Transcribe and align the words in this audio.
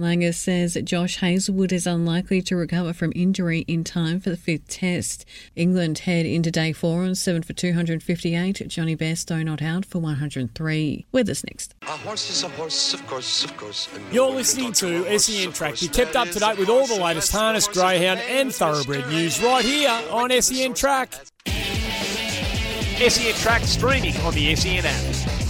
Langer 0.00 0.34
says 0.34 0.78
Josh 0.84 1.18
Hazlewood 1.18 1.70
is 1.70 1.86
unlikely 1.86 2.40
to 2.42 2.56
recover 2.56 2.94
from 2.94 3.12
injury 3.14 3.60
in 3.68 3.84
time 3.84 4.20
for 4.20 4.30
the 4.30 4.38
fifth 4.38 4.68
test. 4.68 5.26
England 5.54 5.98
head 6.00 6.24
into 6.24 6.50
day 6.50 6.72
four 6.72 7.02
on 7.02 7.14
7 7.14 7.42
for 7.42 7.52
258. 7.52 8.62
Jonny 8.68 8.96
Bairstow 8.96 9.44
not 9.44 9.60
out 9.60 9.84
for 9.84 9.98
103. 9.98 11.04
Weather's 11.12 11.44
next. 11.44 11.74
A 11.82 11.90
horse 11.90 12.30
is 12.30 12.42
a 12.42 12.48
horse, 12.48 12.94
of 12.94 13.06
course, 13.06 13.44
of 13.44 13.54
course. 13.58 13.86
You're 14.10 14.30
listening 14.30 14.72
to 14.72 15.18
SEN 15.18 15.52
Track. 15.52 15.82
You're 15.82 15.92
kept 15.92 16.16
up 16.16 16.28
to 16.28 16.38
date 16.38 16.56
with 16.56 16.70
all 16.70 16.86
the 16.86 16.98
latest 16.98 17.30
harness, 17.30 17.68
greyhound, 17.68 18.20
and 18.20 18.50
thoroughbred 18.50 19.08
news 19.08 19.42
right 19.42 19.62
here 19.62 19.90
on 20.10 20.30
SEN 20.40 20.72
Track. 20.72 21.12
SEN 21.46 23.34
Track 23.34 23.60
streaming 23.64 24.16
on 24.18 24.32
the 24.32 24.56
SEN 24.56 24.86
app. 24.86 25.41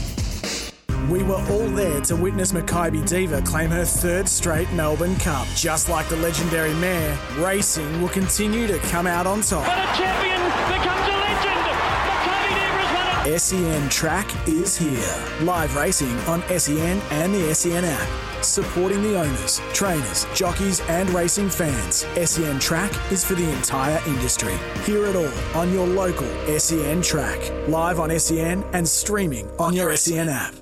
We 1.13 1.23
were 1.23 1.35
all 1.51 1.69
there 1.69 2.01
to 2.01 2.17
witness 2.17 2.53
Makybe 2.53 3.07
Diva 3.07 3.43
claim 3.43 3.69
her 3.69 3.85
third 3.85 4.27
straight 4.27 4.73
Melbourne 4.73 5.15
Cup. 5.17 5.47
Just 5.55 5.91
like 5.91 6.09
the 6.09 6.17
legendary 6.17 6.73
mare, 6.77 7.19
racing 7.37 8.01
will 8.01 8.09
continue 8.09 8.67
to 8.67 8.79
come 8.79 9.07
out 9.07 9.27
on 9.27 9.43
top. 9.43 9.67
But 9.67 9.77
a 9.77 9.99
champion 9.99 10.41
becomes 10.73 11.09
a 11.09 11.17
legend. 11.21 11.67
Makybe 12.09 12.49
Diva 12.49 12.79
has 12.81 13.27
won 13.27 13.35
it. 13.35 13.39
SEN 13.39 13.89
Track 13.91 14.49
is 14.49 14.75
here. 14.75 15.15
Live 15.43 15.77
racing 15.77 16.19
on 16.21 16.43
SEN 16.59 17.03
and 17.11 17.35
the 17.35 17.55
SEN 17.55 17.85
app. 17.85 18.43
Supporting 18.43 19.03
the 19.03 19.21
owners, 19.21 19.61
trainers, 19.75 20.27
jockeys, 20.35 20.81
and 20.89 21.11
racing 21.11 21.51
fans. 21.51 22.07
SEN 22.25 22.59
Track 22.59 22.91
is 23.13 23.23
for 23.23 23.35
the 23.35 23.51
entire 23.51 24.01
industry. 24.09 24.55
Hear 24.85 25.05
it 25.05 25.17
all 25.17 25.61
on 25.61 25.75
your 25.75 25.87
local 25.87 26.27
SEN 26.59 27.03
Track. 27.03 27.69
Live 27.69 28.01
on 28.01 28.19
SEN 28.19 28.65
and 28.73 28.89
streaming 28.89 29.51
on 29.59 29.75
your 29.75 29.95
SEN 29.95 30.31
app. 30.31 30.55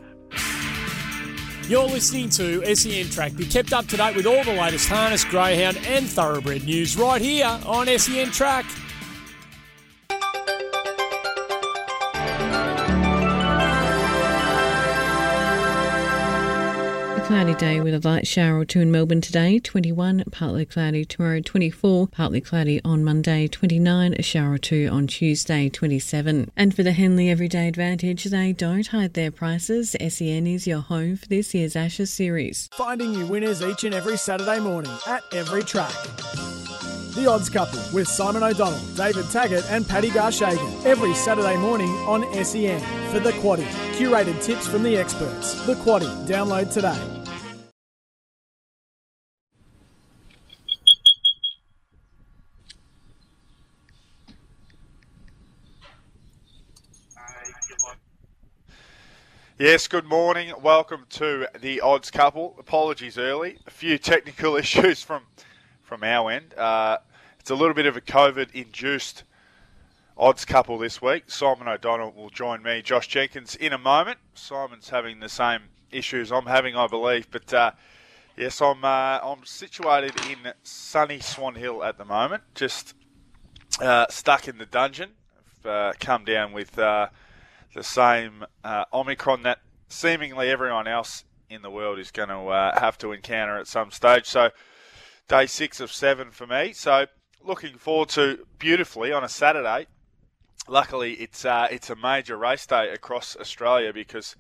You're 1.71 1.87
listening 1.87 2.31
to 2.31 2.75
SEN 2.75 3.09
Track. 3.11 3.37
Be 3.37 3.47
kept 3.47 3.73
up 3.73 3.87
to 3.87 3.97
date 3.97 4.17
with 4.17 4.27
all 4.27 4.43
the 4.43 4.55
latest 4.55 4.89
harness, 4.89 5.23
greyhound, 5.23 5.77
and 5.87 6.05
thoroughbred 6.05 6.65
news 6.65 6.97
right 6.97 7.23
here 7.23 7.61
on 7.65 7.87
SEN 7.87 8.33
Track. 8.33 8.67
Cloudy 17.31 17.55
day 17.55 17.81
with 17.81 17.95
a 17.95 18.09
light 18.09 18.27
shower 18.27 18.59
or 18.59 18.65
two 18.65 18.81
in 18.81 18.91
Melbourne 18.91 19.21
today, 19.21 19.61
21, 19.61 20.25
partly 20.33 20.65
cloudy 20.65 21.05
tomorrow, 21.05 21.41
24, 21.41 22.09
partly 22.09 22.41
cloudy 22.41 22.81
on 22.85 23.05
Monday, 23.05 23.47
29, 23.47 24.17
a 24.19 24.23
shower 24.23 24.55
or 24.55 24.59
two 24.59 24.89
on 24.91 25.07
Tuesday, 25.07 25.69
27. 25.69 26.51
And 26.57 26.75
for 26.75 26.83
the 26.83 26.91
Henley 26.91 27.31
Everyday 27.31 27.69
Advantage, 27.69 28.25
they 28.25 28.53
don't 28.53 28.89
hide 28.89 29.15
their 29.15 29.31
prices. 29.31 29.95
SEN 30.01 30.49
is 30.49 30.67
your 30.67 30.81
home 30.81 31.15
for 31.15 31.29
this 31.29 31.55
year's 31.55 31.77
Ashes 31.77 32.13
series. 32.13 32.69
Finding 32.73 33.15
you 33.15 33.29
winners 33.29 33.63
each 33.63 33.85
and 33.85 33.95
every 33.95 34.17
Saturday 34.17 34.59
morning 34.59 34.93
at 35.07 35.23
every 35.33 35.63
track. 35.63 35.95
The 37.15 37.29
Odds 37.29 37.49
Couple 37.49 37.81
with 37.93 38.09
Simon 38.09 38.43
O'Donnell, 38.43 38.85
David 38.97 39.31
Taggart, 39.31 39.71
and 39.71 39.87
Paddy 39.87 40.11
Garshagen. 40.11 40.85
Every 40.85 41.15
Saturday 41.15 41.57
morning 41.59 41.91
on 42.09 42.23
SEN 42.45 42.81
for 43.13 43.21
The 43.21 43.31
Quaddy. 43.35 43.69
Curated 43.93 44.43
tips 44.43 44.67
from 44.67 44.83
the 44.83 44.97
experts. 44.97 45.65
The 45.67 45.75
Quaddy. 45.75 46.09
Download 46.27 46.73
today. 46.73 47.20
Yes, 59.61 59.89
good 59.89 60.07
morning. 60.07 60.55
Welcome 60.63 61.05
to 61.11 61.47
the 61.61 61.83
odds 61.83 62.11
couple. 62.11 62.57
Apologies 62.59 63.19
early. 63.19 63.59
A 63.67 63.71
few 63.71 63.99
technical 63.99 64.57
issues 64.57 65.03
from 65.03 65.25
from 65.83 66.03
our 66.03 66.31
end. 66.31 66.55
Uh, 66.55 66.97
it's 67.39 67.51
a 67.51 67.55
little 67.55 67.75
bit 67.75 67.85
of 67.85 67.95
a 67.95 68.01
COVID 68.01 68.53
induced 68.53 69.25
odds 70.17 70.47
couple 70.47 70.79
this 70.79 71.03
week. 71.03 71.25
Simon 71.27 71.69
O'Donnell 71.69 72.13
will 72.13 72.31
join 72.31 72.63
me, 72.63 72.81
Josh 72.81 73.07
Jenkins, 73.09 73.55
in 73.55 73.75
a 73.75 73.79
moment. 73.79 74.19
Simon's 74.33 74.89
having 74.89 75.21
the 75.21 75.29
same 75.29 75.65
issues 75.91 76.33
I'm 76.33 76.47
having, 76.47 76.75
I 76.75 76.87
believe. 76.87 77.31
But 77.31 77.53
uh, 77.53 77.73
yes, 78.39 78.63
I'm 78.63 78.83
uh, 78.83 79.19
I'm 79.23 79.45
situated 79.45 80.15
in 80.31 80.55
sunny 80.63 81.21
Swan 81.21 81.55
Hill 81.55 81.85
at 81.85 81.99
the 81.99 82.07
moment, 82.07 82.45
just 82.55 82.95
uh, 83.79 84.07
stuck 84.09 84.49
in 84.49 84.57
the 84.57 84.65
dungeon. 84.65 85.11
I've 85.37 85.67
uh, 85.67 85.93
come 86.01 86.25
down 86.25 86.55
with 86.55 86.79
uh, 86.79 87.09
the 87.75 87.83
same 87.83 88.45
uh, 88.65 88.85
Omicron 88.93 89.43
that 89.43 89.61
seemingly 89.89 90.51
everyone 90.51 90.87
else 90.87 91.25
in 91.49 91.63
the 91.63 91.71
world 91.71 91.99
is 91.99 92.11
going 92.11 92.29
to 92.29 92.47
uh, 92.47 92.79
have 92.81 92.97
to 92.99 93.13
encounter 93.13 93.59
at 93.59 93.67
some 93.67 93.91
stage. 93.91 94.27
So, 94.27 94.51
day 95.29 95.47
six 95.47 95.81
of 95.81 95.93
seven 95.93 96.31
for 96.31 96.47
me. 96.47 96.73
So, 96.73 97.07
looking 97.43 97.77
forward 97.77 98.09
to 98.11 98.47
beautifully 98.59 99.13
on 99.13 99.25
a 99.25 99.29
Saturday. 99.29 99.87
Luckily, 100.69 101.15
it's 101.15 101.45
uh, 101.45 101.69
it's 101.71 101.91
a 101.91 101.97
major 101.97 102.37
race 102.37 102.67
day 102.67 102.91
across 102.91 103.37
Australia 103.37 103.93
because 103.93 104.37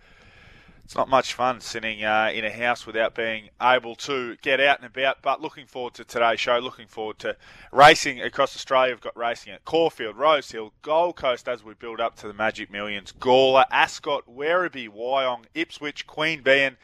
it's 0.91 0.97
not 0.97 1.09
much 1.09 1.34
fun 1.34 1.61
sitting 1.61 2.03
uh, 2.03 2.33
in 2.34 2.45
a 2.45 2.51
house 2.51 2.84
without 2.84 3.15
being 3.15 3.51
able 3.62 3.95
to 3.95 4.34
get 4.43 4.59
out 4.59 4.78
and 4.78 4.87
about. 4.87 5.23
But 5.23 5.41
looking 5.41 5.67
forward 5.67 5.95
to 5.95 6.05
today's 6.05 6.41
show. 6.41 6.59
Looking 6.59 6.89
forward 6.89 7.21
to 7.21 7.37
racing 7.71 8.21
across 8.21 8.56
Australia. 8.56 8.95
We've 8.95 9.01
got 9.01 9.17
racing 9.17 9.53
at 9.53 9.65
Caulfield, 9.65 10.17
Rosehill, 10.17 10.73
Gold 10.83 11.15
Coast 11.15 11.49
as 11.49 11.62
we 11.62 11.75
build 11.75 12.01
up 12.01 12.17
to 12.17 12.27
the 12.27 12.34
Magic 12.34 12.73
Millions. 12.73 13.12
Gawler, 13.12 13.67
Ascot, 13.71 14.25
Werribee, 14.28 14.89
Wyong, 14.89 15.45
Ipswich, 15.55 16.09
Queanbeyan, 16.09 16.75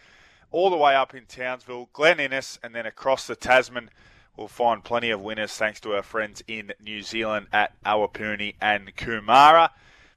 all 0.53 0.71
the 0.71 0.77
way 0.77 0.94
up 0.94 1.12
in 1.12 1.27
Townsville, 1.27 1.88
Glen 1.93 2.21
Innes, 2.21 2.61
and 2.62 2.77
then 2.77 2.87
across 2.87 3.27
the 3.27 3.34
Tasman. 3.34 3.91
We'll 4.37 4.47
find 4.47 4.84
plenty 4.84 5.11
of 5.11 5.21
winners 5.21 5.55
thanks 5.55 5.81
to 5.81 5.97
our 5.97 6.05
friends 6.05 6.44
in 6.47 6.73
New 6.81 7.03
Zealand 7.03 7.49
at 7.53 7.73
Awapuni 7.84 8.55
and 8.61 8.94
Kumara. 8.94 9.71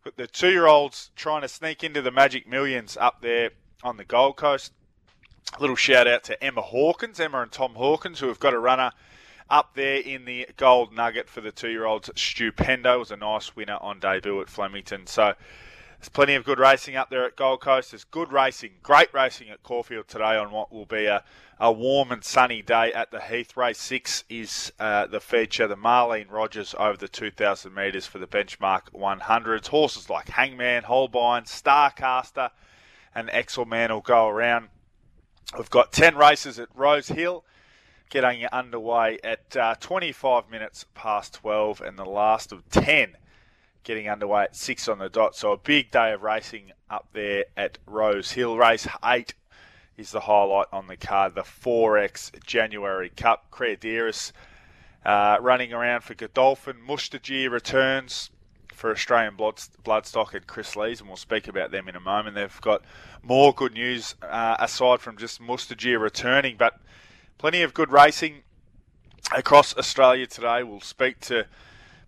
But 0.03 0.15
the 0.15 0.27
two-year-olds 0.27 1.09
trying 1.15 1.41
to 1.41 1.47
sneak 1.47 1.83
into 1.83 2.03
the 2.03 2.11
Magic 2.11 2.47
Millions 2.47 2.95
up 2.95 3.23
there 3.23 3.49
on 3.83 3.97
the 3.97 4.05
Gold 4.05 4.37
Coast. 4.37 4.73
A 5.57 5.61
little 5.61 5.75
shout 5.75 6.07
out 6.07 6.23
to 6.25 6.43
Emma 6.43 6.61
Hawkins, 6.61 7.19
Emma 7.19 7.41
and 7.41 7.51
Tom 7.51 7.75
Hawkins, 7.75 8.19
who 8.19 8.27
have 8.27 8.39
got 8.39 8.53
a 8.53 8.59
runner 8.59 8.91
up 9.49 9.73
there 9.73 9.99
in 9.99 10.25
the 10.25 10.47
Gold 10.57 10.93
Nugget 10.93 11.27
for 11.27 11.41
the 11.41 11.51
two-year-olds. 11.51 12.09
Stupendo 12.15 12.99
was 12.99 13.11
a 13.11 13.17
nice 13.17 13.55
winner 13.55 13.77
on 13.81 13.99
debut 13.99 14.41
at 14.41 14.49
Flemington. 14.49 15.07
So 15.07 15.33
there's 15.99 16.09
plenty 16.09 16.35
of 16.35 16.45
good 16.45 16.59
racing 16.59 16.95
up 16.95 17.09
there 17.09 17.25
at 17.25 17.35
Gold 17.35 17.61
Coast. 17.61 17.91
There's 17.91 18.03
good 18.03 18.31
racing, 18.31 18.71
great 18.83 19.13
racing 19.13 19.49
at 19.49 19.63
Caulfield 19.63 20.07
today 20.07 20.37
on 20.37 20.51
what 20.51 20.71
will 20.71 20.85
be 20.85 21.07
a, 21.07 21.23
a 21.59 21.71
warm 21.71 22.11
and 22.11 22.23
sunny 22.23 22.61
day 22.61 22.93
at 22.93 23.11
the 23.11 23.19
Heath. 23.19 23.57
Race 23.57 23.79
6 23.79 24.23
is 24.29 24.71
uh, 24.79 25.07
the 25.07 25.19
feature, 25.19 25.67
the 25.67 25.75
Marlene 25.75 26.31
Rogers 26.31 26.75
over 26.77 26.95
the 26.95 27.07
2,000 27.07 27.73
metres 27.73 28.05
for 28.05 28.19
the 28.19 28.27
benchmark 28.27 28.93
100s. 28.93 29.67
Horses 29.67 30.09
like 30.09 30.29
Hangman, 30.29 30.83
Holbein, 30.83 31.43
Starcaster, 31.43 32.51
and 33.13 33.29
Exelman 33.29 33.89
will 33.89 34.01
go 34.01 34.27
around. 34.27 34.69
We've 35.57 35.69
got 35.69 35.91
10 35.91 36.15
races 36.15 36.59
at 36.59 36.69
Rose 36.75 37.07
Hill 37.07 37.43
getting 38.09 38.45
underway 38.51 39.19
at 39.23 39.55
uh, 39.55 39.75
25 39.79 40.49
minutes 40.49 40.85
past 40.95 41.35
12 41.35 41.81
and 41.81 41.97
the 41.97 42.05
last 42.05 42.51
of 42.51 42.67
10 42.69 43.15
getting 43.83 44.09
underway 44.09 44.43
at 44.43 44.55
6 44.55 44.87
on 44.87 44.99
the 44.99 45.09
dot. 45.09 45.35
So 45.35 45.51
a 45.51 45.57
big 45.57 45.91
day 45.91 46.11
of 46.11 46.21
racing 46.21 46.71
up 46.89 47.07
there 47.13 47.45
at 47.55 47.77
Rose 47.85 48.31
Hill. 48.31 48.57
Race 48.57 48.87
8 49.03 49.33
is 49.97 50.11
the 50.11 50.21
highlight 50.21 50.67
on 50.71 50.87
the 50.87 50.97
card, 50.97 51.35
the 51.35 51.41
4X 51.41 52.43
January 52.43 53.09
Cup. 53.09 53.51
Creadiris 53.51 54.31
uh, 55.05 55.37
running 55.41 55.73
around 55.73 56.01
for 56.01 56.13
Godolphin. 56.13 56.77
Mustajeer 56.87 57.49
returns 57.49 58.31
for 58.79 58.91
Australian 58.91 59.35
blood, 59.35 59.57
Bloodstock 59.83 60.33
and 60.33 60.47
Kris 60.47 60.77
Lees, 60.77 61.01
and 61.01 61.09
we'll 61.09 61.17
speak 61.17 61.49
about 61.49 61.71
them 61.71 61.89
in 61.89 61.97
a 61.97 61.99
moment. 61.99 62.35
They've 62.35 62.61
got 62.61 62.81
more 63.21 63.53
good 63.53 63.73
news 63.73 64.15
uh, 64.21 64.55
aside 64.57 65.01
from 65.01 65.17
just 65.17 65.41
Mustajeer 65.41 65.99
returning, 65.99 66.55
but 66.57 66.79
plenty 67.37 67.61
of 67.61 67.73
good 67.73 67.91
racing 67.91 68.43
across 69.35 69.75
Australia 69.75 70.25
today. 70.27 70.63
We'll 70.63 70.79
speak 70.79 71.19
to 71.21 71.45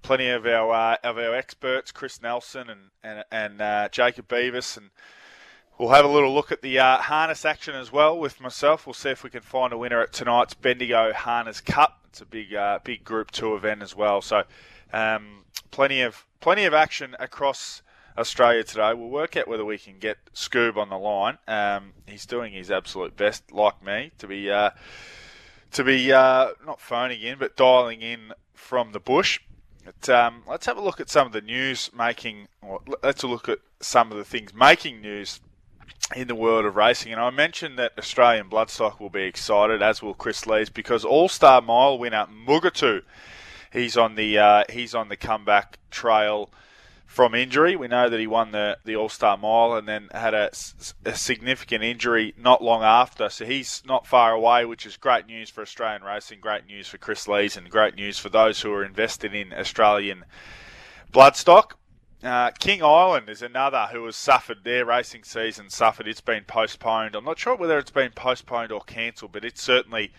plenty 0.01 0.29
of 0.29 0.45
our 0.45 0.73
uh, 0.73 0.97
of 1.03 1.17
our 1.17 1.35
experts, 1.35 1.91
Chris 1.91 2.21
Nelson 2.21 2.69
and 2.69 2.79
and, 3.03 3.25
and 3.29 3.61
uh, 3.61 3.89
Jacob 3.91 4.29
Beavis, 4.29 4.77
and 4.77 4.91
we'll 5.77 5.89
have 5.89 6.05
a 6.05 6.07
little 6.07 6.33
look 6.33 6.53
at 6.53 6.61
the 6.61 6.79
uh, 6.79 6.99
harness 6.99 7.43
action 7.43 7.75
as 7.75 7.91
well 7.91 8.17
with 8.17 8.39
myself. 8.39 8.87
We'll 8.87 8.93
see 8.93 9.09
if 9.09 9.25
we 9.25 9.29
can 9.29 9.41
find 9.41 9.73
a 9.73 9.77
winner 9.77 9.99
at 9.99 10.13
tonight's 10.13 10.53
Bendigo 10.53 11.11
Harness 11.11 11.59
Cup. 11.59 11.99
It's 12.07 12.21
a 12.21 12.25
big 12.25 12.55
uh, 12.55 12.79
big 12.81 13.03
Group 13.03 13.31
Two 13.31 13.55
event 13.55 13.81
as 13.81 13.93
well, 13.93 14.21
so 14.21 14.43
um, 14.93 15.43
plenty 15.69 15.99
of 15.99 16.25
plenty 16.41 16.65
of 16.65 16.73
action 16.73 17.15
across 17.19 17.81
Australia 18.17 18.63
today. 18.63 18.93
We'll 18.93 19.09
work 19.09 19.37
out 19.37 19.47
whether 19.47 19.63
we 19.63 19.77
can 19.77 19.99
get 19.99 20.17
Scoob 20.33 20.75
on 20.75 20.89
the 20.89 20.97
line. 20.97 21.37
Um, 21.47 21.93
he's 22.05 22.25
doing 22.25 22.53
his 22.53 22.69
absolute 22.69 23.15
best, 23.15 23.51
like 23.51 23.83
me, 23.83 24.11
to 24.17 24.27
be 24.27 24.51
uh, 24.51 24.71
to 25.71 25.83
be 25.83 26.11
uh, 26.11 26.49
not 26.65 26.81
phoning 26.81 27.21
in, 27.21 27.39
but 27.39 27.55
dialing 27.55 28.01
in 28.01 28.33
from 28.53 28.91
the 28.91 28.99
bush. 28.99 29.39
But, 29.85 30.09
um, 30.09 30.43
let's 30.47 30.65
have 30.65 30.77
a 30.77 30.81
look 30.81 30.99
at 30.99 31.09
some 31.09 31.25
of 31.25 31.33
the 31.33 31.41
news 31.41 31.89
making. 31.97 32.47
Let's 33.01 33.23
look 33.23 33.47
at 33.47 33.59
some 33.79 34.11
of 34.11 34.17
the 34.17 34.25
things 34.25 34.53
making 34.53 35.01
news 35.01 35.39
in 36.15 36.27
the 36.27 36.35
world 36.35 36.65
of 36.65 36.75
racing. 36.75 37.11
And 37.11 37.21
I 37.21 37.29
mentioned 37.29 37.79
that 37.79 37.93
Australian 37.97 38.49
Bloodstock 38.49 38.99
will 38.99 39.09
be 39.09 39.23
excited, 39.23 39.81
as 39.81 40.01
will 40.01 40.13
Kris 40.13 40.45
Lees, 40.45 40.69
because 40.69 41.05
All 41.05 41.29
Star 41.29 41.61
Mile 41.61 41.97
winner 41.97 42.27
Mugatu, 42.27 43.01
he's 43.71 43.97
on 43.97 44.15
the 44.15 44.37
uh, 44.37 44.63
he's 44.69 44.93
on 44.93 45.09
the 45.09 45.17
comeback 45.17 45.79
trail 45.89 46.49
from 47.11 47.35
injury. 47.35 47.75
We 47.75 47.89
know 47.89 48.07
that 48.07 48.19
he 48.21 48.27
won 48.27 48.51
the, 48.51 48.77
the 48.85 48.95
All 48.95 49.09
Star 49.09 49.35
Mile 49.35 49.73
and 49.73 49.85
then 49.85 50.07
had 50.13 50.33
a, 50.33 50.49
a, 51.03 51.13
significant 51.13 51.83
injury 51.83 52.33
not 52.37 52.63
long 52.63 52.83
after. 52.83 53.27
So 53.27 53.43
he's 53.43 53.83
not 53.85 54.07
far 54.07 54.31
away, 54.31 54.63
which 54.63 54.85
is 54.85 54.95
great 54.95 55.27
news 55.27 55.49
for 55.49 55.61
Australian 55.61 56.03
racing, 56.03 56.39
great 56.39 56.65
news 56.65 56.87
for 56.87 56.97
Kris 56.97 57.27
Lees, 57.27 57.57
and 57.57 57.69
great 57.69 57.95
news 57.95 58.17
for 58.17 58.29
those 58.29 58.61
who 58.61 58.71
are 58.71 58.85
invested 58.85 59.35
in 59.35 59.51
Australian 59.51 60.23
bloodstock. 61.11 61.73
Uh, 62.23 62.51
King 62.51 62.81
Island 62.81 63.27
is 63.27 63.41
another 63.41 63.89
who 63.91 64.05
has 64.05 64.15
suffered 64.15 64.63
their 64.63 64.85
racing 64.85 65.25
season. 65.25 65.69
Suffered. 65.69 66.07
It's 66.07 66.21
been 66.21 66.45
postponed. 66.45 67.15
I'm 67.15 67.25
not 67.25 67.39
sure 67.39 67.57
whether 67.57 67.77
it's 67.77 67.91
been 67.91 68.11
postponed 68.11 68.71
or 68.71 68.79
cancelled, 68.79 69.33
but 69.33 69.43
it's 69.43 69.61
certainly 69.61 70.13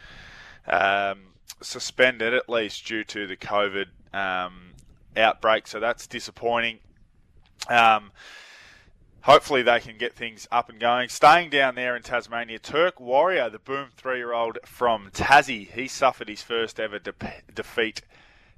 um, 0.66 1.31
suspended 1.60 2.34
at 2.34 2.48
least 2.48 2.86
due 2.86 3.04
to 3.04 3.26
the 3.26 3.36
COVID 3.36 3.86
um, 4.12 4.72
outbreak, 5.16 5.66
so 5.66 5.80
that's 5.80 6.06
disappointing. 6.06 6.78
Um, 7.68 8.12
hopefully 9.22 9.62
they 9.62 9.80
can 9.80 9.98
get 9.98 10.14
things 10.14 10.46
up 10.50 10.68
and 10.68 10.80
going. 10.80 11.08
Staying 11.08 11.50
down 11.50 11.74
there 11.74 11.96
in 11.96 12.02
Tasmania, 12.02 12.58
Turk 12.58 13.00
Warrior, 13.00 13.50
the 13.50 13.58
boom 13.58 13.88
three-year-old 13.96 14.58
from 14.64 15.10
Tassie, 15.12 15.70
he 15.70 15.88
suffered 15.88 16.28
his 16.28 16.42
first 16.42 16.78
ever 16.80 16.98
de- 16.98 17.14
defeat 17.54 18.02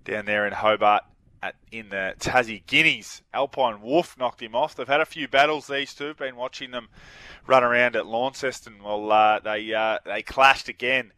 down 0.04 0.24
there 0.26 0.46
in 0.46 0.52
Hobart 0.52 1.02
at, 1.42 1.56
in 1.70 1.90
the 1.90 2.14
Tassie 2.18 2.64
Guineas. 2.66 3.22
Alpine 3.32 3.82
Wolf 3.82 4.16
knocked 4.18 4.42
him 4.42 4.54
off. 4.54 4.74
They've 4.74 4.88
had 4.88 5.00
a 5.00 5.06
few 5.06 5.28
battles. 5.28 5.66
These 5.66 5.94
two, 5.94 6.14
been 6.14 6.36
watching 6.36 6.70
them 6.70 6.88
run 7.46 7.62
around 7.62 7.96
at 7.96 8.06
Launceston. 8.06 8.82
Well, 8.82 9.12
uh, 9.12 9.40
they 9.40 9.74
uh, 9.74 9.98
they 10.04 10.22
clashed 10.22 10.68
again 10.68 11.12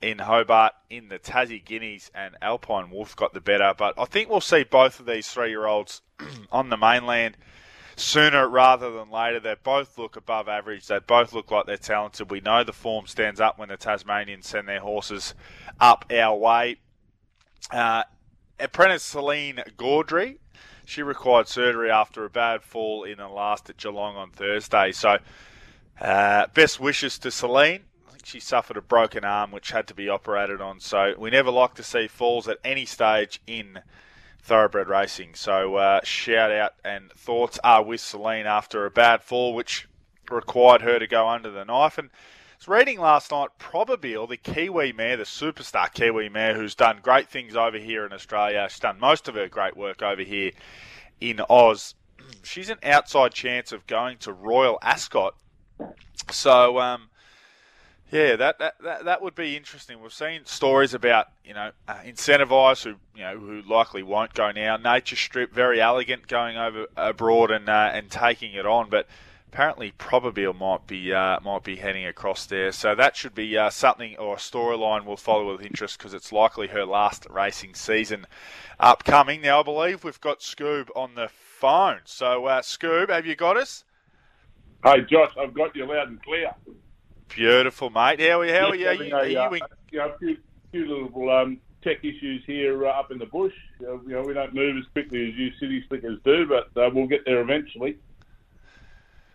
in 0.00 0.18
Hobart 0.18 0.72
in 0.90 1.08
the 1.08 1.18
Tassie 1.18 1.64
Guineas, 1.64 2.10
and 2.14 2.36
Alpine 2.40 2.90
Wolf 2.90 3.16
got 3.16 3.34
the 3.34 3.40
better. 3.40 3.74
But 3.76 3.94
I 3.98 4.04
think 4.04 4.28
we'll 4.28 4.40
see 4.40 4.64
both 4.64 5.00
of 5.00 5.06
these 5.06 5.28
three 5.28 5.50
year 5.50 5.66
olds 5.66 6.02
on 6.52 6.70
the 6.70 6.76
mainland 6.76 7.36
sooner 7.96 8.48
rather 8.48 8.90
than 8.90 9.10
later. 9.10 9.40
They 9.40 9.56
both 9.62 9.98
look 9.98 10.16
above 10.16 10.48
average. 10.48 10.86
They 10.86 11.00
both 11.00 11.32
look 11.32 11.50
like 11.50 11.66
they're 11.66 11.76
talented. 11.76 12.30
We 12.30 12.40
know 12.40 12.64
the 12.64 12.72
form 12.72 13.06
stands 13.06 13.40
up 13.40 13.58
when 13.58 13.68
the 13.68 13.76
Tasmanians 13.76 14.46
send 14.46 14.68
their 14.68 14.80
horses 14.80 15.34
up 15.80 16.04
our 16.12 16.36
way. 16.36 16.76
Uh, 17.70 18.04
apprentice 18.60 19.02
Celine 19.02 19.60
Gaudray, 19.76 20.38
she 20.84 21.02
required 21.02 21.48
surgery 21.48 21.90
after 21.90 22.24
a 22.24 22.30
bad 22.30 22.62
fall 22.62 23.04
in 23.04 23.18
the 23.18 23.28
last 23.28 23.68
at 23.68 23.76
Geelong 23.76 24.16
on 24.16 24.30
Thursday. 24.30 24.92
So, 24.92 25.18
uh, 26.00 26.46
best 26.54 26.78
wishes 26.78 27.18
to 27.18 27.30
Celine 27.30 27.84
she 28.28 28.40
suffered 28.40 28.76
a 28.76 28.82
broken 28.82 29.24
arm 29.24 29.50
which 29.50 29.70
had 29.70 29.86
to 29.86 29.94
be 29.94 30.08
operated 30.08 30.60
on. 30.60 30.80
So 30.80 31.14
we 31.16 31.30
never 31.30 31.50
like 31.50 31.74
to 31.74 31.82
see 31.82 32.08
falls 32.08 32.46
at 32.46 32.58
any 32.62 32.84
stage 32.84 33.40
in 33.46 33.80
thoroughbred 34.42 34.88
racing. 34.88 35.34
So 35.34 35.76
uh, 35.76 36.00
shout 36.04 36.52
out 36.52 36.74
and 36.84 37.10
thoughts 37.12 37.58
are 37.64 37.82
with 37.82 38.02
Celine 38.02 38.46
after 38.46 38.84
a 38.84 38.90
bad 38.90 39.22
fall 39.22 39.54
which 39.54 39.88
required 40.30 40.82
her 40.82 40.98
to 40.98 41.06
go 41.06 41.26
under 41.26 41.50
the 41.50 41.64
knife. 41.64 41.96
And 41.96 42.10
I 42.10 42.56
was 42.58 42.68
reading 42.68 43.00
last 43.00 43.30
night, 43.30 43.48
Probabeel, 43.58 44.28
the 44.28 44.36
Kiwi 44.36 44.92
mare, 44.92 45.16
the 45.16 45.24
superstar 45.24 45.90
Kiwi 45.90 46.28
mare, 46.28 46.54
who's 46.54 46.74
done 46.74 47.00
great 47.02 47.30
things 47.30 47.56
over 47.56 47.78
here 47.78 48.04
in 48.04 48.12
Australia. 48.12 48.66
She's 48.68 48.80
done 48.80 49.00
most 49.00 49.28
of 49.28 49.36
her 49.36 49.48
great 49.48 49.76
work 49.76 50.02
over 50.02 50.22
here 50.22 50.52
in 51.18 51.40
Oz. 51.48 51.94
She's 52.42 52.68
an 52.68 52.78
outside 52.82 53.32
chance 53.32 53.72
of 53.72 53.86
going 53.86 54.18
to 54.18 54.34
Royal 54.34 54.78
Ascot. 54.82 55.34
So 56.30 56.78
um, 56.78 57.08
yeah, 58.10 58.36
that, 58.36 58.58
that, 58.58 58.74
that, 58.82 59.04
that 59.04 59.22
would 59.22 59.34
be 59.34 59.56
interesting. 59.56 60.00
We've 60.00 60.12
seen 60.12 60.46
stories 60.46 60.94
about, 60.94 61.28
you 61.44 61.52
know, 61.52 61.72
uh, 61.86 61.94
Incentivise, 62.06 62.84
who, 62.84 62.94
you 63.14 63.22
know, 63.22 63.38
who 63.38 63.62
likely 63.62 64.02
won't 64.02 64.32
go 64.34 64.50
now. 64.50 64.76
Nature 64.76 65.16
Strip, 65.16 65.52
Verry 65.52 65.78
Elleegant, 65.78 66.26
going 66.26 66.56
over 66.56 66.86
abroad 66.96 67.50
and 67.50 67.68
uh, 67.68 67.90
and 67.92 68.10
taking 68.10 68.54
it 68.54 68.64
on. 68.64 68.88
But 68.88 69.06
apparently 69.48 69.92
Probabeel 69.98 70.58
might 70.58 70.86
be 70.86 71.12
uh, 71.12 71.40
might 71.40 71.64
be 71.64 71.76
heading 71.76 72.06
across 72.06 72.46
there. 72.46 72.72
So 72.72 72.94
that 72.94 73.16
should 73.16 73.34
be 73.34 73.56
uh, 73.56 73.70
something 73.70 74.16
or 74.16 74.34
a 74.34 74.38
storyline 74.38 75.04
we'll 75.04 75.16
follow 75.16 75.52
with 75.52 75.64
interest 75.64 75.98
because 75.98 76.14
it's 76.14 76.32
likely 76.32 76.68
her 76.68 76.86
last 76.86 77.26
racing 77.28 77.74
season 77.74 78.26
upcoming. 78.80 79.42
Now, 79.42 79.60
I 79.60 79.62
believe 79.62 80.04
we've 80.04 80.20
got 80.20 80.40
Scoob 80.40 80.88
on 80.96 81.14
the 81.14 81.28
phone. 81.28 82.00
So, 82.04 82.46
uh, 82.46 82.62
Scoob, 82.62 83.10
have 83.10 83.26
you 83.26 83.36
got 83.36 83.56
us? 83.56 83.84
Hey, 84.84 85.00
Josh, 85.10 85.32
I've 85.38 85.54
got 85.54 85.74
you 85.74 85.86
loud 85.86 86.08
and 86.08 86.22
clear. 86.22 86.54
Beautiful, 87.28 87.90
mate. 87.90 88.20
How, 88.20 88.26
how 88.26 88.38
are 88.38 88.74
you? 88.74 88.88
Are 88.88 88.94
you, 88.94 89.14
are 89.14 89.26
you, 89.26 89.38
uh, 89.38 89.66
you 89.90 89.98
know, 89.98 90.08
a 90.08 90.18
few, 90.18 90.36
few 90.72 90.86
little 90.86 91.30
um, 91.30 91.60
tech 91.82 91.98
issues 92.04 92.42
here 92.46 92.86
uh, 92.86 92.90
up 92.90 93.10
in 93.10 93.18
the 93.18 93.26
bush. 93.26 93.54
Uh, 93.80 94.00
you 94.02 94.10
know, 94.10 94.22
we 94.22 94.34
don't 94.34 94.54
move 94.54 94.76
as 94.76 94.84
quickly 94.92 95.28
as 95.28 95.34
you 95.36 95.50
city 95.60 95.84
slickers 95.88 96.18
do, 96.24 96.46
but 96.46 96.80
uh, 96.80 96.90
we'll 96.92 97.06
get 97.06 97.24
there 97.24 97.40
eventually. 97.40 97.98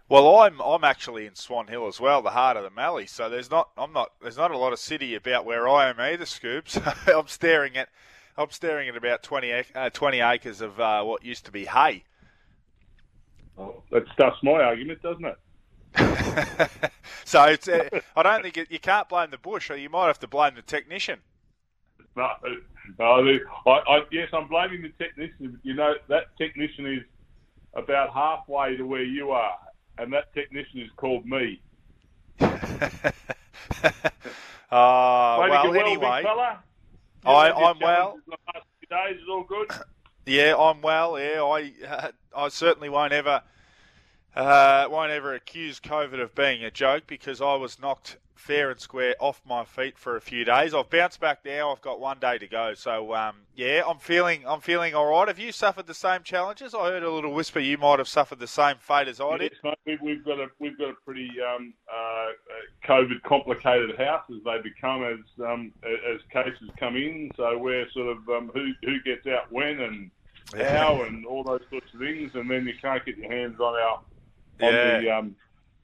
Well, 0.09 0.41
I'm 0.41 0.61
I'm 0.61 0.83
actually 0.83 1.25
in 1.25 1.35
Swan 1.35 1.67
Hill 1.67 1.87
as 1.87 1.99
well, 1.99 2.21
the 2.21 2.31
heart 2.31 2.57
of 2.57 2.63
the 2.63 2.69
Mallee. 2.69 3.07
So 3.07 3.29
there's 3.29 3.49
not 3.49 3.69
I'm 3.77 3.93
not 3.93 4.11
there's 4.21 4.37
not 4.37 4.51
a 4.51 4.57
lot 4.57 4.73
of 4.73 4.79
city 4.79 5.15
about 5.15 5.45
where 5.45 5.67
I 5.67 5.89
am 5.89 5.99
either, 5.99 6.25
Scoops. 6.25 6.77
I'm 7.07 7.27
staring 7.27 7.77
at 7.77 7.89
I'm 8.37 8.49
staring 8.49 8.89
at 8.89 8.97
about 8.97 9.21
20, 9.21 9.53
uh, 9.75 9.89
20 9.91 10.19
acres 10.19 10.61
of 10.61 10.79
uh, 10.79 11.03
what 11.03 11.23
used 11.23 11.45
to 11.45 11.51
be 11.51 11.65
hay. 11.65 12.03
Oh, 13.57 13.83
that 13.91 14.03
stuffs 14.13 14.37
my 14.41 14.53
argument, 14.53 15.01
doesn't 15.03 15.25
it? 15.25 15.37
so 17.33 17.45
it's, 17.45 17.67
uh, 17.67 17.89
I 18.15 18.21
don't 18.21 18.43
think 18.43 18.57
it, 18.57 18.71
you 18.71 18.77
can't 18.77 19.09
blame 19.09 19.31
the 19.31 19.39
bush, 19.39 19.71
or 19.71 19.75
you 19.75 19.89
might 19.89 20.05
have 20.05 20.19
to 20.19 20.27
blame 20.27 20.53
the 20.53 20.61
technician. 20.61 21.19
No, 22.15 22.29
no 22.99 23.39
I, 23.65 23.71
I, 23.71 24.01
yes, 24.11 24.29
I'm 24.33 24.47
blaming 24.47 24.83
the 24.83 24.89
technician. 25.03 25.59
You 25.63 25.73
know 25.73 25.95
that 26.09 26.37
technician 26.37 26.85
is 26.85 27.01
about 27.73 28.13
halfway 28.13 28.77
to 28.77 28.83
where 28.83 29.01
you 29.01 29.31
are, 29.31 29.57
and 29.97 30.13
that 30.13 30.31
technician 30.35 30.81
is 30.81 30.91
called 30.95 31.25
me. 31.25 31.59
uh, 32.39 32.51
well, 34.69 35.75
anyway, 35.75 36.23
I, 37.25 37.51
I'm 37.51 37.79
well. 37.79 38.19
Days 38.91 39.15
is 39.15 39.27
all 39.27 39.43
good. 39.43 39.71
Yeah, 40.27 40.55
I'm 40.55 40.81
well. 40.81 41.19
Yeah, 41.19 41.41
I 41.41 41.71
uh, 41.87 42.11
I 42.37 42.49
certainly 42.49 42.89
won't 42.89 43.11
ever 43.11 43.41
uh, 44.35 44.87
won't 44.89 45.11
ever 45.11 45.33
accuse 45.33 45.79
COVID 45.79 46.21
of 46.21 46.33
being 46.35 46.63
a 46.63 46.71
joke 46.71 47.03
because 47.07 47.41
I 47.41 47.55
was 47.55 47.79
knocked 47.79 48.17
fair 48.35 48.71
and 48.71 48.79
square 48.79 49.15
off 49.19 49.41
my 49.47 49.63
feet 49.63 49.97
for 49.97 50.17
a 50.17 50.21
few 50.21 50.43
days. 50.43 50.73
I've 50.73 50.89
bounced 50.89 51.21
back 51.21 51.45
now. 51.45 51.71
I've 51.71 51.81
got 51.81 51.99
one 52.01 52.19
day 52.19 52.37
to 52.37 52.47
go. 52.47 52.73
So 52.73 53.13
um, 53.13 53.35
yeah, 53.55 53.83
I'm 53.87 53.99
feeling 53.99 54.43
I'm 54.45 54.59
feeling 54.59 54.93
all 54.93 55.05
right. 55.05 55.27
Have 55.27 55.39
you 55.39 55.51
suffered 55.51 55.87
the 55.87 55.93
same 55.93 56.23
challenges? 56.23 56.75
I 56.75 56.89
heard 56.89 57.03
a 57.03 57.11
little 57.11 57.33
whisper 57.33 57.59
you 57.59 57.77
might 57.77 57.99
have 57.99 58.07
suffered 58.07 58.39
the 58.39 58.47
same 58.47 58.75
fate 58.79 59.07
as 59.07 59.21
I 59.21 59.37
did. 59.37 59.53
Yes, 59.63 59.75
mate, 59.85 59.99
we've 60.01 60.25
got 60.25 60.39
a 60.39 60.47
we've 60.59 60.77
got 60.77 60.89
a 60.89 60.95
pretty 61.05 61.29
um, 61.41 61.73
uh, 61.91 62.87
COVID 62.87 63.21
complicated 63.23 63.97
house 63.97 64.25
as 64.29 64.43
they 64.43 64.57
become 64.61 65.03
as 65.03 65.45
um, 65.45 65.71
as 65.83 66.19
cases 66.31 66.69
come 66.77 66.97
in. 66.97 67.31
So 67.37 67.57
we're 67.57 67.89
sort 67.91 68.17
of 68.17 68.29
um, 68.29 68.51
who 68.53 68.73
who 68.83 69.01
gets 69.03 69.25
out 69.25 69.51
when 69.51 69.79
and 69.79 70.11
how 70.57 71.03
and 71.03 71.25
all 71.25 71.43
those 71.43 71.61
sorts 71.69 71.93
of 71.93 71.99
things, 71.99 72.31
and 72.33 72.49
then 72.51 72.65
you 72.65 72.73
can't 72.81 73.03
get 73.05 73.17
your 73.17 73.31
hands 73.31 73.59
on 73.59 73.73
our 73.79 74.01
on 74.61 74.73
yeah. 74.73 74.99
the 74.99 75.09
um, 75.09 75.35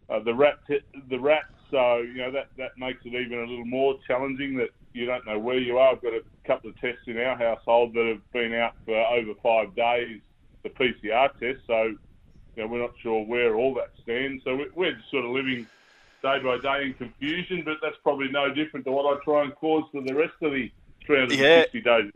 uh, 0.10 0.20
the 0.20 0.34
rat 0.34 0.60
t- 0.68 0.80
the 1.10 1.20
rats. 1.20 1.46
So 1.72 1.98
you 1.98 2.18
know 2.18 2.32
that 2.32 2.50
that 2.58 2.78
makes 2.78 3.06
it 3.06 3.14
even 3.14 3.40
a 3.40 3.46
little 3.46 3.66
more 3.66 3.96
challenging 4.08 4.56
that 4.58 4.70
you 4.94 5.06
don't 5.06 5.26
know 5.26 5.38
where 5.38 5.60
you 5.60 5.78
are. 5.78 5.94
I've 5.94 6.02
got 6.02 6.14
a 6.14 6.24
couple 6.46 6.70
of 6.70 6.80
tests 6.80 7.04
in 7.08 7.18
our 7.18 7.38
household 7.38 7.94
that 7.94 8.06
have 8.06 8.32
been 8.32 8.54
out 8.54 8.74
for 8.86 8.96
over 8.96 9.34
five 9.44 9.76
days, 9.76 10.20
the 10.64 10.70
PCR 10.70 11.32
test. 11.40 11.60
So 11.68 11.84
you 11.84 12.64
know 12.64 12.68
we're 12.68 12.82
not 12.82 12.94
sure 13.02 13.24
where 13.26 13.56
all 13.56 13.74
that 13.76 13.92
stands. 14.02 14.44
So 14.44 14.60
we're 14.76 14.94
just 14.94 15.12
sort 15.12 15.26
of 15.26 15.32
living 15.32 15.68
day 16.22 16.40
by 16.40 16.58
day 16.58 16.88
in 16.88 16.94
confusion. 16.96 17.62
But 17.64 17.78
that's 17.82 17.98
probably 18.04 18.30
no 18.30 18.54
different 18.54 18.86
to 18.88 18.92
what 18.92 19.06
I 19.06 19.24
try 19.24 19.44
and 19.44 19.56
cause 19.56 19.84
for 19.92 20.02
the 20.02 20.16
rest 20.16 20.34
of 20.42 20.52
the 20.52 20.72
360 21.06 21.78
yeah. 21.78 21.84
days. 21.84 22.12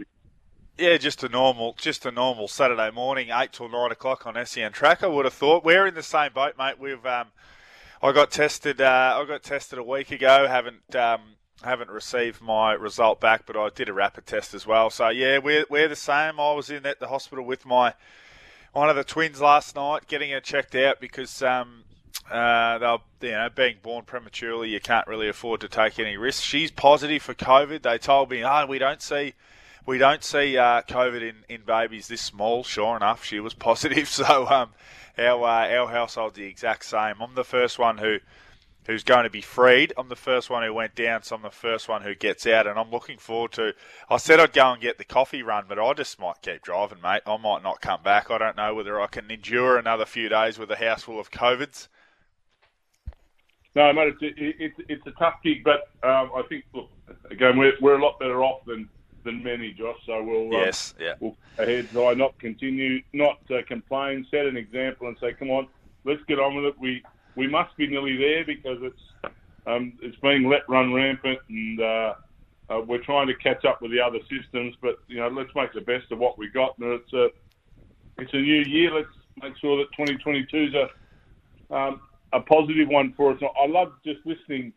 Yeah, 0.78 0.98
just 0.98 1.24
a 1.24 1.30
normal, 1.30 1.76
just 1.78 2.04
a 2.04 2.12
normal 2.12 2.48
Saturday 2.48 2.90
morning, 2.90 3.30
eight 3.32 3.52
till 3.52 3.70
nine 3.70 3.92
o'clock 3.92 4.26
on 4.26 4.44
SEN 4.44 4.72
track. 4.72 5.04
I 5.04 5.08
would 5.08 5.26
have 5.26 5.34
thought 5.34 5.64
we're 5.64 5.86
in 5.86 5.94
the 5.94 6.02
same 6.02 6.34
boat, 6.34 6.56
mate. 6.58 6.80
We've, 6.80 7.06
um, 7.06 7.28
I 8.02 8.12
got 8.12 8.32
tested, 8.32 8.82
uh, 8.82 9.20
I 9.22 9.24
got 9.28 9.44
tested 9.44 9.78
a 9.78 9.84
week 9.84 10.10
ago. 10.10 10.48
Haven't, 10.48 10.96
um, 10.96 11.22
haven't 11.64 11.92
received 11.92 12.42
my 12.42 12.74
result 12.74 13.22
back, 13.22 13.46
but 13.46 13.56
I 13.56 13.70
did 13.70 13.88
a 13.88 13.94
rapid 13.94 14.26
test 14.26 14.56
as 14.56 14.66
well. 14.66 14.90
So 14.90 15.10
yeah, 15.10 15.38
we're 15.38 15.66
we're 15.70 15.88
the 15.88 15.96
same. 15.96 16.40
I 16.40 16.54
was 16.54 16.72
in 16.72 16.88
at 16.88 17.00
the 17.00 17.08
hospital 17.08 17.46
with 17.46 17.68
my 17.68 17.94
one 18.72 18.90
of 18.90 18.96
the 18.96 19.04
twins 19.04 19.40
last 19.42 19.76
night, 19.76 20.08
getting 20.08 20.32
her 20.32 20.40
checked 20.40 20.74
out 20.74 21.00
because 21.00 21.44
um, 21.44 21.84
uh, 22.32 22.80
they're 22.80 23.30
you 23.30 23.38
know 23.38 23.50
being 23.56 23.76
born 23.84 24.06
prematurely. 24.06 24.70
You 24.70 24.80
can't 24.80 25.08
really 25.08 25.30
afford 25.30 25.62
to 25.62 25.68
take 25.68 26.00
any 26.00 26.18
risks. 26.18 26.44
She's 26.44 26.72
positive 26.72 27.22
for 27.22 27.36
COVID. 27.36 27.84
They 27.84 28.00
told 28.00 28.32
me, 28.32 28.44
oh, 28.44 28.66
we 28.66 28.80
don't 28.80 29.04
see. 29.04 29.36
We 29.86 29.98
don't 29.98 30.24
see 30.24 30.58
uh, 30.58 30.82
COVID 30.84 31.22
in, 31.22 31.36
in 31.50 31.62
babies 31.66 32.08
this 32.08 32.22
small. 32.22 32.64
Sure 32.64 32.96
enough, 32.96 33.24
she 33.24 33.40
was 33.40 33.54
positive. 33.70 34.08
So 34.08 34.48
um, 34.48 34.70
our 35.18 35.44
uh, 35.44 35.78
our 35.78 35.88
household's 35.90 36.38
the 36.38 36.46
exact 36.46 36.86
same. 36.86 37.16
I'm 37.22 37.36
the 37.36 37.44
first 37.44 37.78
one 37.78 37.98
who 37.98 38.20
who's 38.86 39.04
going 39.04 39.24
to 39.24 39.30
be 39.30 39.42
freed. 39.42 39.94
I'm 39.98 40.10
the 40.10 40.16
first 40.16 40.50
one 40.50 40.64
who 40.64 40.74
went 40.74 40.96
down, 40.96 41.24
so 41.24 41.36
I'm 41.36 41.42
the 41.42 41.50
first 41.50 41.88
one 41.88 42.02
who 42.02 42.16
gets 42.16 42.46
out, 42.46 42.68
and 42.68 42.78
I'm 42.78 42.92
looking 42.92 43.18
forward 43.18 43.54
to. 43.54 43.74
I 44.10 44.18
said 44.18 44.40
I'd 44.40 44.54
go 44.54 44.72
and 44.72 44.82
get 44.82 44.98
the 44.98 45.06
coffee 45.06 45.44
run, 45.44 45.66
but 45.68 45.80
I 45.80 45.94
just 45.94 46.20
might 46.20 46.42
keep 46.42 46.62
driving, 46.62 47.02
mate. 47.02 47.22
I 47.26 47.38
might 47.38 47.64
not 47.64 47.82
come 47.82 48.04
back. 48.04 48.30
I 48.32 48.38
don't 48.38 48.58
know 48.58 48.74
whether 48.74 49.00
I 49.02 49.08
can 49.08 49.30
endure 49.30 49.78
another 49.78 50.06
few 50.06 50.30
days 50.30 50.58
with 50.58 50.72
a 50.72 50.76
house 50.76 51.04
full 51.04 51.20
of 51.20 51.32
COVIDs. 51.32 51.88
No, 53.76 53.92
mate, 53.92 54.14
it's 54.22 54.56
it's, 54.60 54.76
it's 54.88 55.08
a 55.08 55.12
tough 55.12 55.36
gig, 55.44 55.64
but 55.64 55.90
um, 56.08 56.32
I 56.36 56.44
think 56.48 56.66
look 56.74 56.90
again 57.32 57.58
we're 57.58 57.74
we're 57.82 57.98
a 57.98 58.04
lot 58.04 58.20
better 58.20 58.44
off 58.44 58.66
than 58.66 58.88
than 59.24 59.44
many, 59.44 59.74
Josh. 59.74 59.98
So 60.06 60.24
we'll 60.24 60.56
um, 60.56 60.66
yes, 60.66 60.94
yeah, 61.00 61.14
we'll 61.20 61.38
ahead, 61.58 61.90
try 61.92 62.14
not 62.14 62.38
continue, 62.40 63.02
not 63.14 63.40
uh, 63.50 63.62
complain, 63.68 64.26
set 64.32 64.46
an 64.46 64.58
example, 64.58 65.08
and 65.08 65.18
say, 65.20 65.34
come 65.34 65.50
on, 65.50 65.68
let's 66.06 66.22
get 66.28 66.40
on 66.40 66.56
with 66.56 66.66
it. 66.66 66.76
We 66.80 67.04
we 67.36 67.48
must 67.48 67.76
be 67.78 67.88
nearly 67.88 68.18
there 68.18 68.46
because 68.46 68.78
it's 68.82 69.34
um, 69.66 69.94
it's 70.02 70.18
being 70.18 70.50
let 70.50 70.68
run 70.68 70.94
rampant, 70.94 71.40
and 71.50 71.80
uh, 71.80 72.14
uh, 72.70 72.82
we're 72.86 73.04
trying 73.04 73.28
to 73.28 73.36
catch 73.36 73.66
up 73.66 73.82
with 73.82 73.92
the 73.92 74.00
other 74.00 74.20
systems. 74.30 74.76
But 74.82 74.96
you 75.08 75.18
know, 75.18 75.28
let's 75.30 75.52
make 75.56 75.74
the 75.74 75.82
best 75.82 76.12
of 76.12 76.20
what 76.20 76.38
we 76.38 76.50
got. 76.50 76.78
And 76.80 76.94
it's 76.94 77.14
a 77.14 77.28
it's 78.18 78.34
a 78.34 78.38
new 78.38 78.64
year. 78.64 78.94
Let's 78.94 79.08
make 79.42 79.58
sure 79.60 79.78
that 79.78 79.88
2022 79.98 80.58
is 80.58 80.74
a 80.74 81.76
um, 81.76 82.02
a 82.34 82.42
positive 82.42 82.88
one 82.90 83.14
for 83.16 83.32
us. 83.32 83.42
I 83.42 83.68
love 83.68 83.94
just 84.06 84.20
listening. 84.26 84.74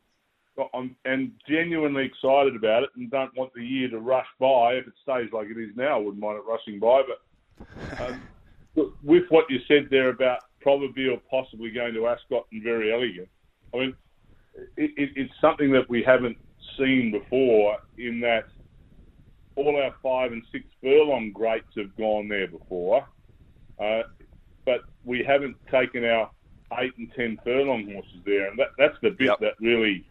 I'm, 0.75 0.97
and 1.05 1.33
genuinely 1.49 2.05
excited 2.05 2.57
about 2.57 2.83
it, 2.83 2.91
and 2.97 3.11
don't 3.11 3.37
want 3.37 3.53
the 3.55 3.65
year 3.65 3.89
to 3.91 3.99
rush 3.99 4.27
by. 4.39 4.75
If 4.75 4.87
it 4.87 4.95
stays 5.03 5.31
like 5.33 5.49
it 5.49 5.59
is 5.59 5.77
now, 5.77 5.97
I 5.97 5.99
wouldn't 5.99 6.19
mind 6.19 6.39
it 6.39 6.45
rushing 6.49 6.79
by. 6.79 7.03
But 7.03 8.01
um, 8.01 8.23
with 9.03 9.25
what 9.29 9.51
you 9.51 9.59
said 9.69 9.89
there 9.91 10.09
about 10.09 10.41
Probabeel 10.65 11.15
or 11.15 11.21
possibly 11.31 11.71
going 11.71 11.95
to 11.95 12.07
Ascot 12.07 12.47
and 12.53 12.63
Verry 12.63 12.93
Elleegant, 12.93 13.29
I 13.75 13.77
mean, 13.79 13.97
it, 14.77 14.91
it, 14.97 15.11
it's 15.17 15.33
something 15.41 15.71
that 15.73 15.89
we 15.89 16.03
haven't 16.03 16.39
seen 16.79 17.13
before 17.13 17.79
in 17.99 18.21
that 18.21 18.47
all 19.57 19.77
our 19.77 19.95
five 20.03 20.33
and 20.33 20.43
six 20.53 20.65
furlong 20.83 21.33
greats 21.33 21.73
have 21.77 21.95
gone 21.97 22.29
there 22.29 22.47
before, 22.47 23.07
uh, 23.83 24.03
but 24.65 24.81
we 25.05 25.25
haven't 25.25 25.57
taken 25.71 26.05
our 26.05 26.31
eight 26.79 26.93
and 26.99 27.11
ten 27.15 27.39
furlong 27.45 27.91
horses 27.91 28.21
there, 28.25 28.49
and 28.49 28.59
that, 28.59 28.69
that's 28.79 28.97
the 29.03 29.11
bit 29.11 29.29
yep. 29.29 29.39
that 29.41 29.55
really 29.61 30.05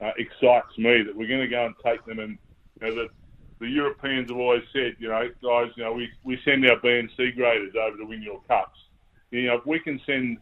uh, 0.00 0.12
excites 0.18 0.76
me. 0.78 1.02
That 1.02 1.14
we're 1.14 1.28
going 1.28 1.40
to 1.40 1.48
go 1.48 1.66
and 1.66 1.74
take 1.84 2.04
them, 2.04 2.18
and 2.18 2.38
you 2.80 2.88
know, 2.88 2.94
the, 2.94 3.08
the 3.60 3.68
Europeans 3.68 4.30
have 4.30 4.38
always 4.38 4.64
said, 4.72 4.96
you 4.98 5.08
know, 5.08 5.28
guys, 5.42 5.72
you 5.76 5.84
know, 5.84 5.92
we, 5.92 6.10
we 6.24 6.38
send 6.44 6.68
our 6.68 6.76
B 6.80 6.88
and 6.98 7.10
C 7.16 7.30
graders 7.30 7.74
over 7.74 7.96
to 7.96 8.04
win 8.04 8.22
your 8.22 8.40
cups 8.48 8.78
you 9.30 9.46
know, 9.46 9.56
if 9.56 9.66
we 9.66 9.78
can 9.78 10.00
send 10.06 10.38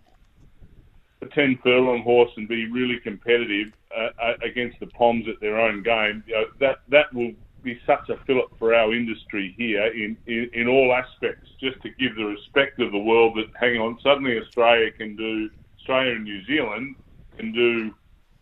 a 1.23 1.27
10 1.27 1.59
furlong 1.63 2.03
horse 2.03 2.31
and 2.37 2.49
be 2.49 2.71
really 2.71 2.99
competitive 3.01 3.73
uh, 3.97 4.09
uh, 4.21 4.35
against 4.43 4.79
the 4.81 4.87
Poms 4.89 5.27
at 5.29 5.41
their 5.41 5.59
own 5.59 5.83
game, 5.83 6.23
you 6.27 6.35
know, 6.35 6.45
that, 6.61 6.79
that 6.89 7.13
will 7.15 7.33
be 7.63 7.81
such 7.87 8.09
a 8.11 8.17
fillip 8.27 8.57
for 8.59 8.75
our 8.75 8.95
industry 8.95 9.55
here 9.57 9.87
in, 9.87 10.17
in, 10.27 10.51
in 10.53 10.69
all 10.69 10.93
aspects, 10.93 11.49
just 11.61 11.81
to 11.83 11.89
give 11.91 12.15
the 12.17 12.25
respect 12.25 12.79
of 12.81 12.93
the 12.93 12.99
world 12.99 13.37
that, 13.37 13.47
hang 13.59 13.81
on, 13.81 13.99
suddenly 14.03 14.39
Australia 14.39 14.91
can 14.91 15.17
do, 15.17 15.49
Australia 15.79 16.13
and 16.13 16.25
New 16.25 16.45
Zealand 16.45 16.97
can 17.39 17.53
do, 17.53 17.95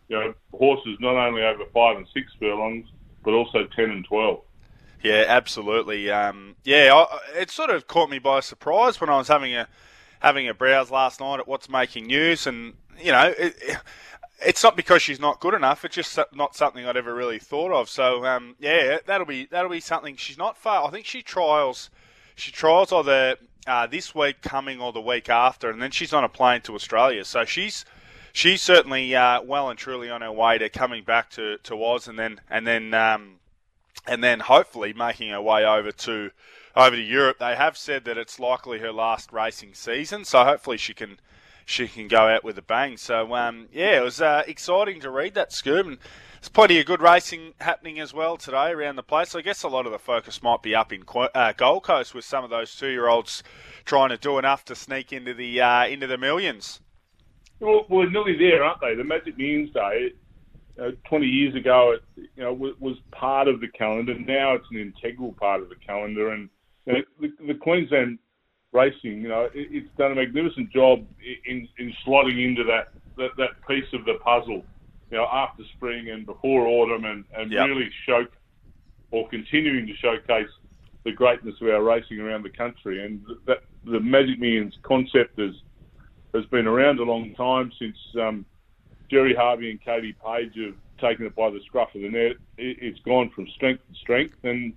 you 0.09 0.19
know, 0.19 0.33
horses 0.53 0.97
not 0.99 1.15
only 1.15 1.43
over 1.43 1.63
five 1.73 1.97
and 1.97 2.07
six 2.13 2.31
furlongs, 2.39 2.87
but 3.23 3.33
also 3.33 3.65
10 3.75 3.89
and 3.89 4.05
12. 4.05 4.41
Yeah, 5.01 5.25
absolutely. 5.27 6.09
Um, 6.09 6.55
yeah, 6.63 6.93
I, 6.93 7.39
it 7.39 7.51
sort 7.51 7.69
of 7.69 7.87
caught 7.87 8.09
me 8.09 8.19
by 8.19 8.39
surprise 8.39 9.01
when 9.01 9.09
I 9.09 9.17
was 9.17 9.27
having 9.27 9.53
a 9.53 9.67
having 10.21 10.47
a 10.47 10.53
browse 10.53 10.89
last 10.89 11.19
night 11.19 11.39
at 11.39 11.47
what's 11.47 11.69
making 11.69 12.07
news, 12.07 12.47
and 12.47 12.75
you 12.97 13.11
know, 13.11 13.33
it, 13.37 13.77
it's 14.41 14.63
not 14.63 14.77
because 14.77 15.01
she's 15.01 15.19
not 15.19 15.41
good 15.41 15.53
enough. 15.53 15.83
It's 15.83 15.95
just 15.95 16.17
not 16.33 16.55
something 16.55 16.85
I'd 16.85 16.95
ever 16.95 17.13
really 17.13 17.39
thought 17.39 17.73
of. 17.73 17.89
So 17.89 18.25
um, 18.25 18.55
yeah, 18.59 18.99
that'll 19.05 19.27
be 19.27 19.45
that'll 19.45 19.69
be 19.69 19.81
something. 19.81 20.15
She's 20.15 20.37
not 20.37 20.57
far. 20.57 20.87
I 20.87 20.89
think 20.89 21.05
she 21.05 21.21
trials. 21.21 21.89
She 22.35 22.51
trials 22.51 22.91
either 22.93 23.35
uh, 23.67 23.87
this 23.87 24.15
week 24.15 24.41
coming 24.41 24.81
or 24.81 24.91
the 24.91 25.01
week 25.01 25.29
after, 25.29 25.69
and 25.69 25.81
then 25.81 25.91
she's 25.91 26.13
on 26.13 26.23
a 26.23 26.29
plane 26.29 26.61
to 26.61 26.75
Australia. 26.75 27.25
So 27.25 27.45
she's 27.45 27.83
she's 28.33 28.61
certainly 28.61 29.15
uh, 29.15 29.41
well 29.41 29.69
and 29.69 29.79
truly 29.79 30.09
on 30.09 30.21
her 30.21 30.31
way 30.31 30.57
to 30.57 30.67
coming 30.67 31.03
back 31.03 31.29
to, 31.29 31.57
to 31.59 31.81
Oz, 31.81 32.07
and 32.07 32.19
then 32.19 32.41
and 32.49 32.67
then 32.67 32.93
um, 32.93 33.35
and 34.05 34.21
then 34.21 34.41
hopefully 34.41 34.91
making 34.91 35.29
her 35.29 35.41
way 35.41 35.63
over 35.63 35.91
to 35.91 36.31
over 36.75 36.95
to 36.95 37.01
Europe. 37.01 37.37
They 37.39 37.55
have 37.55 37.77
said 37.77 38.03
that 38.05 38.17
it's 38.17 38.39
likely 38.39 38.79
her 38.79 38.91
last 38.91 39.31
racing 39.31 39.75
season, 39.75 40.25
so 40.25 40.43
hopefully 40.43 40.77
she 40.77 40.93
can 40.93 41.19
she 41.65 41.87
can 41.87 42.09
go 42.09 42.27
out 42.27 42.43
with 42.43 42.57
a 42.57 42.61
bang. 42.61 42.97
So 42.97 43.33
um, 43.35 43.67
yeah, 43.71 43.97
it 43.99 44.03
was 44.03 44.19
uh, 44.19 44.43
exciting 44.47 44.99
to 45.01 45.09
read 45.09 45.35
that, 45.35 45.51
Scoob. 45.51 45.87
And 45.87 45.97
there's 46.41 46.49
plenty 46.49 46.77
of 46.79 46.85
good 46.85 47.01
racing 47.01 47.53
happening 47.61 48.01
as 48.01 48.13
well 48.13 48.35
today 48.35 48.71
around 48.71 48.97
the 48.97 49.03
place. 49.03 49.33
I 49.33 49.41
guess 49.41 49.63
a 49.63 49.69
lot 49.69 49.85
of 49.85 49.93
the 49.93 49.99
focus 49.99 50.43
might 50.43 50.61
be 50.61 50.75
up 50.75 50.91
in 50.91 51.03
uh, 51.33 51.53
Gold 51.53 51.83
Coast 51.83 52.13
with 52.13 52.25
some 52.25 52.43
of 52.43 52.49
those 52.49 52.75
two-year-olds 52.75 53.43
trying 53.85 54.09
to 54.09 54.17
do 54.17 54.37
enough 54.37 54.65
to 54.65 54.75
sneak 54.75 55.13
into 55.13 55.33
the 55.33 55.61
uh, 55.61 55.85
into 55.85 56.07
the 56.07 56.17
millions. 56.17 56.81
Well, 57.59 57.85
we're 57.89 58.09
nearly 58.09 58.37
there, 58.37 58.63
aren't 58.63 58.81
they? 58.81 58.95
The 58.95 59.03
Magic 59.03 59.37
Millions 59.37 59.71
Day, 59.73 60.13
uh, 60.81 60.91
20 61.07 61.25
years 61.25 61.55
ago, 61.55 61.91
it 61.91 62.29
you 62.35 62.43
know 62.43 62.53
was 62.53 62.97
part 63.11 63.47
of 63.47 63.61
the 63.61 63.67
calendar. 63.67 64.17
Now 64.17 64.53
it's 64.53 64.65
an 64.71 64.77
integral 64.77 65.33
part 65.33 65.61
of 65.61 65.69
the 65.69 65.75
calendar, 65.75 66.31
and 66.31 66.49
you 66.85 66.93
know, 66.93 66.99
the, 67.21 67.31
the, 67.47 67.53
Queensland 67.53 68.19
racing, 68.73 69.21
you 69.21 69.29
know, 69.29 69.43
it, 69.43 69.51
it's 69.71 69.89
done 69.97 70.11
a 70.11 70.15
magnificent 70.15 70.71
job 70.71 71.05
in, 71.45 71.67
in 71.77 71.93
slotting 72.05 72.43
into 72.43 72.63
that, 72.63 72.89
that, 73.17 73.29
that 73.37 73.67
piece 73.67 73.85
of 73.93 74.03
the 74.05 74.15
puzzle, 74.23 74.63
you 75.11 75.17
know, 75.17 75.27
after 75.31 75.63
spring 75.75 76.09
and 76.09 76.25
before 76.25 76.67
autumn 76.67 77.05
and, 77.05 77.23
and 77.35 77.51
yep. 77.51 77.67
really 77.67 77.89
show 78.05 78.25
or 79.11 79.29
continuing 79.29 79.85
to 79.85 79.95
showcase 79.97 80.49
the 81.05 81.11
greatness 81.11 81.55
of 81.61 81.67
our 81.67 81.83
racing 81.83 82.19
around 82.19 82.43
the 82.43 82.49
country. 82.49 83.05
And 83.05 83.23
that 83.45 83.63
the 83.85 83.99
Magic 83.99 84.39
Millions 84.39 84.73
concept 84.81 85.39
has, 85.39 85.53
has 86.33 86.45
been 86.45 86.67
around 86.67 86.99
a 86.99 87.03
long 87.03 87.33
time 87.35 87.71
since 87.79 87.97
um, 88.19 88.45
Gerry 89.09 89.35
Harvey 89.35 89.71
and 89.71 89.81
Katie 89.83 90.15
Page 90.25 90.53
have 90.55 90.75
taken 90.99 91.25
it 91.25 91.35
by 91.35 91.49
the 91.49 91.59
scruff 91.65 91.89
of 91.95 92.01
the 92.01 92.09
neck. 92.09 92.37
It, 92.57 92.77
it's 92.81 92.99
gone 93.01 93.31
from 93.35 93.47
strength 93.55 93.83
to 93.89 93.99
strength, 93.99 94.37
and 94.43 94.73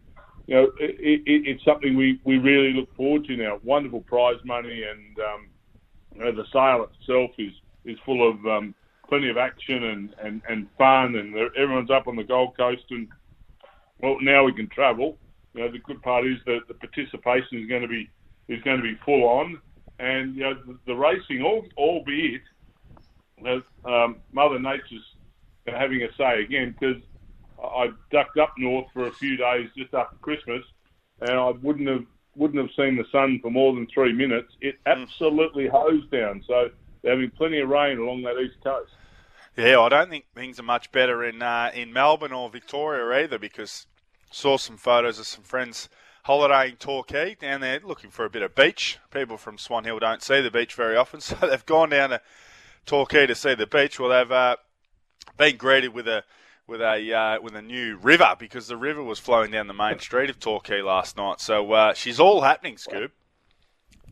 you 0.47 0.55
know, 0.55 0.65
it, 0.79 1.23
it, 1.27 1.49
it's 1.49 1.65
something 1.65 1.97
we, 1.97 2.21
we 2.25 2.39
really 2.39 2.73
look 2.73 2.95
forward 2.97 3.25
to 3.27 3.37
now. 3.37 3.59
Wonderful 3.65 4.03
prize 4.03 4.37
money, 4.45 4.83
and 4.83 5.19
um, 5.19 5.49
you 6.15 6.25
know, 6.25 6.33
the 6.33 6.45
sale 6.53 6.87
itself 7.01 7.31
is 7.39 7.53
is 7.85 7.99
full 8.05 8.29
of 8.29 8.45
um, 8.47 8.75
plenty 9.09 9.31
of 9.31 9.37
action 9.37 9.85
and, 9.85 10.15
and, 10.23 10.43
and 10.49 10.67
fun, 10.77 11.15
and 11.15 11.35
everyone's 11.57 11.91
up 11.91 12.09
on 12.09 12.17
the 12.17 12.25
Gold 12.25 12.57
Coast, 12.57 12.83
and 12.91 13.09
well, 14.03 14.17
now 14.21 14.45
we 14.45 14.53
can 14.53 14.69
travel. 14.69 15.17
You 15.55 15.63
know, 15.63 15.73
the 15.73 15.79
good 15.79 16.03
part 16.03 16.27
is 16.27 16.37
that 16.47 16.61
the 16.69 16.75
participation 16.75 17.61
is 17.61 17.69
going 17.69 17.83
to 17.83 17.89
be 17.89 18.11
is 18.49 18.63
going 18.63 18.77
to 18.77 18.83
be 18.83 18.99
full 19.05 19.25
on, 19.25 19.61
and 19.99 20.35
you 20.35 20.43
know, 20.43 20.55
the, 20.55 20.79
the 20.87 20.95
racing, 20.95 21.43
all, 21.43 21.65
albeit 21.76 22.43
you 23.38 23.62
um, 23.85 24.17
Mother 24.33 24.59
Nature's 24.59 25.05
having 25.67 26.03
a 26.03 26.12
say 26.17 26.43
again 26.43 26.75
because 26.79 27.03
I 27.62 27.91
ducked 28.11 28.38
up 28.38 28.55
north 28.59 28.87
for 28.93 29.07
a 29.07 29.12
few 29.12 29.37
days 29.37 29.69
just 29.76 29.93
after 29.95 30.17
Christmas, 30.17 30.62
and 31.21 31.33
I 31.33 31.50
wouldn't 31.50 31.88
have 31.88 32.05
wouldn't 32.35 32.61
have 32.61 32.75
seen 32.76 32.97
the 32.97 33.05
sun 33.11 33.38
for 33.41 33.50
more 33.50 33.75
than 33.75 33.87
three 33.87 34.12
minutes. 34.12 34.53
It 34.61 34.76
hmm. 34.87 34.93
absolutely 34.93 35.69
hosed 35.69 36.11
down. 36.11 36.45
So 36.47 36.71
they're 37.03 37.12
having 37.12 37.31
plenty 37.31 37.61
of 37.61 37.69
rain 37.69 37.99
along 37.99 38.23
that 38.23 38.38
east 38.38 38.62
coast. 38.62 38.93
Yeah, 39.57 39.81
I 39.81 39.88
don't 39.88 40.11
think 40.11 40.26
things 40.35 40.61
are 40.61 40.65
much 40.65 40.93
better 40.93 41.25
in 41.25 41.43
uh, 41.43 41.71
in 41.75 41.93
Melbourne 41.93 42.33
or 42.33 42.50
Victoria 42.50 43.23
either 43.23 43.38
because 43.38 43.87
saw 44.31 44.59
some 44.59 44.76
photos 44.76 45.19
of 45.19 45.26
some 45.26 45.45
friends 45.45 45.88
holidaying 46.26 46.76
Torquay 46.76 47.37
down 47.37 47.61
there 47.61 47.80
looking 47.85 48.11
for 48.11 48.25
a 48.25 48.30
bit 48.30 48.42
of 48.42 48.54
beach. 48.54 48.99
People 49.12 49.37
from 49.37 49.59
Swan 49.59 49.85
Hill 49.85 50.00
don't 50.00 50.23
see 50.23 50.40
the 50.40 50.50
beach 50.50 50.75
very 50.75 50.97
often, 50.97 51.21
so 51.23 51.37
they've 51.37 51.66
gone 51.66 51.90
down 51.90 52.11
to 52.11 52.21
Torquay 52.85 53.26
to 53.26 53.35
see 53.35 53.54
the 53.54 53.66
beach. 53.66 53.99
Well, 53.99 54.11
they've 54.11 54.33
uh, 54.33 54.56
been 55.37 55.56
greeted 55.56 55.95
with 55.95 56.09
a 56.09 56.25
with 56.66 56.80
a 56.80 57.12
uh, 57.12 57.40
with 57.40 57.54
a 57.54 57.62
new 57.62 57.97
river 57.97 58.35
because 58.38 58.66
the 58.66 58.76
river 58.76 59.02
was 59.02 59.21
flowing 59.21 59.52
down 59.52 59.68
the 59.68 59.75
main 59.75 60.00
street 60.00 60.28
of 60.28 60.40
Torquay 60.40 60.83
last 60.83 61.16
night. 61.16 61.40
So 61.40 61.73
uh, 61.73 61.95
she's 61.95 62.18
all 62.18 62.40
happening, 62.40 62.76
Scoop. 62.76 63.12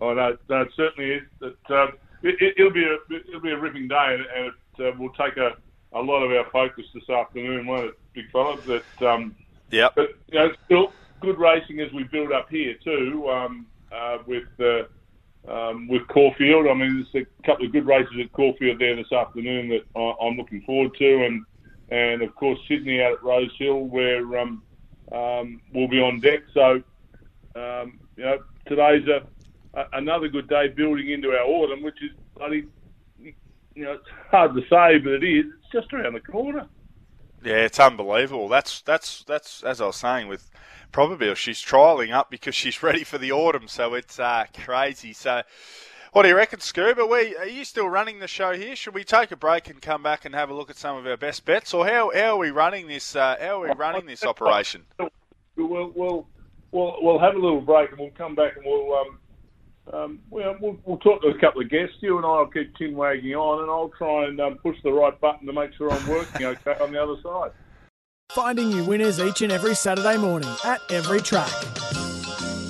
Oh 0.01 0.15
no, 0.15 0.37
no 0.49 0.63
it 0.63 0.69
certainly 0.77 1.15
is. 1.15 1.23
It, 1.41 1.57
uh, 1.69 1.87
it, 2.23 2.55
will 2.59 2.71
be 2.71 2.85
a 2.85 2.97
it'll 3.29 3.41
be 3.41 3.51
a 3.51 3.59
ripping 3.59 3.89
day, 3.89 4.19
and, 4.19 4.27
and 4.37 4.53
it 4.79 4.95
uh, 4.95 4.97
will 4.99 5.13
take 5.15 5.37
a, 5.37 5.57
a 5.93 6.01
lot 6.01 6.23
of 6.23 6.31
our 6.31 6.49
focus 6.51 6.85
this 6.95 7.09
afternoon, 7.11 7.67
won't 7.67 7.87
it, 7.87 7.99
big 8.13 8.31
fella? 8.31 8.57
But 8.65 9.07
um, 9.07 9.35
yeah, 9.71 9.89
but 9.95 10.11
you 10.29 10.39
know, 10.39 10.53
still 10.65 10.93
good 11.25 11.39
racing 11.39 11.81
as 11.81 11.93
we 11.93 12.05
build 12.05 12.33
up 12.33 12.49
here 12.51 12.75
too, 12.83 13.29
um, 13.31 13.67
uh, 13.93 14.19
with 14.27 14.45
uh, 14.61 14.85
um, 15.51 15.89
with 15.89 16.07
Caulfield. 16.09 16.67
I 16.67 16.75
mean, 16.75 17.07
there's 17.13 17.27
a 17.27 17.47
couple 17.47 17.67
of 17.67 17.73
good 17.73 17.87
races 17.87 18.13
at 18.23 18.33
Caulfield 18.33 18.79
there 18.79 18.97
this 18.97 19.13
afternoon 19.13 19.69
that 19.71 19.83
I, 19.99 20.15
I'm 20.25 20.37
looking 20.37 20.63
forward 20.63 20.93
to, 20.99 21.25
and 21.25 21.45
and 21.91 22.23
of 22.23 22.35
course 22.35 22.59
Sydney 22.69 23.03
out 23.03 23.15
at 23.15 23.23
Rosehill 23.23 23.85
where 23.89 24.39
um, 24.39 24.63
um, 25.13 25.61
we'll 25.73 25.89
be 25.89 26.01
on 26.01 26.21
deck. 26.21 26.41
So 26.53 26.83
um, 27.57 28.01
you 28.17 28.25
know, 28.25 28.39
today's 28.67 29.07
a, 29.09 29.27
a, 29.79 29.85
another 29.95 30.29
good 30.29 30.49
day 30.49 30.69
building 30.69 31.11
into 31.11 31.31
our 31.31 31.45
autumn, 31.45 31.83
which 31.83 32.03
is 32.03 32.11
bloody. 32.37 32.67
You 33.19 33.85
know, 33.85 33.93
it's 33.93 34.09
hard 34.31 34.55
to 34.55 34.61
say, 34.63 34.99
but 34.99 35.15
it 35.15 35.25
is. 35.25 35.47
It's 35.47 35.73
just 35.73 35.93
around 35.93 36.15
the 36.15 36.21
corner. 36.21 36.69
Yeah, 37.45 37.57
it's 37.57 37.79
unbelievable. 37.79 38.49
That's 38.49 38.81
that's 38.83 39.23
that's 39.25 39.63
as 39.63 39.81
I 39.81 39.87
was 39.87 39.97
saying 39.97 40.29
with 40.29 40.51
Probabeel 40.93 41.37
she's 41.37 41.63
trialling 41.63 42.13
up 42.13 42.31
because 42.31 42.55
she's 42.55 42.83
ready 42.83 43.05
for 43.05 43.19
the 43.19 43.33
autumn. 43.33 43.69
So 43.69 43.95
it's 43.95 44.19
uh, 44.19 44.47
crazy. 44.55 45.13
So. 45.13 45.43
What 46.13 46.23
do 46.23 46.29
you 46.29 46.37
reckon, 46.37 46.61
Scoob? 46.61 46.99
Are, 46.99 47.07
we, 47.09 47.35
are 47.35 47.45
you 47.45 47.65
still 47.65 47.89
running 47.89 48.21
the 48.21 48.29
show 48.29 48.53
here? 48.53 48.77
Should 48.77 48.95
we 48.95 49.03
take 49.03 49.33
a 49.33 49.37
break 49.37 49.69
and 49.69 49.83
come 49.83 50.01
back 50.05 50.25
and 50.25 50.33
have 50.33 50.49
a 50.49 50.55
look 50.55 50.71
at 50.71 50.77
some 50.77 50.97
of 50.97 51.05
our 51.09 51.17
best 51.17 51.45
bets, 51.45 51.75
or 51.75 51.89
how, 51.89 52.13
how 52.15 52.35
are 52.35 52.37
we 52.37 52.53
running 52.53 52.87
this? 52.87 53.17
Uh, 53.17 53.35
how 53.41 53.61
are 53.61 53.69
we 53.69 53.75
running 53.75 54.07
this 54.07 54.25
operation? 54.25 54.85
We'll, 55.57 55.91
we'll 55.93 56.29
we'll 56.71 56.99
we'll 57.01 57.19
have 57.19 57.35
a 57.35 57.39
little 57.39 57.61
break 57.61 57.91
and 57.91 57.99
we'll 57.99 58.11
come 58.11 58.37
back 58.37 58.57
and 58.57 58.65
we'll 58.65 58.95
um, 58.95 59.19
um, 59.93 60.21
we'll, 60.31 60.57
we'll, 60.85 60.99
talk 60.99 61.21
to 61.23 61.29
a 61.29 61.39
couple 61.39 61.61
of 61.61 61.69
guests. 61.69 61.97
You 62.01 62.17
and 62.17 62.25
I 62.25 62.39
will 62.39 62.47
keep 62.47 62.75
tin 62.77 62.97
wagging 62.97 63.35
on, 63.35 63.63
and 63.63 63.71
I'll 63.71 63.91
try 63.91 64.27
and 64.27 64.41
um, 64.41 64.57
push 64.57 64.77
the 64.83 64.93
right 64.93 65.19
button 65.21 65.47
to 65.47 65.53
make 65.53 65.75
sure 65.75 65.91
I'm 65.91 66.09
working 66.09 66.47
okay 66.47 66.77
on 66.81 66.93
the 66.93 67.03
other 67.03 67.17
side. 67.23 67.51
Finding 68.33 68.71
you 68.71 68.85
winners 68.85 69.21
each 69.21 69.43
and 69.43 69.53
every 69.53 69.75
Saturday 69.75 70.17
morning 70.17 70.49
at 70.65 70.81
every 70.91 71.21
track. 71.21 71.53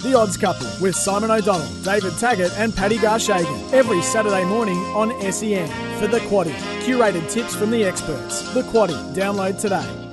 The 0.02 0.14
Odds 0.14 0.36
Couple 0.36 0.66
with 0.82 0.94
Simon 0.94 1.30
O'Donnell, 1.30 1.66
David 1.82 2.12
Taggart, 2.18 2.52
and 2.58 2.74
Paddy 2.74 2.98
Garshagen 2.98 3.72
every 3.72 4.02
Saturday 4.02 4.44
morning 4.44 4.76
on 4.94 5.10
SEN 5.32 5.68
for 5.98 6.08
the 6.08 6.18
Quaddy. 6.28 6.52
Curated 6.82 7.30
tips 7.30 7.54
from 7.54 7.70
the 7.70 7.84
experts. 7.84 8.52
The 8.52 8.62
Quaddy. 8.64 9.14
Download 9.14 9.58
today. 9.58 10.03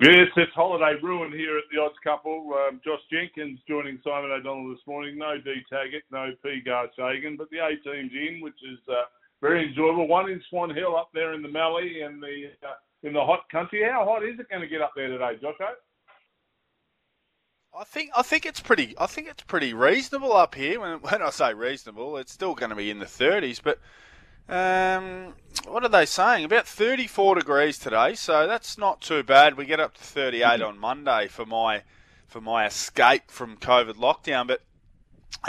Yes, 0.00 0.32
it's 0.34 0.52
holiday 0.54 0.98
ruin 1.02 1.30
here 1.30 1.58
at 1.58 1.64
the 1.70 1.78
Odds 1.78 1.98
Couple. 2.02 2.54
Um, 2.54 2.80
Josh 2.82 3.04
Jenkins 3.12 3.58
joining 3.68 4.00
Simon 4.02 4.30
O'Donnell 4.30 4.70
this 4.70 4.86
morning. 4.86 5.18
No 5.18 5.36
D 5.36 5.56
Taggart, 5.68 6.04
no 6.10 6.30
P 6.42 6.62
Garshagen, 6.66 7.36
but 7.36 7.50
the 7.50 7.58
A 7.58 7.76
team's 7.84 8.10
in, 8.14 8.40
which 8.40 8.56
is 8.64 8.78
uh, 8.88 9.04
very 9.42 9.68
enjoyable. 9.68 10.08
One 10.08 10.30
in 10.30 10.40
Swan 10.48 10.74
Hill 10.74 10.96
up 10.96 11.10
there 11.12 11.34
in 11.34 11.42
the 11.42 11.50
Mallee 11.50 12.00
and 12.00 12.22
the 12.22 12.46
uh, 12.66 12.76
in 13.02 13.12
the 13.12 13.22
hot 13.22 13.40
country. 13.52 13.82
How 13.84 14.06
hot 14.06 14.24
is 14.24 14.40
it 14.40 14.48
going 14.48 14.62
to 14.62 14.68
get 14.68 14.80
up 14.80 14.92
there 14.96 15.08
today, 15.08 15.36
Josho? 15.42 15.68
I 17.78 17.84
think 17.84 18.10
I 18.16 18.22
think 18.22 18.46
it's 18.46 18.60
pretty 18.60 18.94
I 18.98 19.04
think 19.04 19.28
it's 19.28 19.42
pretty 19.42 19.74
reasonable 19.74 20.32
up 20.32 20.54
here. 20.54 20.80
When 20.80 21.00
when 21.00 21.20
I 21.20 21.28
say 21.28 21.52
reasonable, 21.52 22.16
it's 22.16 22.32
still 22.32 22.54
going 22.54 22.70
to 22.70 22.76
be 22.76 22.90
in 22.90 23.00
the 23.00 23.04
30s, 23.04 23.60
but 23.62 23.78
um, 24.50 25.34
what 25.66 25.84
are 25.84 25.88
they 25.88 26.06
saying? 26.06 26.44
About 26.44 26.66
34 26.66 27.36
degrees 27.36 27.78
today, 27.78 28.14
so 28.14 28.46
that's 28.46 28.76
not 28.76 29.00
too 29.00 29.22
bad. 29.22 29.56
We 29.56 29.64
get 29.64 29.80
up 29.80 29.94
to 29.94 30.02
38 30.02 30.42
mm-hmm. 30.42 30.62
on 30.64 30.78
Monday 30.78 31.28
for 31.28 31.46
my 31.46 31.82
for 32.26 32.40
my 32.40 32.64
escape 32.66 33.30
from 33.30 33.56
COVID 33.56 33.94
lockdown, 33.94 34.46
but 34.46 34.62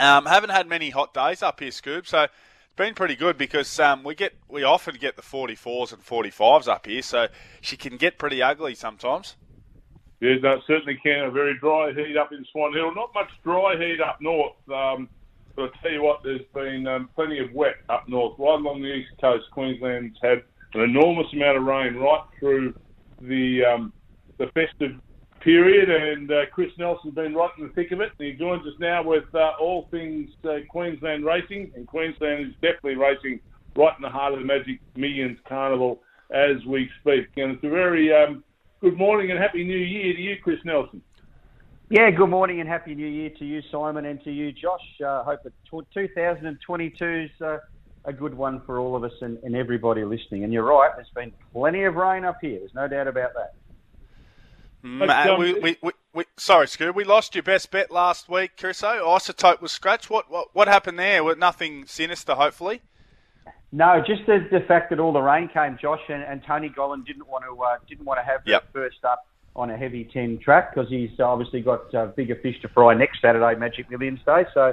um, 0.00 0.26
haven't 0.26 0.50
had 0.50 0.66
many 0.68 0.90
hot 0.90 1.14
days 1.14 1.42
up 1.42 1.60
here, 1.60 1.70
Scoob. 1.70 2.06
So 2.06 2.22
it's 2.22 2.32
been 2.76 2.94
pretty 2.94 3.14
good 3.14 3.38
because 3.38 3.78
um, 3.78 4.02
we 4.02 4.14
get 4.14 4.34
we 4.48 4.64
often 4.64 4.96
get 4.96 5.16
the 5.16 5.22
44s 5.22 5.92
and 5.92 6.04
45s 6.04 6.68
up 6.68 6.86
here, 6.86 7.02
so 7.02 7.28
she 7.60 7.76
can 7.76 7.96
get 7.96 8.18
pretty 8.18 8.42
ugly 8.42 8.74
sometimes. 8.74 9.36
Yeah, 10.20 10.36
that 10.42 10.58
certainly 10.66 10.98
can. 11.02 11.24
A 11.24 11.30
very 11.30 11.58
dry 11.58 11.92
heat 11.92 12.16
up 12.16 12.32
in 12.32 12.44
Swan 12.52 12.72
Hill. 12.72 12.94
Not 12.94 13.12
much 13.14 13.30
dry 13.42 13.76
heat 13.76 14.00
up 14.00 14.20
north. 14.20 14.54
Um, 14.72 15.08
but 15.56 15.64
I 15.64 15.82
tell 15.82 15.92
you 15.92 16.02
what, 16.02 16.20
there's 16.22 16.40
been 16.54 16.86
um, 16.86 17.08
plenty 17.14 17.38
of 17.38 17.52
wet 17.52 17.76
up 17.88 18.08
north, 18.08 18.38
right 18.38 18.58
along 18.58 18.82
the 18.82 18.92
east 18.92 19.10
coast. 19.20 19.44
Queensland's 19.52 20.18
had 20.22 20.42
an 20.74 20.80
enormous 20.80 21.26
amount 21.32 21.58
of 21.58 21.64
rain 21.64 21.94
right 21.96 22.24
through 22.38 22.74
the 23.20 23.60
um, 23.64 23.92
the 24.38 24.46
festive 24.54 24.92
period, 25.40 25.90
and 25.90 26.30
uh, 26.30 26.46
Chris 26.52 26.70
Nelson's 26.78 27.14
been 27.14 27.34
right 27.34 27.50
in 27.58 27.66
the 27.66 27.72
thick 27.74 27.92
of 27.92 28.00
it. 28.00 28.10
He 28.18 28.32
joins 28.32 28.66
us 28.66 28.74
now 28.78 29.02
with 29.02 29.24
uh, 29.34 29.52
all 29.60 29.88
things 29.90 30.30
uh, 30.44 30.58
Queensland 30.70 31.24
racing, 31.24 31.72
and 31.74 31.86
Queensland 31.86 32.46
is 32.46 32.54
definitely 32.54 32.96
racing 32.96 33.40
right 33.76 33.94
in 33.96 34.02
the 34.02 34.08
heart 34.08 34.32
of 34.32 34.38
the 34.38 34.44
Magic 34.44 34.80
Millions 34.96 35.38
Carnival 35.48 36.02
as 36.30 36.64
we 36.66 36.88
speak. 37.00 37.26
And 37.36 37.52
it's 37.52 37.64
a 37.64 37.68
very 37.68 38.12
um, 38.12 38.44
good 38.80 38.96
morning 38.96 39.30
and 39.30 39.38
happy 39.38 39.64
New 39.64 39.76
Year 39.76 40.14
to 40.14 40.20
you, 40.20 40.36
Chris 40.42 40.58
Nelson. 40.64 41.02
Yeah, 41.92 42.10
good 42.10 42.30
morning 42.30 42.58
and 42.58 42.66
happy 42.66 42.94
new 42.94 43.06
year 43.06 43.28
to 43.38 43.44
you, 43.44 43.60
Simon, 43.70 44.06
and 44.06 44.24
to 44.24 44.32
you, 44.32 44.50
Josh. 44.50 44.80
Uh, 45.06 45.22
hope 45.24 45.42
that 45.42 45.52
2022 45.68 47.04
is 47.04 47.30
uh, 47.42 47.58
a 48.06 48.12
good 48.14 48.32
one 48.32 48.62
for 48.64 48.78
all 48.78 48.96
of 48.96 49.04
us 49.04 49.12
and, 49.20 49.36
and, 49.42 49.54
everybody 49.54 50.02
listening. 50.02 50.42
And 50.42 50.54
you're 50.54 50.64
right, 50.64 50.90
there's 50.96 51.10
been 51.14 51.32
plenty 51.52 51.82
of 51.82 51.96
rain 51.96 52.24
up 52.24 52.38
here. 52.40 52.60
There's 52.60 52.72
no 52.72 52.88
doubt 52.88 53.08
about 53.08 53.34
that. 53.34 53.52
Mm, 54.82 55.38
we, 55.38 55.52
we, 55.60 55.76
we, 55.82 55.92
we, 56.14 56.24
sorry, 56.38 56.64
Scoo, 56.64 56.94
we 56.94 57.04
lost 57.04 57.34
your 57.34 57.42
best 57.42 57.70
bet 57.70 57.90
last 57.90 58.26
week, 58.26 58.56
Chriso. 58.56 58.98
Isotope 58.98 59.60
was 59.60 59.70
scratched. 59.70 60.08
What, 60.08 60.30
what 60.30 60.48
what 60.54 60.68
happened 60.68 60.98
there? 60.98 61.36
Nothing 61.36 61.84
sinister, 61.84 62.34
hopefully. 62.34 62.80
No, 63.70 64.02
just 64.06 64.24
the, 64.24 64.48
the 64.50 64.60
fact 64.60 64.88
that 64.88 64.98
all 64.98 65.12
the 65.12 65.20
rain 65.20 65.50
came, 65.52 65.76
Josh, 65.78 66.00
and, 66.08 66.22
and 66.22 66.42
Tony 66.42 66.70
Gollan 66.70 67.04
didn't 67.04 67.28
want 67.28 67.44
to 67.44 67.62
uh, 67.62 67.76
didn't 67.86 68.06
want 68.06 68.18
to 68.18 68.24
have 68.24 68.40
yep. 68.46 68.72
first 68.72 69.04
up 69.04 69.26
on 69.54 69.70
a 69.70 69.76
heavy 69.76 70.08
10 70.12 70.38
track 70.42 70.74
because 70.74 70.88
he's 70.88 71.10
obviously 71.20 71.60
got 71.60 71.94
uh, 71.94 72.06
bigger 72.06 72.36
fish 72.36 72.60
to 72.62 72.68
fry 72.68 72.94
next 72.94 73.20
Saturday, 73.20 73.58
Magic 73.58 73.90
Millions 73.90 74.20
Day. 74.24 74.44
So 74.54 74.72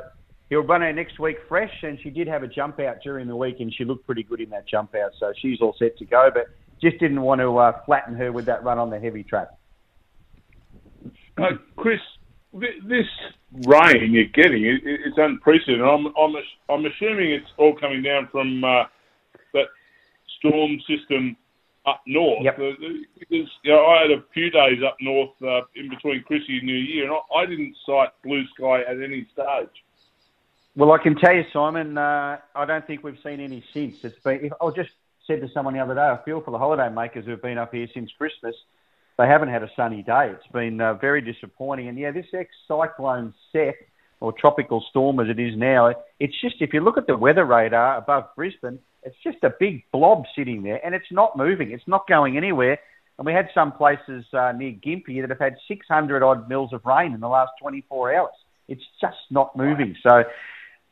he'll 0.50 0.62
run 0.62 0.82
her 0.82 0.94
next 0.94 1.20
week 1.20 1.38
fresh, 1.48 1.74
and 1.84 2.00
she 2.02 2.10
did 2.10 2.28
have 2.28 2.44
a 2.44 2.48
jump 2.48 2.80
out 2.80 2.98
during 3.04 3.28
the 3.28 3.36
week, 3.36 3.58
and 3.60 3.74
she 3.74 3.84
looked 3.84 4.06
pretty 4.06 4.24
good 4.24 4.42
in 4.42 4.50
that 4.52 4.68
jump 4.68 4.96
out. 4.96 5.12
So 5.20 5.34
she's 5.42 5.62
all 5.62 5.76
set 5.78 5.98
to 5.98 6.06
go, 6.06 6.30
but 6.34 6.48
just 6.82 6.98
didn't 7.00 7.22
want 7.22 7.42
to 7.42 7.58
uh, 7.58 7.82
flatten 7.86 8.15
her 8.15 8.32
with 8.32 8.46
that 8.46 8.63
run 8.63 8.80
on 8.80 8.89
the 8.89 9.00
heavy 9.00 9.24
track. 9.24 9.50
Uh, 11.38 11.52
Chris, 11.76 12.00
this 12.54 13.06
rain 13.68 14.13
you're 14.13 14.26
getting, 14.26 14.63
it's 14.84 15.18
unprecedented. 15.18 15.82
I'm, 15.82 16.08
I'm, 16.08 16.36
I'm 16.70 16.86
assuming 16.86 17.32
it's 17.32 17.50
all 17.58 17.76
coming 17.76 18.02
down 18.02 18.28
from 18.32 18.63
uh, 18.63 18.84
that 19.54 19.68
storm 20.38 20.80
system 20.88 21.36
up 21.86 22.02
north. 22.08 22.44
Yep. 22.44 22.58
Because 23.20 23.48
you 23.63 23.72
know, 23.72 23.86
I 23.86 24.02
had 24.04 24.12
a 24.12 24.24
few 24.34 24.50
days 24.50 24.80
up 24.86 24.98
north 25.02 25.32
uh, 25.42 25.62
in 25.76 25.89
between 25.89 26.24
Chrissy 26.24 26.58
and 26.58 26.63
New 26.63 26.76
Year, 26.76 27.06
and 27.06 27.13
I, 27.13 27.39
I, 27.39 27.46
didn't 27.46 27.76
sight 27.86 28.10
blue 28.24 28.44
sky 28.56 28.82
at 28.82 29.02
any 29.02 29.28
stage. 29.34 29.70
Well, 30.76 30.92
I 30.92 30.98
can 30.98 31.15
tell 31.15 31.34
you, 31.34 31.44
Simon, 31.52 31.98
uh, 31.98 32.38
I 32.56 32.65
don't 32.65 32.86
think 32.86 33.04
we've 33.04 33.20
seen 33.24 33.39
any 33.39 33.63
since. 33.74 34.04
It's 34.04 34.20
been. 34.20 34.46
If, 34.46 34.54
I 34.62 34.70
just 34.76 34.92
said 35.26 35.42
to 35.42 35.50
someone 35.54 35.74
the 35.74 35.80
other 35.80 35.96
day, 35.96 36.02
I 36.02 36.20
feel 36.24 36.42
for 36.42 36.52
the 36.52 36.58
holiday 36.58 36.89
makers 36.94 37.26
who've 37.26 37.42
been 37.42 37.58
up 37.58 37.74
here 37.74 37.88
since 37.94 38.12
Christmas. 38.18 38.56
They 39.18 39.28
haven't 39.28 39.50
had 39.50 39.63
a 39.63 39.70
sunny 39.76 40.02
day. 40.02 40.32
It's 40.34 40.48
been 40.54 40.80
uh, 40.80 40.94
very 40.94 41.22
disappointing. 41.22 41.89
And 41.89 41.98
yeah, 41.98 42.12
this 42.12 42.28
ex 42.34 42.50
cyclone 42.68 43.34
set 43.52 43.76
or 44.22 44.34
tropical 44.34 44.84
storm 44.89 45.20
as 45.20 45.28
it 45.30 45.39
is 45.39 45.56
now, 45.58 45.94
it's 46.20 46.39
just 46.42 46.56
if 46.60 46.74
you 46.74 46.82
look 46.82 46.98
at 46.98 47.08
the 47.08 47.15
weather 47.15 47.46
radar 47.46 47.98
above 47.98 48.36
Brisbane, 48.36 48.80
it's 49.04 49.18
just 49.24 49.44
a 49.44 49.54
big 49.60 49.84
blob 49.92 50.26
sitting 50.36 50.64
there, 50.64 50.84
and 50.86 50.94
it's 50.94 51.12
not 51.12 51.38
moving. 51.38 51.72
It's 51.72 51.88
not 51.88 52.08
going 52.08 52.38
anywhere. 52.38 52.80
And 53.18 53.26
we 53.26 53.34
had 53.34 53.50
some 53.54 53.74
places 53.74 54.26
uh, 54.34 54.54
near 54.54 54.72
Gympie 54.72 55.22
that 55.22 55.30
have 55.30 55.40
had 55.40 55.58
600 55.68 56.24
odd 56.24 56.48
mils 56.48 56.72
of 56.72 56.86
rain 56.86 57.14
in 57.14 57.20
the 57.20 57.28
last 57.28 57.52
24 57.62 58.16
hours. 58.16 58.32
It's 58.70 58.84
just 59.02 59.18
not 59.30 59.56
moving. 59.58 59.96
So 60.02 60.24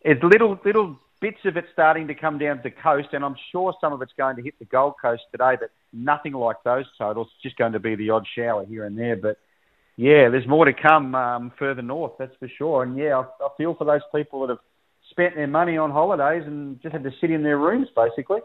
it's 0.01 0.21
little 0.23 0.59
little 0.65 0.99
bits 1.19 1.39
of 1.45 1.57
it 1.57 1.65
starting 1.73 2.07
to 2.07 2.15
come 2.15 2.37
down 2.37 2.57
to 2.57 2.63
the 2.63 2.71
coast, 2.71 3.09
and 3.13 3.23
I'm 3.23 3.35
sure 3.51 3.73
some 3.79 3.93
of 3.93 4.01
it's 4.01 4.13
going 4.17 4.35
to 4.35 4.41
hit 4.41 4.59
the 4.59 4.65
Gold 4.65 4.95
Coast 5.01 5.23
today, 5.31 5.55
but 5.59 5.71
nothing 5.93 6.33
like 6.33 6.57
those 6.63 6.85
totals. 6.97 7.27
It's 7.35 7.43
just 7.43 7.57
going 7.57 7.73
to 7.73 7.79
be 7.79 7.95
the 7.95 8.09
odd 8.11 8.27
shower 8.35 8.65
here 8.65 8.85
and 8.85 8.97
there. 8.97 9.15
But 9.15 9.37
yeah, 9.95 10.29
there's 10.29 10.47
more 10.47 10.65
to 10.65 10.73
come 10.73 11.15
um, 11.15 11.51
further 11.57 11.81
north, 11.81 12.13
that's 12.19 12.35
for 12.39 12.47
sure. 12.47 12.83
And 12.83 12.97
yeah, 12.97 13.19
I, 13.19 13.45
I 13.45 13.49
feel 13.57 13.73
for 13.73 13.85
those 13.85 14.01
people 14.13 14.41
that 14.41 14.49
have 14.49 14.59
spent 15.17 15.35
their 15.35 15.47
money 15.47 15.77
on 15.77 15.89
holidays 15.89 16.43
and 16.45 16.79
just 16.81 16.93
had 16.93 17.03
to 17.03 17.11
sit 17.19 17.31
in 17.31 17.41
their 17.41 17.57
rooms, 17.57 17.87
basically. 17.95 18.39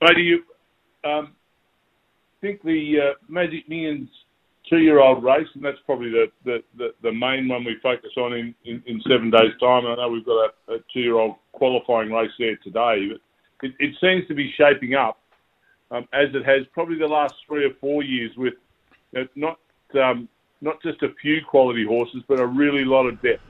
But 0.00 0.14
do 0.14 0.22
you 0.22 0.42
um, 1.04 1.32
think 2.40 2.62
the 2.62 2.94
uh, 2.98 3.14
Magic 3.28 3.68
Millions 3.68 4.08
two-year-old 4.68 5.22
race, 5.22 5.48
and 5.54 5.64
that's 5.64 5.78
probably 5.84 6.10
the, 6.10 6.26
the, 6.44 6.58
the, 6.78 6.94
the, 7.02 7.12
main 7.12 7.48
one 7.48 7.64
we 7.64 7.76
focus 7.82 8.10
on 8.16 8.32
in, 8.32 8.54
in, 8.64 8.82
in 8.86 9.02
seven 9.08 9.30
days' 9.30 9.52
time. 9.60 9.84
I 9.86 9.96
know 9.96 10.08
we've 10.08 10.24
got 10.24 10.50
a, 10.68 10.74
a 10.74 10.78
two-year-old 10.92 11.34
qualifying 11.52 12.10
race 12.10 12.30
there 12.38 12.56
today, 12.62 13.08
but 13.10 13.66
it, 13.66 13.74
it 13.78 13.94
seems 14.00 14.26
to 14.28 14.34
be 14.34 14.52
shaping 14.56 14.94
up 14.94 15.18
um, 15.90 16.06
as 16.12 16.28
it 16.34 16.46
has 16.46 16.66
probably 16.72 16.98
the 16.98 17.06
last 17.06 17.34
three 17.46 17.64
or 17.64 17.74
four 17.80 18.02
years 18.02 18.30
with 18.36 18.54
you 19.12 19.22
know, 19.22 19.28
not 19.34 19.58
um, 20.00 20.28
not 20.60 20.80
just 20.82 21.02
a 21.02 21.08
few 21.20 21.40
quality 21.44 21.84
horses, 21.84 22.22
but 22.28 22.38
a 22.38 22.46
really 22.46 22.84
lot 22.84 23.06
of 23.06 23.20
depth. 23.22 23.42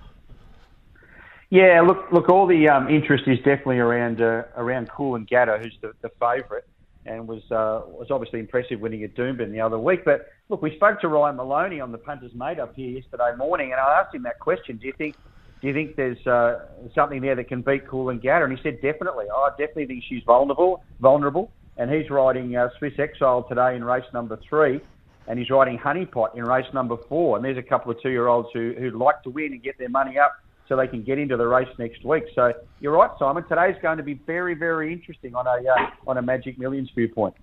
Yeah, 1.50 1.80
look, 1.80 2.12
look. 2.12 2.28
All 2.28 2.46
the 2.46 2.68
um, 2.68 2.88
interest 2.88 3.24
is 3.26 3.38
definitely 3.38 3.78
around 3.78 4.20
uh, 4.20 4.44
around 4.56 4.88
Coolangatta, 4.88 5.60
who's 5.60 5.76
the, 5.82 5.92
the 6.00 6.10
favourite, 6.20 6.64
and 7.06 7.26
was 7.26 7.42
uh, 7.50 7.82
was 7.88 8.06
obviously 8.10 8.38
impressive 8.38 8.80
winning 8.80 9.02
at 9.02 9.16
Doomben 9.16 9.50
the 9.50 9.60
other 9.60 9.78
week. 9.78 10.04
But 10.04 10.28
look, 10.48 10.62
we 10.62 10.74
spoke 10.76 11.00
to 11.00 11.08
Ryan 11.08 11.36
Maloney 11.36 11.80
on 11.80 11.90
the 11.90 11.98
Punters 11.98 12.32
Mate 12.34 12.60
up 12.60 12.74
here 12.76 12.90
yesterday 12.90 13.32
morning, 13.36 13.72
and 13.72 13.80
I 13.80 14.00
asked 14.00 14.14
him 14.14 14.22
that 14.22 14.38
question: 14.38 14.76
Do 14.76 14.86
you 14.86 14.92
think 14.96 15.16
do 15.60 15.68
you 15.68 15.74
think 15.74 15.96
there's 15.96 16.24
uh, 16.26 16.66
something 16.94 17.20
there 17.20 17.36
that 17.36 17.48
can 17.48 17.60
beat 17.62 17.86
Coolangatta? 17.86 18.44
And 18.44 18.56
he 18.56 18.62
said, 18.62 18.80
definitely. 18.80 19.26
Oh, 19.32 19.48
I 19.48 19.50
definitely 19.50 19.86
think 19.86 20.04
she's 20.08 20.22
vulnerable. 20.24 20.82
Vulnerable. 21.00 21.50
And 21.76 21.90
he's 21.90 22.08
riding 22.10 22.56
uh, 22.56 22.68
Swiss 22.78 22.94
Exile 22.98 23.44
today 23.48 23.76
in 23.76 23.84
race 23.84 24.04
number 24.12 24.38
three, 24.48 24.80
and 25.28 25.38
he's 25.38 25.50
riding 25.50 25.78
Honeypot 25.78 26.34
in 26.34 26.44
race 26.44 26.66
number 26.72 26.96
four. 27.08 27.36
And 27.36 27.44
there's 27.44 27.58
a 27.58 27.62
couple 27.62 27.90
of 27.90 28.00
two-year-olds 28.02 28.48
who 28.52 28.74
who'd 28.78 28.94
like 28.94 29.22
to 29.22 29.30
win 29.30 29.52
and 29.52 29.62
get 29.62 29.78
their 29.78 29.88
money 29.88 30.18
up 30.18 30.32
so 30.70 30.76
they 30.76 30.86
can 30.86 31.02
get 31.02 31.18
into 31.18 31.36
the 31.36 31.46
race 31.46 31.68
next 31.78 32.04
week. 32.04 32.22
So 32.32 32.52
you're 32.78 32.92
right, 32.92 33.10
Simon. 33.18 33.42
Today's 33.48 33.74
going 33.82 33.96
to 33.96 34.04
be 34.04 34.14
very, 34.14 34.54
very 34.54 34.92
interesting 34.92 35.34
on 35.34 35.44
a 35.46 35.68
uh, 35.68 35.90
on 36.06 36.16
a 36.16 36.22
Magic 36.22 36.58
Millions 36.58 36.88
viewpoint. 36.94 37.34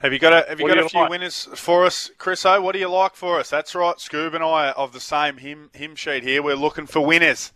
Have 0.00 0.12
you 0.12 0.18
got 0.18 0.32
a 0.32 0.48
Have 0.48 0.58
you 0.58 0.64
What 0.64 0.70
got 0.70 0.74
do 0.74 0.80
a 0.80 0.82
you 0.82 0.88
few 0.88 1.00
like? 1.02 1.10
winners 1.10 1.48
for 1.54 1.86
us, 1.86 2.10
Chris? 2.18 2.44
O, 2.44 2.60
what 2.60 2.72
do 2.72 2.80
you 2.80 2.90
like 2.90 3.14
for 3.14 3.38
us? 3.38 3.50
That's 3.50 3.72
right. 3.76 3.94
Scoob 3.96 4.34
and 4.34 4.42
I 4.42 4.70
are 4.70 4.72
of 4.72 4.92
the 4.92 4.98
same 4.98 5.36
him 5.36 5.70
him 5.72 5.94
sheet 5.94 6.24
here. 6.24 6.42
We're 6.42 6.56
looking 6.56 6.86
for 6.86 7.06
winners. 7.06 7.52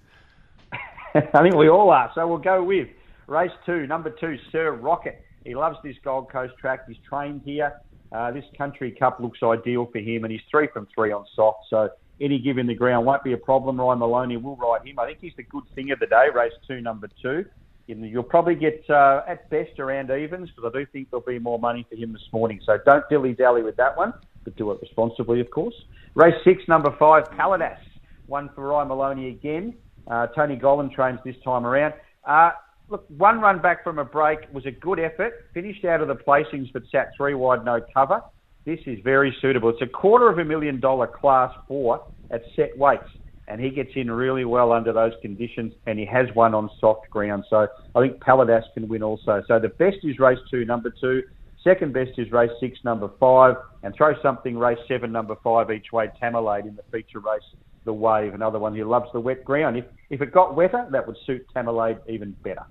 I 1.15 1.43
think 1.43 1.57
we 1.57 1.69
all 1.69 1.91
are. 1.91 2.13
So 2.15 2.25
we'll 2.29 2.39
go 2.39 2.63
with 2.63 2.87
race 3.27 3.51
two, 3.67 3.89
number 3.89 4.11
two, 4.11 4.39
Sir 4.53 4.71
Rocket. 4.71 5.21
He 5.45 5.57
loves 5.57 5.77
this 5.83 5.97
Gold 6.05 6.31
Coast 6.31 6.55
track. 6.61 6.87
He's 6.87 6.99
trained 7.09 7.43
here. 7.45 7.73
Uh, 8.13 8.31
this 8.31 8.45
Country 8.57 8.93
Cup 8.93 9.19
looks 9.19 9.41
ideal 9.43 9.87
for 9.87 9.99
him, 9.99 10.23
and 10.23 10.31
he's 10.31 10.41
three 10.49 10.69
from 10.73 10.87
three 10.95 11.11
on 11.11 11.27
soft. 11.35 11.67
So 11.69 11.91
any 12.21 12.39
give 12.39 12.59
in 12.59 12.67
the 12.67 12.75
ground 12.75 13.07
won't 13.07 13.25
be 13.25 13.33
a 13.33 13.39
problem. 13.39 13.81
Ryan 13.81 13.99
Maloney 14.01 14.37
will 14.37 14.57
ride 14.57 14.87
him. 14.87 14.99
I 14.99 15.07
think 15.07 15.19
he's 15.21 15.33
the 15.37 15.45
good 15.45 15.65
thing 15.75 15.91
of 15.93 15.99
the 15.99 16.07
day. 16.07 16.27
Race 16.35 16.53
two, 16.67 16.81
number 16.81 17.09
two. 17.23 17.45
You'll 17.87 18.23
probably 18.23 18.55
get 18.55 18.85
uh, 18.91 19.23
at 19.27 19.49
best 19.49 19.79
around 19.79 20.11
evens 20.11 20.51
because 20.51 20.71
I 20.75 20.79
do 20.79 20.85
think 20.93 21.11
there'll 21.11 21.25
be 21.25 21.39
more 21.39 21.59
money 21.59 21.87
for 21.89 21.97
him 21.97 22.13
this 22.13 22.29
morning. 22.33 22.61
So 22.67 22.77
don't 22.85 23.09
dilly 23.09 23.33
dally 23.33 23.63
with 23.63 23.77
that 23.77 23.97
one, 23.97 24.13
but 24.45 24.57
do 24.57 24.71
it 24.73 24.79
responsibly, 24.83 25.41
of 25.41 25.51
course. 25.51 25.75
Race 26.15 26.35
six, 26.45 26.63
number 26.69 26.95
five, 26.99 27.25
Paladas. 27.31 27.79
One 28.27 28.51
for 28.55 28.67
Ryan 28.67 28.89
Maloney 28.89 29.29
again. 29.29 29.75
Uh, 30.07 30.27
Tony 30.29 30.57
Gollan 30.57 30.93
trains 30.93 31.19
this 31.25 31.37
time 31.43 31.65
around. 31.65 31.95
Uh, 32.27 32.51
look, 32.91 33.07
one 33.09 33.41
run 33.41 33.63
back 33.63 33.83
from 33.85 33.99
a 33.99 34.05
break 34.05 34.41
was 34.53 34.67
a 34.67 34.71
good 34.71 35.01
effort. 35.01 35.47
Finished 35.55 35.87
out 35.87 36.03
of 36.03 36.09
the 36.09 36.15
placings, 36.15 36.71
but 36.73 36.83
sat 36.93 37.13
three 37.17 37.35
wide, 37.35 37.65
no 37.65 37.81
cover. 37.95 38.21
This 38.69 38.81
is 38.85 38.99
very 39.03 39.35
suitable. 39.41 39.71
It's 39.71 39.81
a 39.81 39.87
quarter 39.87 40.29
of 40.29 40.39
a 40.39 40.45
million 40.45 40.79
dollar 40.79 41.07
class 41.07 41.51
four 41.67 42.05
at 42.31 42.43
set 42.55 42.77
weights, 42.77 43.09
and 43.47 43.59
he 43.59 43.71
gets 43.71 43.93
in 43.95 44.11
really 44.11 44.45
well 44.45 44.73
under 44.73 44.93
those 44.93 45.15
conditions, 45.23 45.73
and 45.87 45.99
he 45.99 46.05
has 46.05 46.27
one 46.35 46.53
on 46.53 46.69
soft 46.79 47.09
ground. 47.09 47.45
So 47.49 47.67
I 47.95 48.01
think 48.03 48.23
Paladas 48.23 48.65
can 48.75 48.87
win 48.87 49.03
also. 49.03 49.43
So 49.49 49.59
the 49.59 49.71
best 49.71 49.97
is 50.03 50.19
race 50.19 50.39
two, 50.51 50.67
number 50.67 50.93
two. 51.01 51.23
Second 51.65 51.95
best 51.95 52.11
is 52.19 52.31
race 52.31 52.51
six, 52.61 52.79
number 52.85 53.09
five, 53.19 53.55
and 53.85 53.95
throw 53.95 54.13
something 54.21 54.59
race 54.59 54.77
seven, 54.87 55.13
number 55.13 55.37
five 55.43 55.71
each 55.71 55.91
way. 55.91 56.11
Tamerlade 56.23 56.69
in 56.69 56.77
the 56.77 56.83
feature 56.93 57.21
race, 57.21 57.41
the 57.87 57.93
Wave, 57.95 58.35
another 58.35 58.59
one. 58.59 58.75
He 58.75 58.85
loves 58.85 59.09
the 59.15 59.21
wet 59.21 59.47
ground. 59.47 59.79
If 59.79 59.87
if 60.11 60.21
it 60.21 60.31
got 60.31 60.55
wetter, 60.55 60.87
that 60.91 61.07
would 61.07 61.17
suit 61.25 61.47
Tamerlade 61.57 62.01
even 62.07 62.37
better. 62.45 62.67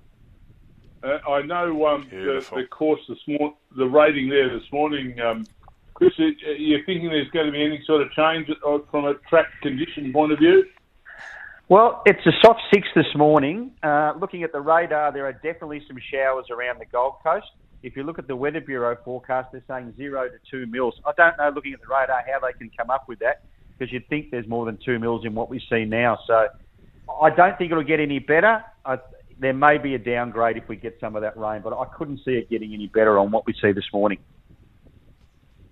Uh, 1.02 1.18
I 1.28 1.42
know 1.42 1.86
um, 1.86 2.06
the, 2.08 2.44
the 2.54 2.66
course 2.70 3.00
this 3.08 3.18
morning, 3.26 3.56
the 3.76 3.86
rating 3.86 4.28
there 4.28 4.48
this 4.48 4.66
morning. 4.72 5.18
Um, 5.20 5.44
Chris, 5.98 6.12
are 6.20 6.52
you 6.52 6.78
thinking 6.86 7.08
there's 7.08 7.28
going 7.30 7.46
to 7.46 7.52
be 7.52 7.60
any 7.60 7.82
sort 7.84 8.00
of 8.00 8.12
change 8.12 8.48
uh, 8.64 8.78
from 8.88 9.04
a 9.04 9.14
track 9.28 9.46
condition 9.62 10.12
point 10.12 10.30
of 10.30 10.38
view? 10.38 10.64
Well, 11.68 12.02
it's 12.06 12.24
a 12.24 12.30
soft 12.40 12.60
six 12.72 12.86
this 12.94 13.12
morning. 13.16 13.72
Uh, 13.82 14.12
looking 14.16 14.44
at 14.44 14.52
the 14.52 14.60
radar, 14.60 15.12
there 15.12 15.26
are 15.26 15.32
definitely 15.32 15.82
some 15.88 15.96
showers 16.12 16.46
around 16.50 16.78
the 16.78 16.86
Gold 16.86 17.14
Coast. 17.24 17.48
If 17.82 17.96
you 17.96 18.04
look 18.04 18.20
at 18.20 18.28
the 18.28 18.36
Weather 18.36 18.60
Bureau 18.60 18.96
forecast, 19.04 19.48
they're 19.50 19.64
saying 19.66 19.94
zero 19.96 20.28
to 20.28 20.36
two 20.48 20.66
mils. 20.66 20.94
I 21.04 21.10
don't 21.16 21.36
know, 21.36 21.50
looking 21.52 21.72
at 21.72 21.80
the 21.80 21.88
radar, 21.88 22.22
how 22.32 22.46
they 22.46 22.52
can 22.52 22.70
come 22.78 22.90
up 22.90 23.08
with 23.08 23.18
that 23.18 23.42
because 23.76 23.92
you'd 23.92 24.08
think 24.08 24.30
there's 24.30 24.46
more 24.46 24.66
than 24.66 24.78
two 24.84 25.00
mils 25.00 25.24
in 25.24 25.34
what 25.34 25.50
we 25.50 25.60
see 25.68 25.84
now. 25.84 26.16
So 26.28 26.46
I 27.20 27.30
don't 27.30 27.58
think 27.58 27.72
it'll 27.72 27.82
get 27.82 27.98
any 27.98 28.20
better. 28.20 28.64
I, 28.84 28.98
there 29.40 29.52
may 29.52 29.78
be 29.78 29.96
a 29.96 29.98
downgrade 29.98 30.56
if 30.56 30.68
we 30.68 30.76
get 30.76 30.96
some 31.00 31.16
of 31.16 31.22
that 31.22 31.36
rain, 31.36 31.62
but 31.62 31.76
I 31.76 31.86
couldn't 31.96 32.20
see 32.24 32.32
it 32.32 32.48
getting 32.48 32.72
any 32.72 32.86
better 32.86 33.18
on 33.18 33.32
what 33.32 33.46
we 33.46 33.54
see 33.60 33.72
this 33.72 33.86
morning. 33.92 34.18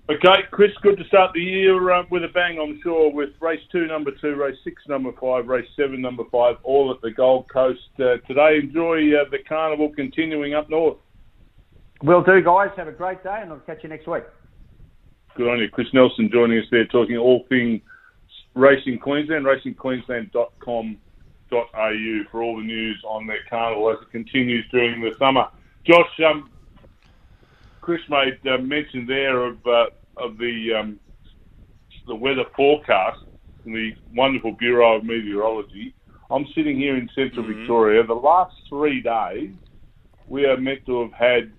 Okay, 0.09 0.43
Chris, 0.53 0.71
good 0.83 0.97
to 0.99 1.05
start 1.07 1.33
the 1.35 1.41
year 1.41 1.91
uh, 1.91 2.05
with 2.13 2.23
a 2.23 2.29
bang, 2.29 2.61
I'm 2.63 2.79
sure, 2.81 3.13
with 3.13 3.31
race 3.41 3.59
two, 3.73 3.89
number 3.89 4.13
two, 4.21 4.37
race 4.37 4.55
six, 4.63 4.81
number 4.89 5.11
five, 5.21 5.49
race 5.49 5.67
seven, 5.75 6.01
number 6.01 6.23
five, 6.31 6.55
all 6.63 6.95
at 6.95 7.03
the 7.03 7.11
Gold 7.11 7.49
Coast 7.53 7.81
uh, 7.99 8.19
today. 8.29 8.61
Enjoy 8.63 8.99
uh, 9.17 9.25
the 9.33 9.39
carnival 9.49 9.91
continuing 9.97 10.55
up 10.55 10.71
north. 10.71 10.99
Will 12.05 12.23
do, 12.23 12.41
guys. 12.41 12.69
Have 12.77 12.87
a 12.87 12.93
great 12.93 13.25
day, 13.25 13.41
and 13.43 13.51
I'll 13.51 13.59
catch 13.59 13.83
you 13.83 13.89
next 13.89 14.07
week. 14.07 14.23
Good 15.37 15.51
on 15.51 15.59
you. 15.59 15.69
Chris 15.69 15.89
Nelson 15.93 16.31
joining 16.33 16.61
us 16.61 16.67
there, 16.71 16.87
talking 16.87 17.17
all 17.17 17.45
things 17.49 17.81
racing 18.55 19.01
Queensland, 19.01 19.45
racingqueensland.com.au 19.45 22.23
for 22.31 22.43
all 22.43 22.59
the 22.59 22.65
news 22.65 23.03
on 23.09 23.27
their 23.27 23.41
carnival 23.51 23.91
as 23.91 23.97
it 24.03 24.13
continues 24.13 24.65
during 24.71 25.01
the 25.01 25.11
summer. 25.19 25.47
Josh, 25.85 26.21
um, 26.31 26.49
Chris 27.87 28.01
made 28.11 28.37
uh, 28.53 28.59
mention 28.59 29.07
there 29.07 29.45
of 29.45 29.59
uh, 29.65 29.85
of 30.17 30.37
the 30.39 30.71
um, 30.77 30.99
the 32.09 32.15
weather 32.17 32.43
forecast 32.57 33.19
from 33.63 33.75
the 33.75 33.93
wonderful 34.13 34.51
Bureau 34.51 34.97
of 34.97 35.05
Meteorology. 35.05 35.95
I'm 36.29 36.47
sitting 36.53 36.77
here 36.77 36.97
in 36.97 37.09
central 37.15 37.47
Victoria. 37.47 38.05
The 38.05 38.13
last 38.13 38.57
three 38.69 39.01
days, 39.01 39.51
we 40.27 40.47
are 40.47 40.57
meant 40.57 40.85
to 40.87 41.03
have 41.03 41.13
had 41.13 41.53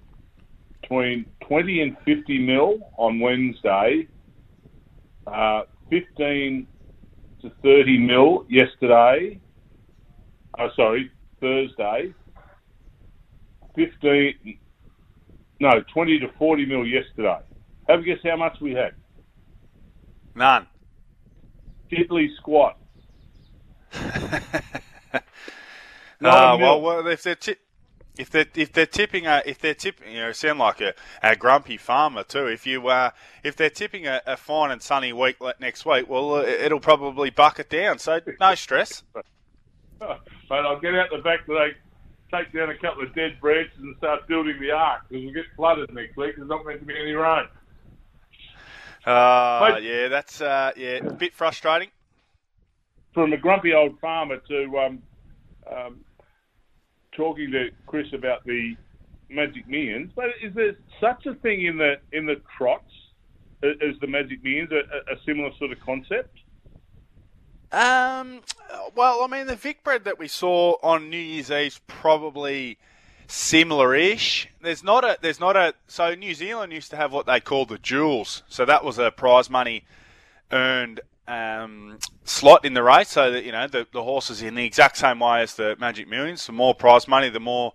between 0.82 1.26
20 1.48 1.82
and 1.82 1.98
50 2.04 2.40
mil 2.40 2.80
on 2.98 3.22
Wednesday, 3.22 4.10
uh, 5.28 5.62
15 5.90 6.68
to 7.42 7.52
30 7.64 7.98
mil 8.00 8.46
yesterday. 8.50 9.40
Oh, 10.60 10.68
sorry, 10.76 11.10
Thursday. 11.40 12.14
15, 13.78 14.58
no, 15.60 15.84
20 15.94 16.20
to 16.20 16.28
40 16.38 16.66
mil 16.66 16.86
yesterday. 16.86 17.38
Have 17.88 18.00
a 18.00 18.04
guess 18.04 18.18
how 18.24 18.36
much 18.36 18.58
we 18.62 18.72
had? 18.74 18.92
None. 20.36 20.68
Diddly 21.92 22.28
squat. 22.38 22.78
no, 26.22 26.30
Ah, 26.30 26.54
a 26.54 26.58
well, 26.58 26.82
well, 26.82 27.08
if 27.08 27.24
they're 27.24 27.36
ti- 27.36 27.56
if 28.18 28.30
they're 28.30 28.46
if 28.56 28.74
they're 28.74 28.86
tipping 28.86 29.26
a 29.28 29.42
if 29.46 29.60
they're 29.60 29.74
tipping 29.74 30.12
you 30.12 30.20
know 30.20 30.32
sound 30.32 30.60
like 30.60 30.82
a, 30.82 30.94
a 31.24 31.36
grumpy 31.36 31.78
farmer 31.78 32.24
too. 32.24 32.48
If 32.48 32.68
you 32.68 32.88
uh, 32.88 33.12
if 33.44 33.56
they're 33.56 33.70
tipping 33.70 34.08
a, 34.08 34.22
a 34.26 34.36
fine 34.38 34.72
and 34.72 34.82
sunny 34.82 35.14
week 35.14 35.38
next 35.60 35.86
week, 35.86 36.10
well, 36.10 36.36
uh, 36.36 36.42
it'll 36.44 36.80
probably 36.80 37.30
buck 37.30 37.60
it 37.60 37.70
down. 37.70 38.00
So 38.00 38.20
no 38.40 38.56
stress. 38.56 39.04
Mate, 40.02 40.20
I'll 40.52 40.80
get 40.80 40.94
out 40.96 41.10
the 41.12 41.22
back 41.24 41.46
today, 41.46 41.76
take 42.32 42.52
down 42.54 42.70
a 42.70 42.78
couple 42.78 43.04
of 43.04 43.14
dead 43.16 43.40
branches 43.42 43.78
and 43.80 43.96
start 43.98 44.28
building 44.28 44.58
the 44.60 44.72
ark 44.72 45.02
because 45.10 45.24
we'll 45.26 45.34
get 45.34 45.46
flooded 45.56 45.94
next 45.94 46.18
week. 46.18 46.36
There's 46.38 46.50
not 46.50 46.66
meant 46.66 46.80
to 46.82 46.86
be 46.86 46.94
any 47.00 47.14
rain. 47.14 47.46
Uh, 49.06 49.72
Mate. 49.76 49.84
yeah, 49.84 50.08
that's 50.10 50.42
uh, 50.42 50.72
yeah, 50.76 50.98
a 50.98 51.14
bit 51.14 51.34
frustrating. 51.34 51.90
From 53.14 53.32
a 53.34 53.38
grumpy 53.38 53.74
old 53.74 54.00
farmer 54.00 54.38
to 54.50 54.78
um, 54.80 55.02
um, 55.74 56.00
talking 57.16 57.50
to 57.52 57.70
Chris 57.86 58.08
about 58.14 58.44
the 58.46 58.76
Magic 59.30 59.68
Millions, 59.68 60.12
but 60.16 60.26
is 60.42 60.54
there 60.54 60.74
such 61.00 61.26
a 61.26 61.34
thing 61.36 61.66
in 61.66 61.78
the 61.78 61.96
in 62.12 62.26
the 62.26 62.36
trots 62.58 62.92
as 63.64 63.96
the 64.02 64.08
Magic 64.08 64.44
Millions, 64.44 64.70
a, 64.72 64.76
a- 65.12 65.16
a 65.16 65.20
similar 65.26 65.50
sort 65.58 65.72
of 65.72 65.80
concept? 65.80 66.38
Um, 67.72 68.42
well, 68.96 69.24
I 69.24 69.28
mean, 69.28 69.48
the 69.48 69.56
Vicbred 69.56 70.04
that 70.06 70.18
we 70.18 70.28
saw 70.28 70.76
on 70.82 71.10
New 71.10 71.18
Year's 71.18 71.52
Eve 71.52 71.68
is 71.68 71.82
probably 71.88 72.78
similar-ish. 73.28 74.48
There's 74.62 74.84
not 74.84 75.04
a, 75.04 75.18
there's 75.22 75.40
not 75.40 75.56
a. 75.56 75.74
So 75.88 76.16
New 76.16 76.34
Zealand 76.34 76.72
used 76.72 76.90
to 76.92 76.98
have 76.98 77.12
what 77.12 77.26
they 77.26 77.40
called 77.40 77.70
the 77.70 77.78
jewels. 77.78 78.44
So 78.48 78.66
that 78.66 78.84
was 78.84 78.98
a 78.98 79.12
prize 79.12 79.50
money 79.50 79.84
earned 80.52 81.02
um, 81.28 82.00
slot 82.24 82.64
in 82.64 82.74
the 82.74 82.84
race. 82.84 83.10
So 83.10 83.32
that 83.32 83.44
you 83.44 83.52
know 83.52 83.68
the 83.68 83.86
the 83.92 84.04
horses 84.04 84.42
in 84.42 84.56
the 84.56 84.66
exact 84.66 84.98
same 84.98 85.20
way 85.20 85.42
as 85.42 85.56
the 85.56 85.76
Magic 85.78 86.08
Millions. 86.08 86.46
The 86.46 86.54
more 86.54 86.74
prize 86.74 87.08
money, 87.08 87.30
the 87.30 87.40
more 87.40 87.74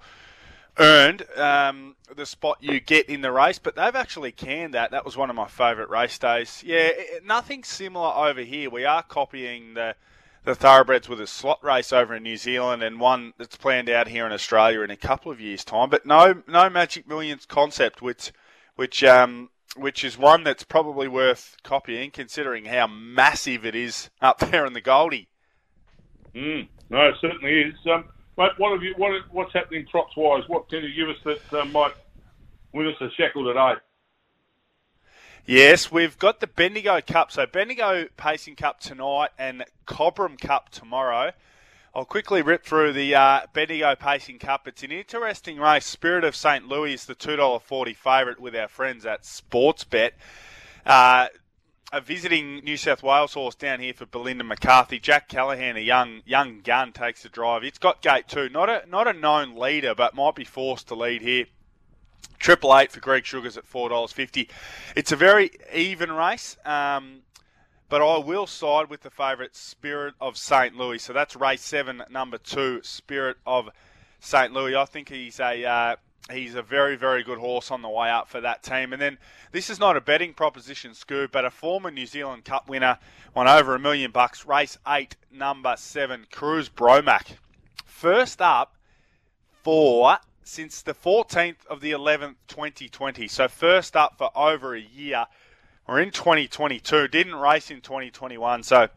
earned 0.79 1.27
um, 1.37 1.97
the 2.15 2.27
spot 2.27 2.59
you 2.61 2.81
get 2.81 3.09
in 3.09 3.21
the 3.21 3.33
race, 3.33 3.59
but 3.59 3.77
they've 3.77 3.95
actually 3.95 4.33
canned 4.33 4.75
that. 4.75 4.91
That 4.91 5.05
was 5.05 5.17
one 5.17 5.31
of 5.31 5.37
my 5.37 5.49
favourite 5.49 5.91
race 5.91 6.19
days. 6.19 6.63
Yeah, 6.65 6.91
it, 6.93 7.25
nothing 7.25 7.65
similar 7.65 8.13
over 8.15 8.41
here. 8.41 8.71
We 8.71 8.85
are 8.85 9.03
copying 9.03 9.75
the 9.75 9.95
the 10.45 10.55
thoroughbreds 10.57 11.09
with 11.09 11.21
a 11.21 11.27
slot 11.27 11.63
race 11.63 11.93
over 11.93 12.17
in 12.17 12.23
New 12.25 12.37
Zealand 12.37 12.83
and 12.83 12.99
one 12.99 13.33
that's 13.39 13.57
planned 13.57 13.89
out 13.89 14.09
here 14.09 14.27
in 14.27 14.33
Australia 14.33 14.81
in 14.81 14.91
a 14.91 14.97
couple 14.97 15.31
of 15.31 15.41
years' 15.41 15.65
time. 15.65 15.89
But 15.89 16.05
no, 16.05 16.43
no 16.49 16.69
Magic 16.69 17.07
Millions 17.07 17.47
concept, 17.47 18.03
which 18.03 18.33
which 18.75 19.05
um, 19.05 19.51
which 19.77 20.05
is 20.05 20.19
one 20.19 20.45
that's 20.45 20.65
probably 20.65 21.09
worth 21.09 21.57
copying, 21.63 22.11
considering 22.11 22.67
how 22.67 22.87
massive 22.87 23.65
it 23.65 23.75
is 23.75 24.11
up 24.21 24.39
there 24.51 24.67
in 24.67 24.73
the 24.73 24.81
Goldie. 24.81 25.29
Mm, 26.35 26.69
no, 26.91 27.09
it 27.09 27.15
certainly 27.21 27.61
is. 27.61 27.75
Um, 27.91 28.05
mate, 28.37 28.53
what 28.59 28.73
have 28.73 28.83
you? 28.83 28.95
What 28.97 29.13
what's 29.31 29.53
happening 29.53 29.87
props 29.87 30.17
wise? 30.17 30.43
What 30.49 30.69
can 30.69 30.83
you 30.85 30.95
give 30.95 31.09
us 31.09 31.41
that 31.51 31.61
uh, 31.61 31.65
might 31.67 31.95
win 32.73 32.87
us 32.89 33.01
a 33.01 33.11
shekel 33.17 33.45
today? 33.45 33.75
Yes, 35.45 35.91
we've 35.91 36.17
got 36.19 36.39
the 36.39 36.47
Bendigo 36.47 37.01
Cup. 37.01 37.33
So 37.33 37.47
Bendigo 37.47 38.07
Pacing 38.17 38.55
Cup 38.55 38.79
tonight 38.79 39.31
and 39.39 39.65
Cobram 39.87 40.41
Cup 40.41 40.69
tomorrow. 40.69 41.33
I'll 41.95 42.05
quickly 42.05 42.41
rip 42.43 42.65
through 42.65 42.93
the 42.93 43.15
uh, 43.15 43.41
Bendigo 43.53 43.97
Pacing 43.97 44.39
Cup. 44.39 44.69
It's 44.69 44.83
an 44.83 44.93
interesting 44.93 45.59
race. 45.59 45.85
Spirit 45.85 46.25
of 46.25 46.37
St. 46.37 46.67
Louis 46.67 46.95
is 46.95 47.05
the 47.07 47.15
$2.40 47.15 47.97
favourite 47.97 48.41
with 48.41 48.55
our 48.55 48.69
friends 48.69 49.05
at 49.05 49.25
Sportsbet. 49.25 50.13
Uh, 50.87 51.27
a 51.93 52.01
visiting 52.01 52.57
New 52.65 52.79
South 52.79 53.03
Wales 53.03 53.35
horse 53.35 53.55
down 53.55 53.79
here 53.79 53.93
for 53.93 54.07
Belinda 54.07 54.45
McCarthy. 54.45 54.99
Jack 54.99 55.29
Callahan, 55.29 55.77
a 55.77 55.81
young 55.81 56.23
young 56.25 56.61
gun, 56.63 56.93
takes 56.93 57.23
the 57.23 57.29
drive. 57.29 57.65
It's 57.65 57.79
got 57.79 58.01
gate 58.01 58.29
two. 58.29 58.49
Not 58.49 58.71
a 58.71 58.85
not 58.89 59.07
a 59.07 59.13
known 59.13 59.55
leader, 59.57 59.95
but 59.95 60.15
might 60.15 60.35
be 60.35 60.45
forced 60.45 60.89
to 60.89 60.95
lead 60.95 61.21
here. 61.21 61.45
Triple 62.39 62.77
eight 62.77 62.91
for 62.91 63.01
Greg 63.01 63.27
Sugars 63.27 63.59
at 63.59 63.67
four 63.67 63.91
dollars 63.91 64.11
fifty. 64.11 64.49
It's 64.97 65.13
a 65.13 65.17
very 65.17 65.51
even 65.73 66.11
race, 66.11 66.57
um, 66.65 67.21
but 67.91 68.01
I 68.01 68.19
will 68.19 68.47
side 68.47 68.89
with 68.89 69.03
the 69.03 69.11
favourite 69.11 69.55
Spirit 69.55 70.15
of 70.19 70.39
St. 70.39 70.75
Louis. 70.75 70.99
So 70.99 71.13
that's 71.13 71.37
race 71.37 71.63
seven, 71.63 72.03
number 72.11 72.39
two, 72.39 72.81
Spirit 72.83 73.37
of 73.47 73.69
St. 74.19 74.53
Louis. 74.53 74.75
I 74.75 74.87
think 74.87 75.11
he's 75.11 75.39
a 75.41 75.65
uh, 75.65 75.97
he's 76.31 76.55
a 76.55 76.63
very 76.63 76.97
very 76.97 77.23
good 77.23 77.39
horse 77.39 77.71
on 77.71 77.83
the 77.83 77.89
way 77.89 78.11
up 78.11 78.29
for 78.29 78.41
that 78.41 78.63
team. 78.63 78.93
And 78.93 79.01
then 79.01 79.19
this 79.51 79.71
is 79.71 79.79
not 79.79 79.97
a 79.97 80.01
betting 80.01 80.35
proposition, 80.35 80.93
Scoob, 80.93 81.33
but 81.33 81.45
a 81.45 81.51
former 81.51 81.91
New 81.91 82.07
Zealand 82.07 82.45
Cup 82.45 82.69
winner 82.69 82.99
won 83.35 83.49
over 83.49 83.75
a 83.75 83.79
million 83.79 84.11
bucks. 84.11 84.47
Race 84.47 84.79
eight, 84.87 85.17
number 85.31 85.75
seven, 85.77 86.27
Cruz 86.31 86.69
Bromac. 86.69 87.37
First 87.85 88.41
up 88.41 88.77
for 89.63 90.19
since 90.45 90.83
the 90.83 90.95
14th 90.95 91.67
of 91.69 91.81
the 91.81 91.93
11th, 91.93 92.35
2020. 92.49 93.29
So 93.29 93.49
first 93.49 93.97
up 93.97 94.19
for 94.19 94.31
over 94.37 94.75
a 94.75 94.81
year. 94.81 95.27
We're 95.87 96.01
in 96.01 96.11
2022. 96.11 97.09
Didn't 97.09 97.35
race 97.35 97.71
in 97.71 97.81
2021. 97.81 98.63
So 98.63 98.89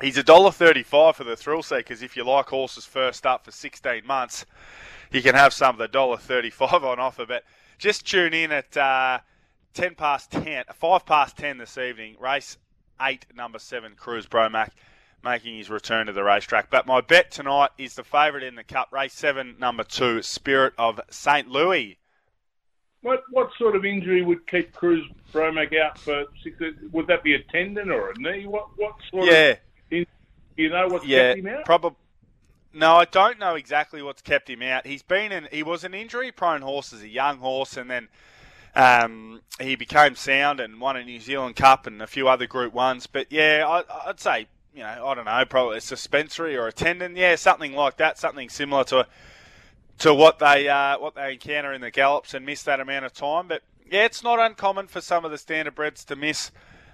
he's 0.00 0.16
a 0.16 0.22
dollar 0.22 0.50
thirty-five 0.50 1.16
for 1.16 1.24
the 1.24 1.36
thrill 1.36 1.62
seekers. 1.62 2.02
If 2.02 2.16
you 2.16 2.24
like 2.24 2.46
horses 2.46 2.84
first 2.84 3.26
up 3.26 3.44
for 3.44 3.50
16 3.50 4.06
months, 4.06 4.46
you 5.12 5.22
can 5.22 5.34
have 5.34 5.52
some 5.52 5.74
of 5.74 5.78
the 5.78 5.88
dollar 5.88 6.16
thirty-five 6.16 6.84
on 6.84 6.98
offer. 6.98 7.26
But 7.26 7.44
just 7.78 8.06
tune 8.06 8.34
in 8.34 8.52
at 8.52 8.76
uh, 8.76 9.18
10 9.74 9.94
past 9.94 10.30
10, 10.30 10.64
5 10.72 11.06
past 11.06 11.36
10 11.36 11.58
this 11.58 11.78
evening. 11.78 12.16
Race 12.20 12.58
eight, 13.00 13.26
number 13.34 13.58
seven, 13.58 13.94
Cruz 13.96 14.26
Bromac 14.26 14.70
making 15.24 15.56
his 15.56 15.70
return 15.70 16.06
to 16.06 16.12
the 16.12 16.22
racetrack. 16.22 16.70
But 16.70 16.86
my 16.86 17.00
bet 17.00 17.30
tonight 17.30 17.70
is 17.78 17.94
the 17.94 18.04
favourite 18.04 18.44
in 18.44 18.54
the 18.56 18.64
Cup, 18.64 18.92
race 18.92 19.12
seven, 19.12 19.56
number 19.58 19.84
two, 19.84 20.22
Spirit 20.22 20.74
of 20.78 21.00
St. 21.10 21.48
Louis. 21.48 21.98
What 23.02 23.22
what 23.30 23.50
sort 23.58 23.74
of 23.74 23.84
injury 23.84 24.22
would 24.22 24.46
keep 24.46 24.72
Cruz 24.72 25.04
Bromac 25.32 25.76
out 25.76 25.98
for 25.98 26.24
six? 26.44 26.56
Would 26.92 27.08
that 27.08 27.24
be 27.24 27.34
a 27.34 27.42
tendon 27.50 27.90
or 27.90 28.10
a 28.10 28.14
knee? 28.18 28.46
What 28.46 28.68
what 28.76 28.94
sort 29.10 29.26
Yeah. 29.26 29.50
of? 29.50 29.58
In, 29.90 30.06
you 30.56 30.70
know 30.70 30.86
what's 30.88 31.04
Yeah, 31.04 31.32
kept 31.34 31.38
him 31.40 31.46
out? 31.48 31.64
probably. 31.64 31.96
No, 32.74 32.96
I 32.96 33.04
don't 33.04 33.38
know 33.38 33.54
exactly 33.54 34.02
what's 34.02 34.22
kept 34.22 34.48
him 34.48 34.62
out. 34.62 34.86
He's 34.86 35.02
been 35.02 35.32
in. 35.32 35.48
He 35.52 35.62
was 35.62 35.84
an 35.84 35.94
injury-prone 35.94 36.62
horse 36.62 36.92
as 36.92 37.02
a 37.02 37.08
young 37.08 37.38
horse, 37.38 37.76
and 37.76 37.90
then 37.90 38.08
um, 38.74 39.42
he 39.60 39.76
became 39.76 40.14
sound 40.14 40.58
and 40.60 40.80
won 40.80 40.96
a 40.96 41.04
New 41.04 41.20
Zealand 41.20 41.56
Cup 41.56 41.86
and 41.86 42.00
a 42.00 42.06
few 42.06 42.28
other 42.28 42.46
Group 42.46 42.72
Ones. 42.72 43.06
But 43.06 43.26
yeah, 43.30 43.64
I, 43.68 44.08
I'd 44.08 44.20
say 44.20 44.46
you 44.74 44.82
know 44.82 45.06
I 45.06 45.14
don't 45.14 45.26
know, 45.26 45.44
probably 45.44 45.78
a 45.78 45.80
suspensory 45.82 46.56
or 46.56 46.66
a 46.66 46.72
tendon. 46.72 47.16
Yeah, 47.16 47.36
something 47.36 47.74
like 47.74 47.98
that. 47.98 48.18
Something 48.18 48.48
similar 48.48 48.84
to 48.84 49.06
to 49.98 50.14
what 50.14 50.38
they 50.38 50.68
uh, 50.68 50.98
what 50.98 51.14
they 51.14 51.32
encounter 51.32 51.72
in 51.72 51.80
the 51.80 51.90
gallops 51.90 52.34
and 52.34 52.46
miss 52.46 52.62
that 52.62 52.80
amount 52.80 53.04
of 53.04 53.12
time. 53.12 53.48
But 53.48 53.62
yeah, 53.90 54.04
it's 54.04 54.22
not 54.22 54.38
uncommon 54.38 54.86
for 54.88 55.00
some 55.00 55.24
of 55.24 55.30
the 55.30 55.38
standard 55.38 55.76
standardbreds 55.76 56.04
to 56.06 56.16
miss 56.16 56.50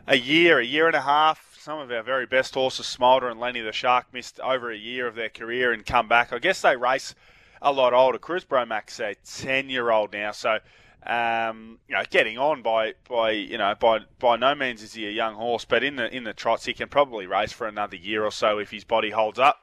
a 0.06 0.16
year, 0.16 0.58
a 0.58 0.64
year 0.64 0.86
and 0.86 0.96
a 0.96 1.02
half. 1.02 1.47
Some 1.68 1.80
of 1.80 1.90
our 1.90 2.02
very 2.02 2.24
best 2.24 2.54
horses, 2.54 2.86
Smolda 2.86 3.30
and 3.30 3.38
Lenny 3.38 3.60
the 3.60 3.72
Shark, 3.72 4.06
missed 4.10 4.40
over 4.40 4.70
a 4.70 4.76
year 4.78 5.06
of 5.06 5.14
their 5.14 5.28
career 5.28 5.70
and 5.70 5.84
come 5.84 6.08
back. 6.08 6.32
I 6.32 6.38
guess 6.38 6.62
they 6.62 6.76
race 6.76 7.14
a 7.60 7.70
lot 7.72 7.92
older. 7.92 8.16
Cruz 8.16 8.42
Bromac's 8.42 8.98
a 9.00 9.16
ten-year-old 9.16 10.14
now, 10.14 10.32
so 10.32 10.60
um, 11.02 11.78
you 11.86 11.94
know, 11.94 12.04
getting 12.08 12.38
on 12.38 12.62
by 12.62 12.94
by 13.06 13.32
you 13.32 13.58
know 13.58 13.74
by 13.78 13.98
by 14.18 14.36
no 14.36 14.54
means 14.54 14.82
is 14.82 14.94
he 14.94 15.06
a 15.08 15.10
young 15.10 15.34
horse, 15.34 15.66
but 15.66 15.84
in 15.84 15.96
the 15.96 16.08
in 16.10 16.24
the 16.24 16.32
trots 16.32 16.64
he 16.64 16.72
can 16.72 16.88
probably 16.88 17.26
race 17.26 17.52
for 17.52 17.66
another 17.66 17.96
year 17.96 18.24
or 18.24 18.32
so 18.32 18.58
if 18.58 18.70
his 18.70 18.84
body 18.84 19.10
holds 19.10 19.38
up. 19.38 19.58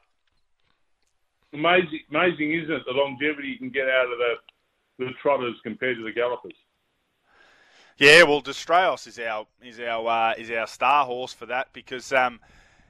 Amazing, 1.52 2.02
amazing, 2.10 2.54
isn't 2.54 2.72
it? 2.72 2.82
The 2.86 2.92
longevity 2.92 3.48
you 3.48 3.58
can 3.58 3.70
get 3.70 3.88
out 3.88 4.04
of 4.04 4.18
the 4.18 4.34
the 5.06 5.10
trotters 5.20 5.56
compared 5.64 5.96
to 5.96 6.04
the 6.04 6.12
gallopers. 6.12 6.54
Yeah, 7.98 8.24
well, 8.24 8.42
Destreos 8.42 9.06
is 9.06 9.18
our 9.18 9.46
is 9.62 9.80
our 9.80 10.06
uh, 10.06 10.34
is 10.36 10.50
our 10.50 10.66
star 10.66 11.06
horse 11.06 11.32
for 11.32 11.46
that 11.46 11.72
because 11.72 12.12
um, 12.12 12.40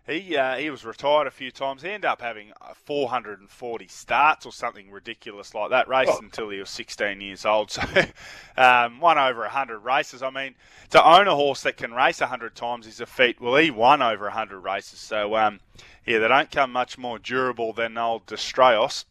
he 0.05 0.37
uh, 0.37 0.57
he 0.57 0.69
was 0.69 0.85
retired 0.85 1.29
a 1.29 1.31
few 1.31 1.53
times. 1.53 1.83
He 1.83 1.89
ended 1.89 2.07
up 2.07 2.21
having 2.21 2.51
uh, 2.61 2.75
440 2.75 3.87
starts 3.87 4.45
or 4.47 4.53
something 4.53 4.91
ridiculous 4.91 5.55
like 5.55 5.71
that. 5.71 5.87
Raced 5.87 6.11
Oh. 6.15 6.19
until 6.23 6.49
he 6.51 6.59
was 6.59 6.71
16 6.71 7.21
years 7.21 7.45
old. 7.47 7.71
So 8.57 8.63
um, 8.63 9.01
won 9.01 9.19
over 9.19 9.41
100 9.43 9.79
races. 9.81 10.23
I 10.23 10.31
mean, 10.31 10.55
to 10.91 11.05
own 11.07 11.29
a 11.29 11.35
horse 11.37 11.63
that 11.63 11.77
can 11.77 11.93
race 11.93 12.21
100 12.21 12.55
times 12.57 12.87
is 12.87 13.01
a 13.01 13.07
feat. 13.07 13.41
Well, 13.41 13.57
he 13.57 13.71
won 13.71 14.01
over 14.03 14.25
100 14.25 14.59
races. 14.61 14.99
So 14.99 15.37
um, 15.37 15.61
yeah, 16.05 16.19
they 16.19 16.27
don't 16.29 16.51
come 16.51 16.73
much 16.73 16.99
more 16.99 17.19
durable 17.21 17.73
than 17.73 17.97
old 17.97 18.27
Destreos. 18.27 19.05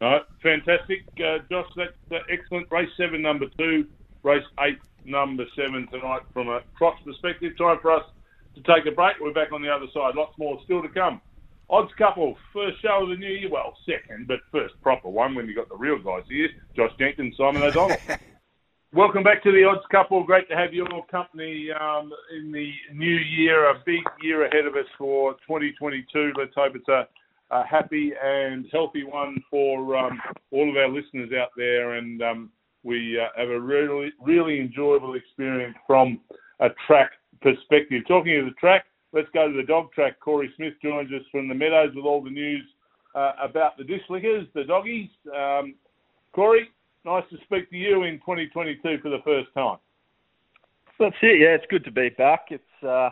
All 0.00 0.10
right, 0.12 0.22
fantastic, 0.42 1.00
uh, 1.18 1.38
Josh. 1.50 1.66
That's 1.76 1.92
uh, 2.12 2.18
excellent. 2.30 2.68
Race 2.70 2.88
seven, 2.96 3.20
number 3.20 3.46
two. 3.58 3.86
Race 4.22 4.44
eight, 4.60 4.78
number 5.04 5.44
seven 5.56 5.86
tonight. 5.90 6.22
From 6.34 6.48
a 6.48 6.60
trot 6.76 6.94
perspective, 7.04 7.56
time 7.56 7.78
for 7.80 7.92
us 7.92 8.04
to 8.54 8.62
take 8.62 8.86
a 8.86 8.94
break. 8.94 9.16
We're 9.20 9.32
back 9.32 9.52
on 9.52 9.62
the 9.62 9.70
other 9.70 9.86
side. 9.94 10.14
Lots 10.14 10.36
more 10.38 10.58
still 10.64 10.82
to 10.82 10.88
come. 10.88 11.20
Odds 11.70 11.90
couple, 11.96 12.36
first 12.52 12.82
show 12.82 13.04
of 13.04 13.08
the 13.08 13.16
new 13.16 13.28
year. 13.28 13.48
Well, 13.48 13.76
second, 13.86 14.26
but 14.26 14.40
first 14.52 14.74
proper 14.82 15.08
one 15.08 15.34
when 15.34 15.46
you've 15.46 15.56
got 15.56 15.68
the 15.68 15.76
real 15.76 15.98
guys 15.98 16.24
here. 16.28 16.48
Josh 16.76 16.90
Jenkins, 16.98 17.34
Simon 17.36 17.62
O'Donnell. 17.62 17.96
Welcome 18.92 19.22
back 19.22 19.42
to 19.44 19.52
the 19.52 19.64
Odds 19.64 19.86
Couple. 19.90 20.24
Great 20.24 20.48
to 20.48 20.56
have 20.56 20.74
your 20.74 20.88
company 21.06 21.68
um, 21.70 22.12
in 22.36 22.50
the 22.50 22.72
new 22.92 23.14
year. 23.14 23.70
A 23.70 23.80
big 23.86 24.02
year 24.20 24.46
ahead 24.46 24.66
of 24.66 24.74
us 24.74 24.86
for 24.98 25.34
2022. 25.46 26.32
Let's 26.36 26.52
hope 26.56 26.74
it's 26.74 26.88
a, 26.88 27.06
a 27.52 27.64
happy 27.64 28.12
and 28.20 28.66
healthy 28.72 29.04
one 29.04 29.42
for 29.48 29.96
um, 29.96 30.20
all 30.50 30.68
of 30.68 30.76
our 30.76 30.88
listeners 30.88 31.30
out 31.32 31.50
there. 31.56 31.94
And 31.94 32.20
um, 32.20 32.50
we 32.82 33.18
uh, 33.18 33.28
have 33.36 33.48
a 33.48 33.60
really, 33.60 34.12
really 34.20 34.60
enjoyable 34.60 35.14
experience 35.14 35.76
from 35.86 36.20
a 36.60 36.68
track 36.86 37.10
perspective. 37.42 38.02
Talking 38.08 38.38
of 38.38 38.46
the 38.46 38.52
track, 38.52 38.86
let's 39.12 39.28
go 39.34 39.50
to 39.50 39.56
the 39.56 39.62
dog 39.62 39.92
track. 39.92 40.20
Corey 40.20 40.52
Smith 40.56 40.74
joins 40.82 41.10
us 41.12 41.22
from 41.30 41.48
the 41.48 41.54
Meadows 41.54 41.94
with 41.94 42.04
all 42.04 42.22
the 42.22 42.30
news 42.30 42.64
uh, 43.14 43.32
about 43.42 43.76
the 43.76 43.84
dishlickers, 43.84 44.50
the 44.54 44.64
doggies. 44.64 45.10
Um, 45.34 45.74
Corey, 46.32 46.68
nice 47.04 47.24
to 47.30 47.36
speak 47.44 47.70
to 47.70 47.76
you 47.76 48.04
in 48.04 48.18
2022 48.18 48.98
for 49.02 49.10
the 49.10 49.18
first 49.24 49.48
time. 49.54 49.78
That's 50.98 51.16
it. 51.22 51.40
Yeah, 51.40 51.54
it's 51.54 51.64
good 51.70 51.84
to 51.84 51.90
be 51.90 52.10
back. 52.10 52.48
It's 52.50 52.84
uh, 52.86 53.08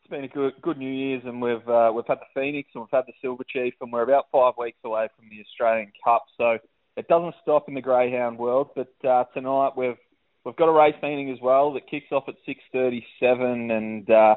it's 0.00 0.10
been 0.10 0.24
a 0.24 0.28
good 0.28 0.52
good 0.60 0.76
New 0.76 0.92
Year's, 0.92 1.22
and 1.24 1.40
we've 1.40 1.66
uh, 1.66 1.90
we've 1.94 2.06
had 2.06 2.18
the 2.18 2.28
Phoenix 2.34 2.68
and 2.74 2.82
we've 2.82 2.90
had 2.90 3.06
the 3.06 3.14
Silver 3.22 3.44
Chief, 3.48 3.72
and 3.80 3.90
we're 3.90 4.02
about 4.02 4.26
five 4.30 4.52
weeks 4.58 4.78
away 4.84 5.08
from 5.16 5.30
the 5.30 5.40
Australian 5.40 5.90
Cup. 6.04 6.26
So 6.36 6.58
it 6.96 7.08
doesn't 7.08 7.34
stop 7.42 7.68
in 7.68 7.74
the 7.74 7.80
greyhound 7.80 8.38
world. 8.38 8.70
But 8.74 8.94
uh, 9.06 9.24
tonight 9.34 9.72
we've 9.76 9.96
we've 10.44 10.56
got 10.56 10.68
a 10.68 10.72
race 10.72 10.94
meeting 11.02 11.30
as 11.30 11.38
well 11.42 11.72
that 11.74 11.88
kicks 11.90 12.12
off 12.12 12.24
at 12.28 12.34
six 12.46 12.60
thirty 12.72 13.04
seven, 13.20 13.70
and 13.70 14.10
uh, 14.10 14.36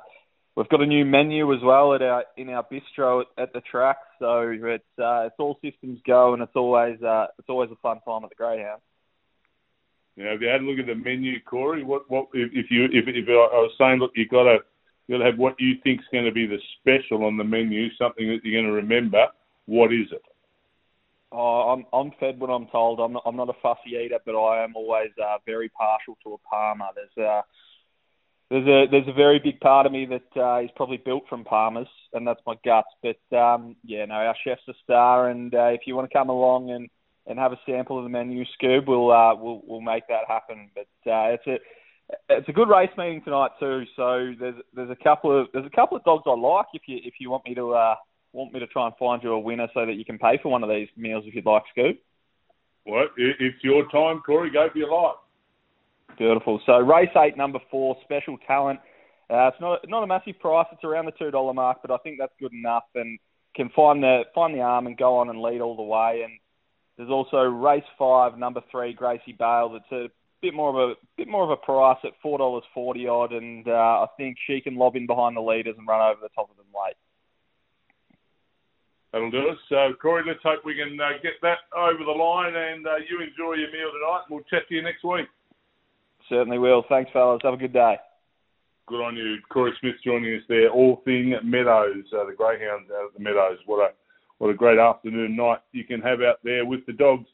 we've 0.56 0.70
got 0.70 0.82
a 0.82 0.86
new 0.86 1.06
menu 1.06 1.54
as 1.54 1.62
well 1.64 1.94
at 1.94 2.02
our 2.02 2.26
in 2.36 2.50
our 2.50 2.66
bistro 2.66 3.22
at, 3.22 3.44
at 3.44 3.54
the 3.54 3.62
track. 3.62 3.98
So 4.20 4.50
it's 4.52 4.84
uh, 5.00 5.28
it's 5.28 5.36
all 5.40 5.60
systems 5.64 6.00
go, 6.06 6.34
and 6.34 6.42
it's 6.42 6.56
always 6.56 7.02
uh, 7.02 7.28
it's 7.40 7.50
always 7.50 7.72
a 7.72 7.76
fun 7.78 8.00
time 8.06 8.24
at 8.24 8.30
the 8.30 8.36
greyhound. 8.36 8.82
Know, 10.16 10.34
if 10.34 10.42
you 10.42 10.48
had 10.48 10.62
a 10.62 10.64
look 10.64 10.80
at 10.80 10.88
the 10.88 10.96
menu, 10.96 11.40
Corey, 11.44 11.84
what 11.84 12.10
what 12.10 12.28
if, 12.34 12.50
if 12.52 12.72
you 12.72 12.86
if, 12.86 13.06
if 13.08 13.28
I 13.28 13.62
was 13.62 13.72
saying, 13.78 14.00
look, 14.00 14.12
you 14.16 14.28
got 14.28 14.44
to 14.44 14.58
you 15.08 15.16
got 15.16 15.24
to 15.24 15.30
have 15.30 15.40
what 15.40 15.56
you 15.60 15.76
think's 15.84 16.06
going 16.12 16.26
to 16.26 16.32
be 16.32 16.48
the 16.48 16.58
special 16.80 17.26
on 17.26 17.38
the 17.38 17.44
menu, 17.44 17.90
something 18.00 18.28
that 18.28 18.40
you're 18.44 18.60
going 18.60 18.74
to 18.74 18.82
remember. 18.82 19.28
What 19.68 19.94
is 19.94 20.08
it? 20.12 20.24
Oh, 21.32 21.74
I'm 21.74 21.86
I'm 21.92 22.12
fed 22.20 22.40
when 22.40 22.50
I'm 22.50 22.68
told. 22.68 23.00
I'm 23.00 23.14
not, 23.14 23.24
I'm 23.26 23.36
not 23.36 23.50
a 23.50 23.62
fussy 23.62 23.98
eater, 23.98 24.20
but 24.26 24.40
I 24.40 24.64
am 24.64 24.76
always 24.76 25.10
uh, 25.22 25.38
very 25.46 25.70
partial 25.70 26.18
to 26.24 26.34
a 26.34 26.38
Palmer. 26.50 26.88
There's 26.96 27.28
a 27.28 27.44
there's 28.50 28.68
a 28.68 28.90
there's 28.90 29.08
a 29.10 29.14
very 29.14 29.40
big 29.40 29.60
part 29.60 29.86
of 29.86 29.92
me 29.92 30.06
that 30.06 30.42
uh, 30.42 30.64
is 30.64 30.70
probably 30.76 30.98
built 30.98 31.24
from 31.30 31.44
Palmers, 31.44 31.90
and 32.14 32.26
that's 32.26 32.40
my 32.48 32.56
guts. 32.64 32.88
But 33.04 33.38
um, 33.38 33.76
yeah, 33.84 34.06
no, 34.06 34.16
our 34.16 34.36
chef's 34.42 34.62
a 34.70 34.74
star, 34.84 35.30
and 35.30 35.54
uh, 35.54 35.68
if 35.68 35.82
you 35.86 35.96
want 35.96 36.10
to 36.10 36.18
come 36.18 36.30
along 36.30 36.72
and, 36.72 36.88
and 37.26 37.38
have 37.38 37.52
a 37.52 37.60
sample 37.66 37.98
of 37.98 38.06
the 38.06 38.10
menu, 38.10 38.46
Scoob, 38.58 38.88
we'll 38.88 39.12
uh, 39.12 39.36
we'll 39.36 39.62
we'll 39.66 39.82
make 39.82 40.08
that 40.08 40.30
happen. 40.30 40.70
But 40.74 41.12
uh, 41.12 41.36
it's 41.36 41.48
a 41.48 41.58
it's 42.30 42.48
a 42.48 42.54
good 42.54 42.70
race 42.70 42.90
meeting 42.98 43.22
tonight 43.24 43.52
too. 43.60 43.84
So 43.98 44.34
there's 44.40 44.56
there's 44.74 44.92
a 44.92 45.04
couple 45.04 45.42
of 45.42 45.48
there's 45.52 45.66
a 45.66 45.76
couple 45.76 45.98
of 45.98 46.06
dogs 46.06 46.24
I 46.26 46.32
like. 46.32 46.68
If 46.74 46.84
you 46.88 47.00
if 47.04 47.16
you 47.20 47.30
want 47.30 47.46
me 47.46 47.54
to 47.56 47.74
uh, 47.74 47.96
want 48.34 48.54
me 48.54 48.60
to 48.60 48.68
try 48.68 48.86
and 48.86 48.96
find 48.98 49.24
you 49.24 49.32
a 49.32 49.40
winner 49.40 49.68
so 49.74 49.86
that 49.86 49.94
you 49.94 50.06
can 50.06 50.18
pay 50.18 50.40
for 50.42 50.50
one 50.50 50.64
of 50.64 50.70
these 50.70 50.88
meals 50.96 51.24
if 51.26 51.36
you'd 51.36 51.46
like, 51.46 51.64
Scoob. 51.76 51.98
Well, 52.86 53.08
it's 53.18 53.64
your 53.64 53.90
time, 53.90 54.22
Corey. 54.26 54.50
Go 54.50 54.70
for 54.72 54.78
your 54.78 54.92
life. 54.92 55.16
Beautiful. 56.18 56.62
So 56.66 56.78
race 56.80 57.10
eight, 57.18 57.36
number 57.38 57.60
four, 57.70 57.98
special 58.04 58.38
talent. 58.48 58.80
Uh, 59.30 59.50
it's 59.50 59.60
not 59.60 59.80
not 59.90 60.04
a 60.04 60.08
massive 60.08 60.40
price. 60.40 60.68
It's 60.72 60.84
around 60.84 61.06
the 61.06 61.12
two 61.12 61.32
dollar 61.32 61.54
mark, 61.54 61.80
but 61.82 61.92
I 61.92 61.98
think 61.98 62.18
that's 62.18 62.34
good 62.40 62.54
enough 62.54 62.86
and 62.96 63.20
can 63.56 63.70
find 63.76 64.02
the 64.02 64.24
find 64.34 64.56
the 64.56 64.62
arm 64.62 64.88
and 64.88 64.98
go 64.98 65.18
on 65.18 65.30
and 65.30 65.42
lead 65.42 65.60
all 65.60 65.76
the 65.76 65.84
way. 65.84 66.22
And 66.24 66.40
there's 66.96 67.10
also 67.10 67.44
race 67.44 67.84
five, 68.00 68.38
number 68.38 68.62
three, 68.72 68.94
Gracie 68.94 69.36
Bale. 69.38 69.70
That's 69.74 69.92
a 69.92 70.10
bit 70.42 70.54
more 70.54 70.70
of 70.70 70.92
a 70.92 70.94
bit 71.18 71.28
more 71.28 71.44
of 71.44 71.50
a 71.50 71.58
price 71.58 71.98
at 72.06 72.14
four 72.24 72.38
dollars 72.38 72.64
forty 72.74 73.08
odd, 73.08 73.34
and 73.34 73.68
uh, 73.68 73.72
I 73.72 74.08
think 74.16 74.38
she 74.48 74.62
can 74.62 74.76
lob 74.76 74.96
in 74.96 75.08
behind 75.08 75.36
the 75.36 75.42
leaders 75.42 75.76
and 75.78 75.88
run 75.88 76.10
over 76.10 76.22
the 76.22 76.30
top 76.30 76.50
of 76.50 76.58
them 76.58 76.68
late. 76.74 76.96
That'll 79.18 79.32
do 79.32 79.50
us. 79.50 79.58
So, 79.68 79.94
Corey, 80.00 80.22
let's 80.28 80.44
hope 80.44 80.64
we 80.64 80.76
can 80.76 80.96
uh, 81.02 81.18
get 81.24 81.42
that 81.42 81.66
over 81.76 82.04
the 82.06 82.12
line 82.12 82.54
and 82.56 82.86
uh, 82.86 82.98
you 83.10 83.18
enjoy 83.18 83.58
your 83.58 83.72
meal 83.72 83.90
tonight. 83.90 84.30
We'll 84.30 84.44
chat 84.44 84.70
to 84.70 84.76
you 84.76 84.84
next 84.84 85.04
week. 85.04 85.26
Certainly 86.30 86.60
will. 86.60 86.86
Thanks, 86.88 87.10
fellas. 87.12 87.42
Have 87.44 87.56
a 87.56 87.58
good 87.58 87.74
day. 87.74 87.98
Good 88.86 89.04
on 89.04 89.18
you. 89.18 89.38
Corey 89.50 89.74
Smith 89.80 89.96
joining 90.06 90.36
us 90.36 90.44
there. 90.48 90.70
All 90.70 91.02
thing 91.04 91.34
Meadows, 91.44 92.06
uh, 92.14 92.26
the 92.26 92.36
Greyhounds 92.38 92.92
out 92.96 93.08
at 93.08 93.14
the 93.18 93.24
Meadows. 93.24 93.58
What 93.66 93.90
a 93.90 93.94
what 94.38 94.52
a 94.52 94.54
great 94.54 94.78
afternoon 94.78 95.36
night 95.36 95.62
you 95.72 95.84
can 95.84 96.00
have 96.02 96.22
out 96.22 96.38
there 96.44 96.64
with 96.64 96.86
the 96.86 96.94
dogs. 96.94 97.26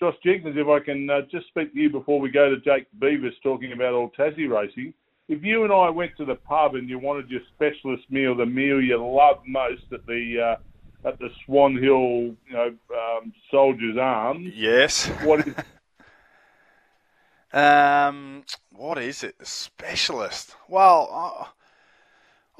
Josh 0.00 0.16
Jenkins, 0.24 0.56
if 0.58 0.66
I 0.66 0.84
can 0.84 1.08
uh, 1.08 1.20
just 1.30 1.46
speak 1.46 1.72
to 1.72 1.78
you 1.78 1.88
before 1.88 2.18
we 2.18 2.32
go 2.32 2.50
to 2.50 2.58
Jake 2.60 2.88
Beavis 2.98 3.40
talking 3.44 3.72
about 3.72 3.94
all 3.94 4.10
Tassie 4.18 4.50
racing. 4.50 4.92
If 5.28 5.44
you 5.44 5.62
and 5.62 5.72
I 5.72 5.88
went 5.88 6.16
to 6.16 6.24
the 6.24 6.34
pub 6.34 6.74
and 6.74 6.88
you 6.88 6.98
wanted 6.98 7.30
your 7.30 7.42
specialist 7.54 8.10
meal, 8.10 8.34
the 8.34 8.44
meal 8.44 8.80
you 8.80 8.96
love 8.98 9.36
most 9.46 9.82
at 9.92 10.04
the 10.06 10.56
uh, 10.56 10.62
at 11.04 11.18
the 11.18 11.30
Swan 11.44 11.74
Hill, 11.76 12.36
you 12.46 12.52
know, 12.52 12.74
um, 12.94 13.32
Soldiers 13.50 13.96
Arms. 13.96 14.52
Yes. 14.54 15.06
What 15.22 15.46
is 15.46 15.54
Um, 17.52 18.44
what 18.70 18.98
is 18.98 19.24
it? 19.24 19.38
The 19.38 19.46
specialist. 19.46 20.54
Well, 20.68 21.50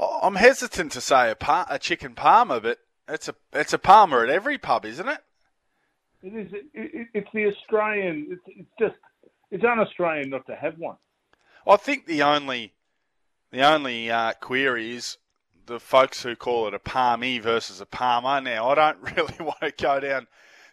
I, 0.00 0.20
I'm 0.22 0.36
hesitant 0.36 0.92
to 0.92 1.00
say 1.00 1.30
a, 1.30 1.34
par- 1.34 1.66
a 1.68 1.78
chicken 1.78 2.14
parma, 2.14 2.60
but 2.60 2.78
it's 3.06 3.28
a 3.28 3.34
it's 3.52 3.72
a 3.72 3.78
parma 3.78 4.20
at 4.22 4.30
every 4.30 4.56
pub, 4.56 4.86
isn't 4.86 5.08
it? 5.08 5.20
It 6.22 6.34
is. 6.34 6.52
It, 6.52 6.64
it, 6.72 7.08
it's 7.14 7.28
the 7.34 7.46
Australian. 7.46 8.28
It's, 8.30 8.42
it's 8.46 8.68
just. 8.78 8.94
It's 9.50 9.64
un-Australian 9.64 10.28
not 10.28 10.46
to 10.46 10.54
have 10.54 10.78
one. 10.78 10.96
I 11.66 11.76
think 11.76 12.04
the 12.04 12.22
only 12.22 12.74
the 13.50 13.62
only 13.62 14.10
uh, 14.10 14.34
query 14.34 14.94
is 14.94 15.16
the 15.68 15.78
folks 15.78 16.22
who 16.22 16.34
call 16.34 16.66
it 16.66 16.74
a 16.74 16.78
palmy 16.78 17.38
versus 17.38 17.80
a 17.80 17.86
parma. 17.86 18.40
Now, 18.40 18.70
I 18.70 18.74
don't 18.74 18.98
really 19.16 19.34
want 19.38 19.60
to 19.60 19.70
go 19.70 20.00
down 20.00 20.26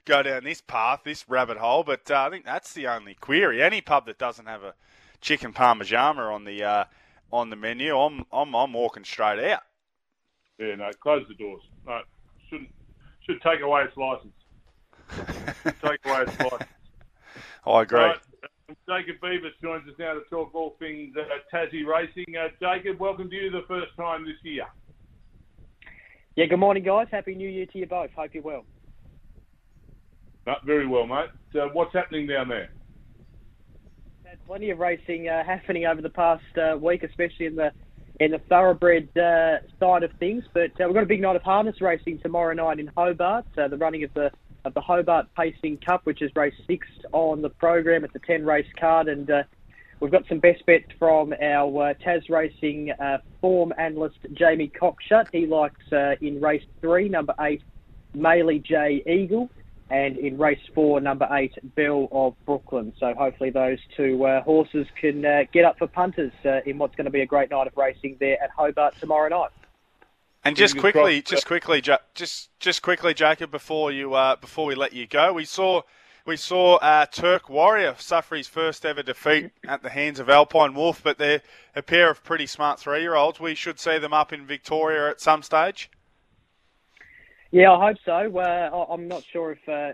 go 0.05 0.23
down 0.23 0.43
this 0.43 0.61
path, 0.61 1.01
this 1.03 1.27
rabbit 1.27 1.57
hole, 1.57 1.83
but 1.83 2.09
uh, 2.09 2.23
I 2.27 2.29
think 2.29 2.45
that's 2.45 2.73
the 2.73 2.87
only 2.87 3.15
query. 3.15 3.61
Any 3.61 3.81
pub 3.81 4.05
that 4.05 4.17
doesn't 4.17 4.45
have 4.45 4.63
a 4.63 4.73
chicken 5.19 5.51
parmigiana 5.51 6.33
on 6.33 6.45
the 6.45 6.63
uh, 6.63 6.83
on 7.31 7.49
the 7.49 7.55
menu, 7.55 7.97
I'm 7.97 8.25
I'm 8.31 8.55
I'm 8.55 8.73
walking 8.73 9.03
straight 9.03 9.51
out. 9.51 9.63
Yeah, 10.57 10.75
no, 10.75 10.89
close 11.01 11.25
the 11.27 11.35
doors. 11.35 11.61
No, 11.85 12.01
shouldn't 12.49 12.69
should 13.21 13.41
take 13.41 13.61
away 13.61 13.83
its 13.83 13.97
license. 13.97 14.33
take 15.83 16.05
away 16.05 16.21
its 16.21 16.39
license. 16.39 16.69
I 17.67 17.81
agree. 17.81 17.99
Right, 17.99 18.17
Jacob 18.87 19.17
Beavis 19.21 19.59
joins 19.61 19.87
us 19.87 19.95
now 19.99 20.13
to 20.13 20.21
talk 20.29 20.53
all 20.53 20.75
things 20.79 21.15
uh, 21.17 21.23
Tassie 21.53 21.85
racing. 21.85 22.35
Uh, 22.35 22.47
Jacob, 22.59 22.99
welcome 22.99 23.29
to 23.29 23.35
you 23.35 23.51
the 23.51 23.65
first 23.67 23.95
time 23.97 24.25
this 24.25 24.37
year. 24.43 24.65
Yeah, 26.35 26.47
good 26.47 26.59
morning, 26.59 26.83
guys. 26.83 27.07
Happy 27.11 27.33
New 27.33 27.47
Year 27.47 27.65
to 27.67 27.77
you 27.77 27.85
both. 27.85 28.09
Hope 28.13 28.31
you're 28.33 28.43
well. 28.43 28.65
Not 30.45 30.65
very 30.65 30.85
well, 30.85 31.07
mate. 31.07 31.29
Uh, 31.57 31.67
what's 31.71 31.93
happening 31.93 32.27
down 32.27 32.49
there? 32.49 32.71
Had 34.25 34.45
plenty 34.45 34.69
of 34.69 34.79
racing 34.79 35.29
uh, 35.29 35.45
happening 35.45 35.85
over 35.85 36.01
the 36.01 36.09
past 36.09 36.43
uh, 36.57 36.77
week, 36.77 37.03
especially 37.03 37.45
in 37.45 37.55
the 37.55 37.71
in 38.19 38.31
the 38.31 38.39
thoroughbred 38.49 39.07
uh, 39.17 39.59
side 39.79 40.03
of 40.03 40.11
things. 40.19 40.43
But 40.53 40.71
uh, 40.71 40.87
we've 40.87 40.93
got 40.93 41.03
a 41.03 41.07
big 41.07 41.21
night 41.21 41.37
of 41.37 41.41
harness 41.41 41.79
racing 41.79 42.19
tomorrow 42.19 42.53
night 42.53 42.79
in 42.79 42.87
Hobart. 42.87 43.45
Uh, 43.57 43.69
the 43.69 43.77
running 43.77 44.03
of 44.03 44.13
the 44.13 44.29
of 44.65 44.73
the 44.73 44.81
Hobart 44.81 45.27
Pacing 45.37 45.77
Cup, 45.85 46.01
which 46.05 46.21
is 46.21 46.31
race 46.35 46.53
six 46.67 46.85
on 47.13 47.41
the 47.43 47.49
program. 47.49 48.03
It's 48.03 48.15
a 48.15 48.19
ten 48.19 48.45
race 48.45 48.67
card, 48.77 49.07
and 49.07 49.31
uh, 49.31 49.43
we've 49.99 50.11
got 50.11 50.27
some 50.27 50.39
best 50.39 50.65
bets 50.65 50.91
from 50.97 51.33
our 51.41 51.89
uh, 51.89 51.93
Tas 52.03 52.29
Racing 52.29 52.91
uh, 52.91 53.19
form 53.41 53.73
analyst 53.77 54.17
Jamie 54.33 54.71
Cockshut. 54.79 55.27
He 55.31 55.45
likes 55.45 55.91
uh, 55.91 56.15
in 56.21 56.41
race 56.41 56.63
three, 56.81 57.09
number 57.09 57.33
eight, 57.39 57.61
Maley 58.15 58.63
J 58.63 59.03
Eagle 59.07 59.49
and 59.89 60.17
in 60.17 60.37
race 60.37 60.59
four, 60.73 60.99
number 60.99 61.27
eight, 61.31 61.53
Bell 61.75 62.07
of 62.11 62.33
Brooklyn. 62.45 62.93
So 62.99 63.13
hopefully 63.13 63.51
those 63.51 63.77
two 63.95 64.25
uh, 64.25 64.41
horses 64.41 64.87
can 64.99 65.23
uh, 65.23 65.43
get 65.51 65.63
up 65.63 65.77
for 65.77 65.87
punters 65.87 66.33
uh, 66.43 66.61
in 66.65 66.77
what's 66.77 66.95
going 66.95 67.05
to 67.05 67.11
be 67.11 67.21
a 67.21 67.25
great 67.25 67.51
night 67.51 67.67
of 67.67 67.77
racing 67.77 68.17
there 68.19 68.41
at 68.41 68.49
Hobart 68.49 68.95
tomorrow 68.99 69.29
night. 69.29 69.51
And 70.43 70.55
just 70.55 70.77
quickly, 70.77 71.21
just 71.23 71.47
quickly, 71.47 71.81
just 71.81 72.49
just 72.59 72.81
quickly, 72.83 73.15
Jacob, 73.15 73.49
before 73.49 73.91
you 73.91 74.13
uh, 74.13 74.35
before 74.35 74.67
we 74.67 74.75
let 74.75 74.93
you 74.93 75.07
go, 75.07 75.33
we 75.33 75.43
saw 75.43 75.81
we 76.25 76.35
saw 76.35 76.77
uh, 76.77 77.05
Turk 77.05 77.49
Warrior 77.49 77.95
suffer 77.97 78.35
his 78.35 78.47
first 78.47 78.85
ever 78.85 79.03
defeat 79.03 79.51
at 79.67 79.83
the 79.83 79.89
hands 79.89 80.19
of 80.19 80.29
Alpine 80.29 80.73
Wolf, 80.73 81.01
but 81.03 81.17
they're 81.17 81.41
a 81.75 81.81
pair 81.81 82.09
of 82.09 82.23
pretty 82.23 82.47
smart 82.47 82.79
three 82.79 83.01
year 83.01 83.15
olds. 83.15 83.39
We 83.39 83.55
should 83.55 83.79
see 83.79 83.99
them 83.99 84.13
up 84.13 84.33
in 84.33 84.45
Victoria 84.45 85.09
at 85.09 85.21
some 85.21 85.43
stage. 85.43 85.89
Yeah, 87.51 87.71
I 87.71 87.87
hope 87.87 87.97
so. 88.03 88.37
Uh, 88.39 88.85
I'm 88.89 89.07
not 89.07 89.23
sure 89.31 89.51
if 89.51 89.69
uh, 89.69 89.93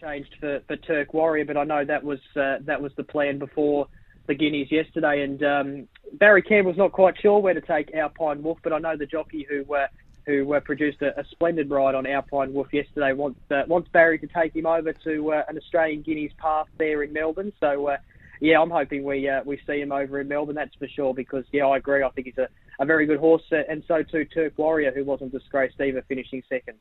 changed 0.00 0.34
for, 0.40 0.60
for 0.66 0.76
Turk 0.76 1.14
Warrior, 1.14 1.44
but 1.44 1.56
I 1.56 1.64
know 1.64 1.84
that 1.84 2.02
was 2.02 2.20
uh, 2.36 2.56
that 2.62 2.82
was 2.82 2.92
the 2.96 3.04
plan 3.04 3.38
before 3.38 3.86
the 4.26 4.34
Guineas 4.34 4.70
yesterday. 4.70 5.22
And 5.22 5.42
um, 5.42 5.88
Barry 6.14 6.42
Campbell's 6.42 6.76
not 6.76 6.92
quite 6.92 7.14
sure 7.20 7.38
where 7.38 7.54
to 7.54 7.60
take 7.60 7.94
Alpine 7.94 8.42
Wolf, 8.42 8.58
but 8.62 8.72
I 8.72 8.78
know 8.78 8.96
the 8.96 9.06
jockey 9.06 9.46
who 9.48 9.62
uh, 9.74 9.86
who 10.30 10.54
uh, 10.54 10.60
produced 10.60 11.02
a, 11.02 11.18
a, 11.18 11.24
splendid 11.30 11.70
ride 11.70 11.94
on 11.94 12.06
Alpine 12.06 12.52
Wolf 12.52 12.72
yesterday 12.72 13.12
wants 13.12 13.40
uh, 13.50 13.62
wants 13.66 13.88
Barry 13.88 14.18
to 14.18 14.26
take 14.26 14.54
him 14.54 14.66
over 14.66 14.92
to 14.92 15.32
uh, 15.32 15.42
an 15.48 15.56
Australian 15.58 16.02
Guineas 16.02 16.32
path 16.38 16.66
there 16.78 17.02
in 17.02 17.12
Melbourne. 17.12 17.52
So. 17.60 17.88
Uh, 17.88 17.96
yeah, 18.42 18.58
I'm 18.58 18.70
hoping 18.70 19.04
we 19.04 19.28
uh, 19.28 19.42
we 19.44 19.60
see 19.66 19.80
him 19.80 19.92
over 19.92 20.18
in 20.18 20.26
Melbourne. 20.26 20.54
That's 20.54 20.74
for 20.76 20.88
sure. 20.88 21.12
Because 21.12 21.44
yeah, 21.52 21.66
I 21.66 21.76
agree. 21.76 22.02
I 22.02 22.08
think 22.08 22.26
he's 22.26 22.38
a, 22.38 22.48
a 22.80 22.86
very 22.86 23.04
good 23.04 23.20
horse, 23.20 23.42
uh, 23.52 23.58
and 23.68 23.84
so 23.86 24.02
too 24.02 24.24
Turk 24.24 24.54
Warrior, 24.56 24.92
who 24.92 25.04
wasn't 25.04 25.32
disgraced 25.32 25.78
either, 25.78 26.02
finishing 26.08 26.42
second. 26.48 26.78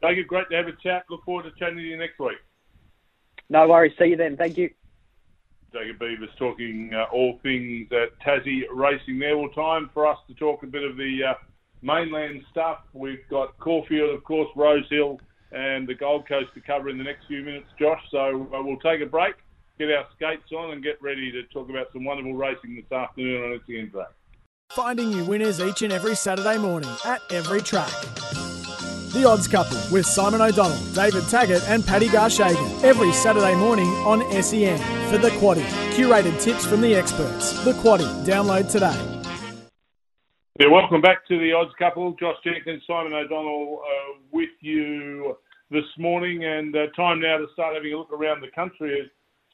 Thank 0.00 0.16
you. 0.16 0.24
great 0.24 0.48
to 0.50 0.56
have 0.56 0.66
a 0.66 0.72
chat. 0.72 1.04
Look 1.08 1.24
forward 1.24 1.44
to 1.44 1.52
chatting 1.58 1.76
to 1.76 1.82
you 1.82 1.96
next 1.96 2.18
week. 2.18 2.38
No 3.48 3.68
worries. 3.68 3.92
See 3.98 4.06
you 4.06 4.16
then. 4.16 4.36
Thank 4.36 4.58
you. 4.58 4.70
Jacob 5.72 5.98
Beavis 5.98 6.34
talking 6.38 6.90
uh, 6.94 7.04
all 7.12 7.38
things 7.42 7.88
at 7.92 8.18
Tassie 8.20 8.62
racing 8.72 9.18
there. 9.18 9.36
Well, 9.36 9.50
time 9.50 9.90
for 9.92 10.06
us 10.06 10.18
to 10.28 10.34
talk 10.34 10.62
a 10.62 10.66
bit 10.66 10.82
of 10.82 10.96
the 10.96 11.20
uh, 11.30 11.34
mainland 11.82 12.42
stuff. 12.50 12.78
We've 12.92 13.26
got 13.30 13.58
Caulfield, 13.58 14.14
of 14.14 14.24
course, 14.24 14.48
Rose 14.56 14.86
Hill, 14.90 15.20
and 15.52 15.88
the 15.88 15.94
Gold 15.94 16.28
Coast 16.28 16.48
to 16.54 16.60
cover 16.60 16.88
in 16.88 16.98
the 16.98 17.04
next 17.04 17.26
few 17.26 17.42
minutes, 17.42 17.68
Josh. 17.78 18.02
So 18.10 18.48
uh, 18.54 18.62
we'll 18.62 18.78
take 18.78 19.00
a 19.00 19.06
break 19.06 19.34
get 19.78 19.90
our 19.92 20.06
skates 20.16 20.50
on 20.52 20.72
and 20.72 20.82
get 20.82 21.00
ready 21.00 21.30
to 21.30 21.44
talk 21.44 21.70
about 21.70 21.86
some 21.92 22.04
wonderful 22.04 22.34
racing 22.34 22.74
this 22.74 22.90
afternoon 22.92 23.52
on 23.52 23.60
SEN 23.66 23.90
track. 23.90 24.08
Finding 24.70 25.12
you 25.12 25.24
winners 25.24 25.60
each 25.60 25.82
and 25.82 25.92
every 25.92 26.14
Saturday 26.14 26.58
morning 26.58 26.90
at 27.04 27.22
every 27.30 27.62
track. 27.62 27.90
The 29.12 29.24
Odds 29.26 29.48
Couple 29.48 29.78
with 29.90 30.04
Simon 30.04 30.42
O'Donnell, 30.42 30.76
David 30.92 31.26
Taggart, 31.28 31.62
and 31.68 31.86
Paddy 31.86 32.08
Garshagen 32.08 32.84
every 32.84 33.12
Saturday 33.12 33.54
morning 33.54 33.88
on 34.04 34.20
SEN 34.42 34.78
for 35.10 35.16
The 35.16 35.30
Quaddy. 35.30 35.64
Curated 35.92 36.38
tips 36.42 36.66
from 36.66 36.82
the 36.82 36.94
experts. 36.94 37.64
The 37.64 37.72
Quaddy. 37.72 38.04
Download 38.26 38.70
today. 38.70 39.17
Yeah, 40.60 40.66
welcome 40.72 41.00
back 41.00 41.24
to 41.28 41.38
the 41.38 41.52
Odds 41.52 41.70
Couple. 41.78 42.16
Josh 42.18 42.34
Jenkins, 42.42 42.82
Simon 42.84 43.12
O'Donnell 43.12 43.80
uh, 43.80 44.18
with 44.32 44.48
you 44.58 45.36
this 45.70 45.84
morning, 45.98 46.46
and 46.46 46.74
uh, 46.74 46.86
time 46.96 47.20
now 47.20 47.38
to 47.38 47.46
start 47.52 47.76
having 47.76 47.92
a 47.92 47.96
look 47.96 48.12
around 48.12 48.40
the 48.40 48.50
country 48.52 49.02
at 49.02 49.06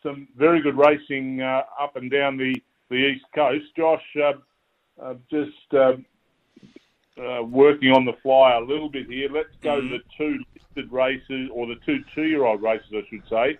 some 0.02 0.26
very 0.34 0.62
good 0.62 0.78
racing 0.78 1.42
uh, 1.42 1.60
up 1.78 1.96
and 1.96 2.10
down 2.10 2.38
the, 2.38 2.54
the 2.88 2.96
east 2.96 3.26
coast. 3.34 3.66
Josh, 3.76 4.02
uh, 4.16 4.32
uh, 4.98 5.14
just 5.30 5.74
uh, 5.74 5.92
uh, 7.22 7.42
working 7.42 7.90
on 7.90 8.06
the 8.06 8.14
fly 8.22 8.54
a 8.54 8.60
little 8.60 8.88
bit 8.88 9.06
here. 9.06 9.28
Let's 9.30 9.54
go 9.60 9.82
mm-hmm. 9.82 9.90
to 9.90 9.98
the 9.98 10.04
two 10.16 10.38
listed 10.54 10.90
races, 10.90 11.50
or 11.52 11.66
the 11.66 11.76
two 11.84 11.98
two-year-old 12.14 12.62
races, 12.62 12.88
I 12.94 13.02
should 13.10 13.28
say, 13.28 13.58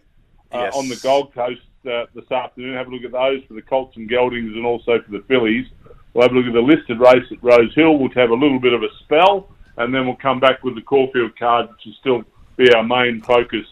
uh, 0.50 0.60
yes. 0.60 0.74
on 0.74 0.88
the 0.88 0.96
Gold 1.02 1.34
Coast 1.34 1.60
this 1.82 2.32
afternoon. 2.32 2.74
Have 2.74 2.86
a 2.86 2.90
look 2.90 3.04
at 3.04 3.12
those 3.12 3.44
for 3.46 3.52
the 3.52 3.60
Colts 3.60 3.98
and 3.98 4.08
Geldings, 4.08 4.56
and 4.56 4.64
also 4.64 5.02
for 5.02 5.10
the 5.10 5.22
fillies. 5.28 5.66
We'll 6.14 6.22
have 6.22 6.32
a 6.32 6.34
look 6.34 6.46
at 6.46 6.52
the 6.52 6.60
listed 6.60 7.00
race 7.00 7.26
at 7.30 7.42
Rose 7.42 7.74
Hill. 7.74 7.98
We'll 7.98 8.10
have 8.10 8.30
a 8.30 8.34
little 8.34 8.60
bit 8.60 8.72
of 8.72 8.82
a 8.82 8.88
spell, 9.00 9.48
and 9.76 9.92
then 9.92 10.06
we'll 10.06 10.16
come 10.16 10.40
back 10.40 10.62
with 10.62 10.76
the 10.76 10.82
Caulfield 10.82 11.36
card, 11.36 11.68
which 11.70 11.86
will 11.86 11.94
still 12.00 12.24
be 12.56 12.72
our 12.72 12.84
main 12.84 13.20
focus 13.20 13.66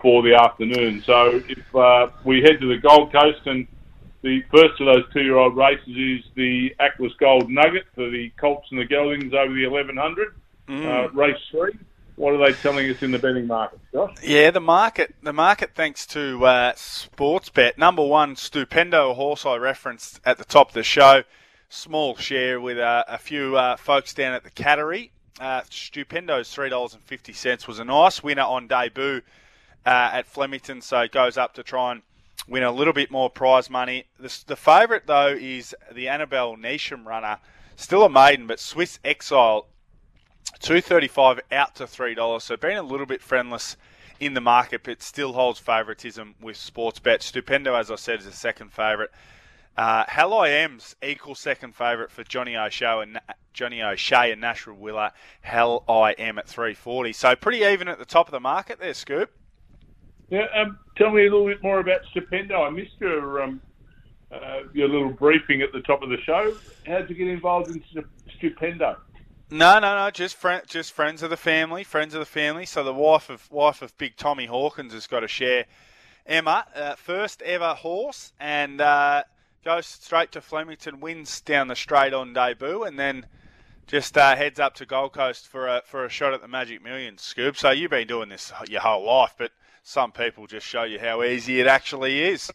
for 0.00 0.22
the 0.22 0.34
afternoon. 0.34 1.02
So 1.02 1.42
if 1.48 1.74
uh, 1.74 2.08
we 2.24 2.40
head 2.40 2.60
to 2.60 2.68
the 2.68 2.78
Gold 2.78 3.12
Coast 3.12 3.46
and 3.46 3.66
the 4.22 4.42
first 4.50 4.80
of 4.80 4.86
those 4.86 5.12
two-year-old 5.12 5.56
races 5.56 5.88
is 5.88 6.24
the 6.34 6.74
Atlas 6.80 7.12
Gold 7.18 7.50
Nugget 7.50 7.86
for 7.94 8.08
the 8.10 8.30
Colts 8.38 8.66
and 8.70 8.80
the 8.80 8.84
Geldings 8.84 9.32
over 9.34 9.52
the 9.52 9.66
1100, 9.66 10.34
mm. 10.68 10.84
uh, 10.84 11.08
race 11.10 11.36
three. 11.50 11.72
what 12.16 12.34
are 12.34 12.38
they 12.38 12.52
telling 12.52 12.90
us 12.90 13.02
in 13.02 13.10
the 13.10 13.18
betting 13.18 13.46
market, 13.46 13.80
Josh? 13.92 14.14
Yeah, 14.22 14.50
the 14.50 14.60
market, 14.60 15.14
the 15.22 15.32
market, 15.32 15.70
thanks 15.74 16.06
to 16.06 16.44
uh, 16.44 16.72
Sportsbet. 16.74 17.78
Number 17.78 18.04
one, 18.04 18.34
Stupendo, 18.34 19.14
horse 19.14 19.46
I 19.46 19.56
referenced 19.56 20.20
at 20.24 20.38
the 20.38 20.44
top 20.44 20.68
of 20.68 20.74
the 20.74 20.82
show. 20.82 21.22
Small 21.70 22.16
share 22.16 22.60
with 22.62 22.78
uh, 22.78 23.04
a 23.06 23.18
few 23.18 23.56
uh, 23.58 23.76
folks 23.76 24.14
down 24.14 24.32
at 24.32 24.42
the 24.42 24.50
Cattery. 24.50 25.10
Uh, 25.38 25.60
Stupendo's 25.62 26.50
three 26.50 26.70
dollars 26.70 26.94
and 26.94 27.02
fifty 27.02 27.34
cents 27.34 27.68
was 27.68 27.78
a 27.78 27.84
nice 27.84 28.22
winner 28.22 28.42
on 28.42 28.66
debut 28.66 29.20
uh, 29.84 30.10
at 30.14 30.26
Flemington, 30.26 30.80
so 30.80 31.00
it 31.00 31.12
goes 31.12 31.36
up 31.36 31.52
to 31.54 31.62
try 31.62 31.92
and 31.92 32.02
win 32.48 32.62
a 32.62 32.72
little 32.72 32.94
bit 32.94 33.10
more 33.10 33.28
prize 33.28 33.68
money. 33.68 34.06
The, 34.18 34.34
the 34.46 34.56
favourite 34.56 35.06
though 35.06 35.36
is 35.38 35.74
the 35.92 36.08
Annabel 36.08 36.56
Neasham 36.56 37.04
runner, 37.04 37.36
still 37.76 38.02
a 38.02 38.08
maiden, 38.08 38.46
but 38.46 38.60
Swiss 38.60 38.98
Exile 39.04 39.66
two 40.60 40.80
thirty 40.80 41.08
five 41.08 41.38
out 41.52 41.74
to 41.74 41.86
three 41.86 42.14
dollars. 42.14 42.44
So 42.44 42.56
being 42.56 42.78
a 42.78 42.82
little 42.82 43.06
bit 43.06 43.20
friendless 43.20 43.76
in 44.18 44.32
the 44.32 44.40
market, 44.40 44.84
but 44.84 45.02
still 45.02 45.34
holds 45.34 45.60
favouritism 45.60 46.34
with 46.40 46.56
sports 46.56 46.98
bet. 46.98 47.20
Stupendo, 47.20 47.78
as 47.78 47.90
I 47.90 47.96
said, 47.96 48.20
is 48.20 48.26
a 48.26 48.32
second 48.32 48.72
favourite. 48.72 49.10
Uh, 49.78 50.04
Hell 50.08 50.34
I 50.34 50.48
Am's 50.48 50.96
equal 51.04 51.36
second 51.36 51.72
favourite 51.72 52.10
for 52.10 52.24
Johnny 52.24 52.56
O'Shea 52.56 53.00
and 53.00 53.20
Johnny 53.52 53.80
O'Shea 53.80 54.32
and 54.32 54.40
Nashua 54.40 54.74
Willer. 54.74 55.12
Hell 55.40 55.84
I 55.88 56.16
Am 56.18 56.36
at 56.36 56.48
three 56.48 56.74
forty. 56.74 57.12
So 57.12 57.36
pretty 57.36 57.58
even 57.58 57.86
at 57.86 58.00
the 58.00 58.04
top 58.04 58.26
of 58.26 58.32
the 58.32 58.40
market 58.40 58.80
there, 58.80 58.92
Scoop. 58.92 59.30
Yeah, 60.30 60.46
um, 60.52 60.80
tell 60.96 61.12
me 61.12 61.28
a 61.28 61.30
little 61.30 61.46
bit 61.46 61.62
more 61.62 61.78
about 61.78 62.00
Stupendo. 62.12 62.66
I 62.66 62.70
missed 62.70 62.96
your 62.98 63.40
um, 63.40 63.62
uh, 64.32 64.62
your 64.74 64.88
little 64.88 65.10
briefing 65.10 65.62
at 65.62 65.70
the 65.72 65.80
top 65.82 66.02
of 66.02 66.08
the 66.08 66.20
show. 66.26 66.56
How 66.84 66.98
did 66.98 67.10
you 67.10 67.14
get 67.14 67.28
involved 67.28 67.70
in 67.70 67.80
Stupendo? 68.36 68.96
No, 69.52 69.78
no, 69.78 69.94
no. 69.94 70.10
Just 70.10 70.34
friend, 70.34 70.60
just 70.66 70.92
friends 70.92 71.22
of 71.22 71.30
the 71.30 71.36
family. 71.36 71.84
Friends 71.84 72.14
of 72.14 72.18
the 72.18 72.26
family. 72.26 72.66
So 72.66 72.82
the 72.82 72.92
wife 72.92 73.30
of 73.30 73.48
wife 73.52 73.80
of 73.80 73.96
Big 73.96 74.16
Tommy 74.16 74.46
Hawkins 74.46 74.92
has 74.92 75.06
got 75.06 75.22
a 75.22 75.28
share. 75.28 75.66
Emma, 76.26 76.66
uh, 76.74 76.96
first 76.96 77.42
ever 77.42 77.74
horse, 77.74 78.32
and 78.40 78.80
uh, 78.80 79.22
goes 79.68 79.84
straight 79.84 80.32
to 80.32 80.40
Flemington, 80.40 80.98
wins 80.98 81.42
down 81.42 81.68
the 81.68 81.76
straight 81.76 82.14
on 82.14 82.32
debut, 82.32 82.84
and 82.84 82.98
then 82.98 83.26
just 83.86 84.16
uh, 84.16 84.34
heads 84.34 84.58
up 84.58 84.72
to 84.72 84.86
Gold 84.86 85.12
Coast 85.12 85.46
for 85.46 85.66
a 85.66 85.82
for 85.84 86.06
a 86.06 86.08
shot 86.08 86.32
at 86.32 86.40
the 86.40 86.48
Magic 86.48 86.82
Millions. 86.82 87.20
Scoop. 87.20 87.54
So 87.54 87.70
you've 87.70 87.90
been 87.90 88.06
doing 88.06 88.30
this 88.30 88.50
your 88.66 88.80
whole 88.80 89.04
life, 89.04 89.34
but 89.36 89.50
some 89.82 90.10
people 90.10 90.46
just 90.46 90.66
show 90.66 90.84
you 90.84 90.98
how 90.98 91.22
easy 91.22 91.60
it 91.60 91.66
actually 91.66 92.22
is. 92.24 92.50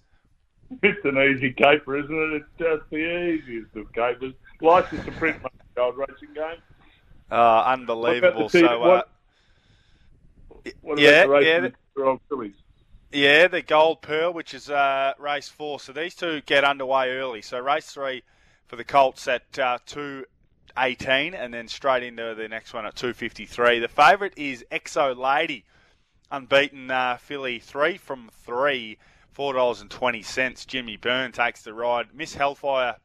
It's 0.81 1.05
an 1.05 1.19
easy 1.19 1.51
caper, 1.51 1.99
isn't 1.99 2.33
it? 2.33 2.41
It's 2.41 2.45
just 2.57 2.89
the 2.89 2.95
easiest 2.97 3.75
of 3.75 3.93
capers. 3.93 4.33
License 4.59 5.05
to 5.05 5.11
print 5.11 5.39
my 5.43 5.49
gold 5.75 5.95
racing 5.95 6.33
game. 6.33 6.57
Uh, 7.29 7.61
unbelievable. 7.61 8.49
so, 8.49 8.65
uh, 8.65 8.79
what, 8.79 9.09
what 10.81 10.97
yeah, 10.97 11.27
the 11.27 11.39
yeah, 11.41 11.59
the? 11.59 12.53
Yeah, 13.13 13.47
the 13.47 13.61
Gold 13.61 14.01
Pearl, 14.01 14.33
which 14.33 14.53
is 14.53 14.69
uh, 14.69 15.13
race 15.17 15.47
four. 15.47 15.79
So 15.79 15.93
these 15.93 16.15
two 16.15 16.41
get 16.41 16.63
underway 16.63 17.11
early. 17.11 17.41
So 17.41 17.59
race 17.59 17.85
three 17.85 18.23
for 18.65 18.75
the 18.75 18.83
Colts 18.83 19.27
at 19.27 19.57
uh, 19.57 19.77
two 19.85 20.25
eighteen, 20.77 21.33
and 21.33 21.53
then 21.53 21.67
straight 21.67 22.03
into 22.03 22.35
the 22.35 22.47
next 22.47 22.73
one 22.73 22.85
at 22.85 22.95
two 22.95 23.13
fifty 23.13 23.45
three. 23.45 23.79
The 23.79 23.87
favourite 23.87 24.37
is 24.37 24.65
Exo 24.71 25.15
Lady, 25.15 25.63
unbeaten 26.31 26.91
uh, 26.91 27.17
filly 27.17 27.59
three 27.59 27.97
from 27.97 28.29
three. 28.45 28.97
Four 29.31 29.53
dollars 29.53 29.81
and 29.81 29.89
twenty 29.89 30.21
cents. 30.21 30.63
Jimmy 30.63 30.95
Byrne 30.95 31.31
takes 31.31 31.63
the 31.63 31.73
ride. 31.73 32.13
Miss 32.13 32.35
Hellfire 32.35 32.97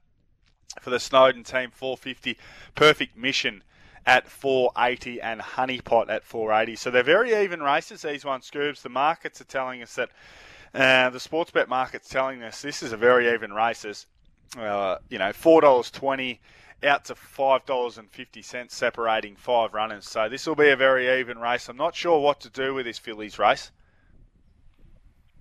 for 0.78 0.90
the 0.90 1.00
Snowden 1.00 1.42
team, 1.42 1.70
four 1.72 1.96
fifty. 1.96 2.36
Perfect 2.74 3.16
mission 3.16 3.64
at 4.07 4.28
480 4.28 5.20
and 5.20 5.40
Honeypot 5.40 6.09
at 6.09 6.24
480. 6.24 6.76
So 6.76 6.90
they're 6.90 7.03
very 7.03 7.34
even 7.44 7.62
races, 7.62 8.03
these 8.03 8.24
ones, 8.24 8.46
Scoops. 8.46 8.82
The 8.82 8.88
markets 8.88 9.40
are 9.40 9.44
telling 9.44 9.82
us 9.82 9.94
that, 9.94 10.11
uh, 10.74 11.11
the 11.11 11.20
sports 11.20 11.51
bet 11.51 11.68
market's 11.68 12.09
telling 12.09 12.42
us 12.42 12.62
this 12.62 12.82
is 12.82 12.92
a 12.92 12.96
very 12.96 13.32
even 13.32 13.53
races. 13.53 14.07
Uh, 14.59 14.96
you 15.11 15.18
know, 15.18 15.30
$4.20 15.30 16.38
out 16.84 17.05
to 17.07 17.14
$5.50 17.14 18.70
separating 18.70 19.36
five 19.36 19.74
runners. 19.74 20.09
So 20.09 20.28
this 20.28 20.46
will 20.46 20.55
be 20.55 20.70
a 20.70 20.76
very 20.76 21.20
even 21.20 21.38
race. 21.38 21.68
I'm 21.68 21.76
not 21.76 21.94
sure 21.94 22.20
what 22.20 22.40
to 22.40 22.51
do 22.51 22.74
with 22.74 22.86
this 22.86 22.99
fillies 22.99 23.38
race. 23.38 23.70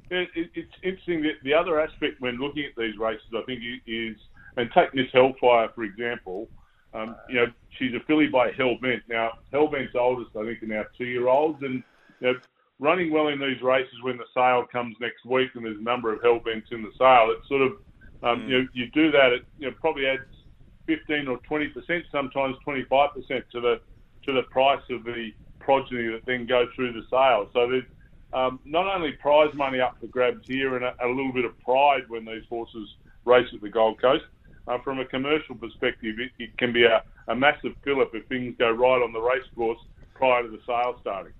It, 0.09 0.29
it, 0.35 0.49
it's 0.55 0.73
interesting 0.83 1.21
that 1.23 1.33
the 1.43 1.53
other 1.53 1.79
aspect 1.79 2.21
when 2.21 2.37
looking 2.37 2.65
at 2.65 2.71
these 2.77 2.97
races, 2.97 3.27
I 3.35 3.41
think, 3.43 3.61
is, 3.85 4.15
and 4.55 4.71
take 4.71 4.93
Miss 4.93 5.07
Hellfire, 5.13 5.69
for 5.75 5.83
example, 5.83 6.47
um, 6.97 7.15
you 7.29 7.35
know, 7.35 7.47
she's 7.77 7.93
a 7.93 7.99
filly 8.01 8.27
by 8.27 8.51
Hellbent. 8.51 9.01
Now, 9.07 9.33
Hellbent's 9.53 9.95
oldest, 9.95 10.35
I 10.35 10.45
think, 10.45 10.63
are 10.63 10.67
now 10.67 10.83
two-year-olds, 10.97 11.61
and 11.61 11.83
you 12.19 12.33
know, 12.33 12.39
running 12.79 13.11
well 13.11 13.27
in 13.27 13.39
these 13.39 13.61
races 13.61 13.93
when 14.01 14.17
the 14.17 14.25
sale 14.33 14.65
comes 14.71 14.95
next 14.99 15.25
week, 15.25 15.51
and 15.55 15.65
there's 15.65 15.77
a 15.77 15.83
number 15.83 16.11
of 16.11 16.21
Hellbents 16.21 16.71
in 16.71 16.81
the 16.81 16.91
sale. 16.97 17.33
It's 17.37 17.47
sort 17.47 17.61
of, 17.61 17.71
um, 18.23 18.41
mm. 18.41 18.49
you 18.49 18.61
know, 18.61 18.67
you 18.73 18.89
do 18.91 19.11
that, 19.11 19.33
it 19.33 19.45
you 19.59 19.69
know, 19.69 19.75
probably 19.79 20.07
adds 20.07 20.21
15 20.87 21.27
or 21.27 21.37
20 21.37 21.67
percent, 21.67 22.05
sometimes 22.11 22.55
25 22.63 23.13
percent 23.13 23.45
to 23.51 23.61
the 23.61 23.79
to 24.25 24.33
the 24.33 24.43
price 24.43 24.81
of 24.89 25.03
the 25.03 25.31
progeny 25.59 26.07
that 26.11 26.25
then 26.25 26.45
go 26.45 26.65
through 26.75 26.93
the 26.93 27.03
sale. 27.09 27.49
So 27.53 27.69
there's 27.69 27.83
um, 28.33 28.59
not 28.65 28.93
only 28.93 29.13
prize 29.13 29.53
money 29.53 29.79
up 29.79 29.97
for 29.99 30.07
grabs 30.07 30.47
here, 30.47 30.75
and 30.75 30.83
a, 30.83 30.95
a 31.03 31.07
little 31.07 31.31
bit 31.31 31.45
of 31.45 31.57
pride 31.59 32.03
when 32.07 32.25
these 32.25 32.43
horses 32.49 32.95
race 33.25 33.47
at 33.53 33.61
the 33.61 33.69
Gold 33.69 34.01
Coast 34.01 34.25
uh, 34.67 34.77
from 34.79 34.99
a 34.99 35.05
commercial 35.05 35.55
perspective, 35.55 36.19
it, 36.19 36.31
it 36.39 36.57
can 36.57 36.73
be 36.73 36.83
a, 36.83 37.03
a 37.27 37.35
massive 37.35 37.73
fillip 37.83 38.13
if 38.13 38.25
things 38.27 38.55
go 38.57 38.69
right 38.71 39.01
on 39.01 39.13
the 39.13 39.19
racecourse 39.19 39.79
prior 40.13 40.43
to 40.43 40.49
the 40.49 40.59
sale 40.65 40.97
starting. 41.01 41.33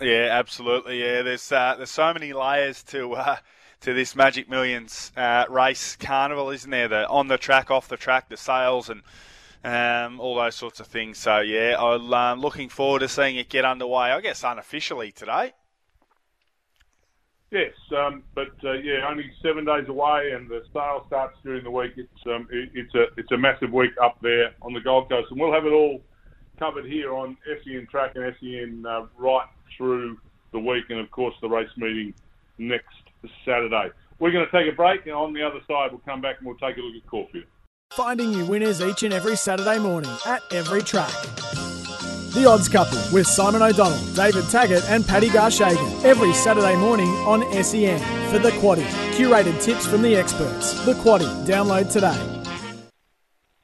Yeah, 0.00 0.28
absolutely. 0.30 1.00
Yeah, 1.00 1.22
there's 1.22 1.52
uh, 1.52 1.74
there's 1.76 1.90
so 1.90 2.12
many 2.12 2.32
layers 2.32 2.82
to 2.84 3.12
uh, 3.12 3.36
to 3.82 3.92
this 3.94 4.16
Magic 4.16 4.48
Millions 4.48 5.12
uh, 5.16 5.44
race 5.48 5.96
carnival, 5.96 6.50
isn't 6.50 6.70
there? 6.70 6.88
The 6.88 7.08
on 7.08 7.28
the 7.28 7.38
track, 7.38 7.70
off 7.70 7.88
the 7.88 7.96
track, 7.96 8.28
the 8.28 8.36
sales 8.36 8.90
and 8.90 9.02
um, 9.64 10.18
all 10.18 10.36
those 10.36 10.56
sorts 10.56 10.80
of 10.80 10.86
things. 10.86 11.18
So 11.18 11.40
yeah, 11.40 11.76
I'm 11.78 12.12
uh, 12.12 12.34
looking 12.34 12.68
forward 12.68 13.00
to 13.00 13.08
seeing 13.08 13.36
it 13.36 13.48
get 13.48 13.64
underway. 13.64 14.10
I 14.10 14.20
guess 14.20 14.42
unofficially 14.42 15.12
today. 15.12 15.52
Yes, 17.52 17.74
um, 17.94 18.22
but 18.34 18.48
uh, 18.64 18.72
yeah, 18.72 19.06
only 19.06 19.30
seven 19.42 19.66
days 19.66 19.86
away, 19.86 20.32
and 20.34 20.48
the 20.48 20.62
sale 20.72 21.04
starts 21.06 21.36
during 21.44 21.62
the 21.62 21.70
week. 21.70 21.92
It's 21.98 22.26
um, 22.26 22.48
it, 22.50 22.70
it's 22.72 22.94
a 22.94 23.08
it's 23.18 23.30
a 23.30 23.36
massive 23.36 23.70
week 23.70 23.90
up 24.02 24.16
there 24.22 24.52
on 24.62 24.72
the 24.72 24.80
Gold 24.80 25.10
Coast, 25.10 25.30
and 25.30 25.38
we'll 25.38 25.52
have 25.52 25.66
it 25.66 25.72
all 25.72 26.00
covered 26.58 26.86
here 26.86 27.14
on 27.14 27.36
SEN 27.44 27.86
Track 27.90 28.12
and 28.14 28.34
SEN 28.40 28.86
uh, 28.88 29.04
right 29.18 29.46
through 29.76 30.16
the 30.52 30.58
week, 30.58 30.84
and 30.88 30.98
of 30.98 31.10
course 31.10 31.34
the 31.42 31.48
race 31.48 31.68
meeting 31.76 32.14
next 32.56 32.96
Saturday. 33.44 33.90
We're 34.18 34.32
going 34.32 34.46
to 34.46 34.52
take 34.52 34.72
a 34.72 34.74
break, 34.74 35.04
and 35.04 35.14
on 35.14 35.34
the 35.34 35.42
other 35.42 35.60
side, 35.68 35.90
we'll 35.90 36.00
come 36.06 36.22
back 36.22 36.36
and 36.38 36.46
we'll 36.46 36.56
take 36.56 36.78
a 36.78 36.80
look 36.80 36.96
at 36.96 37.06
Caulfield. 37.06 37.44
Finding 37.92 38.32
you 38.32 38.46
winners 38.46 38.80
each 38.80 39.02
and 39.02 39.12
every 39.12 39.36
Saturday 39.36 39.78
morning 39.78 40.16
at 40.24 40.40
every 40.52 40.80
track. 40.80 41.12
The 42.34 42.46
Odds 42.46 42.66
Couple 42.66 42.98
with 43.12 43.26
Simon 43.26 43.60
O'Donnell, 43.60 43.98
David 44.14 44.48
Taggart, 44.48 44.82
and 44.88 45.06
Paddy 45.06 45.28
Garshagen 45.28 46.02
every 46.02 46.32
Saturday 46.32 46.74
morning 46.76 47.10
on 47.26 47.42
SEN 47.62 47.98
for 48.30 48.38
The 48.38 48.52
Quaddy. 48.52 48.86
Curated 49.12 49.62
tips 49.62 49.86
from 49.86 50.00
the 50.00 50.16
experts. 50.16 50.82
The 50.86 50.94
Quaddy. 50.94 51.28
Download 51.46 51.92
today. 51.92 52.16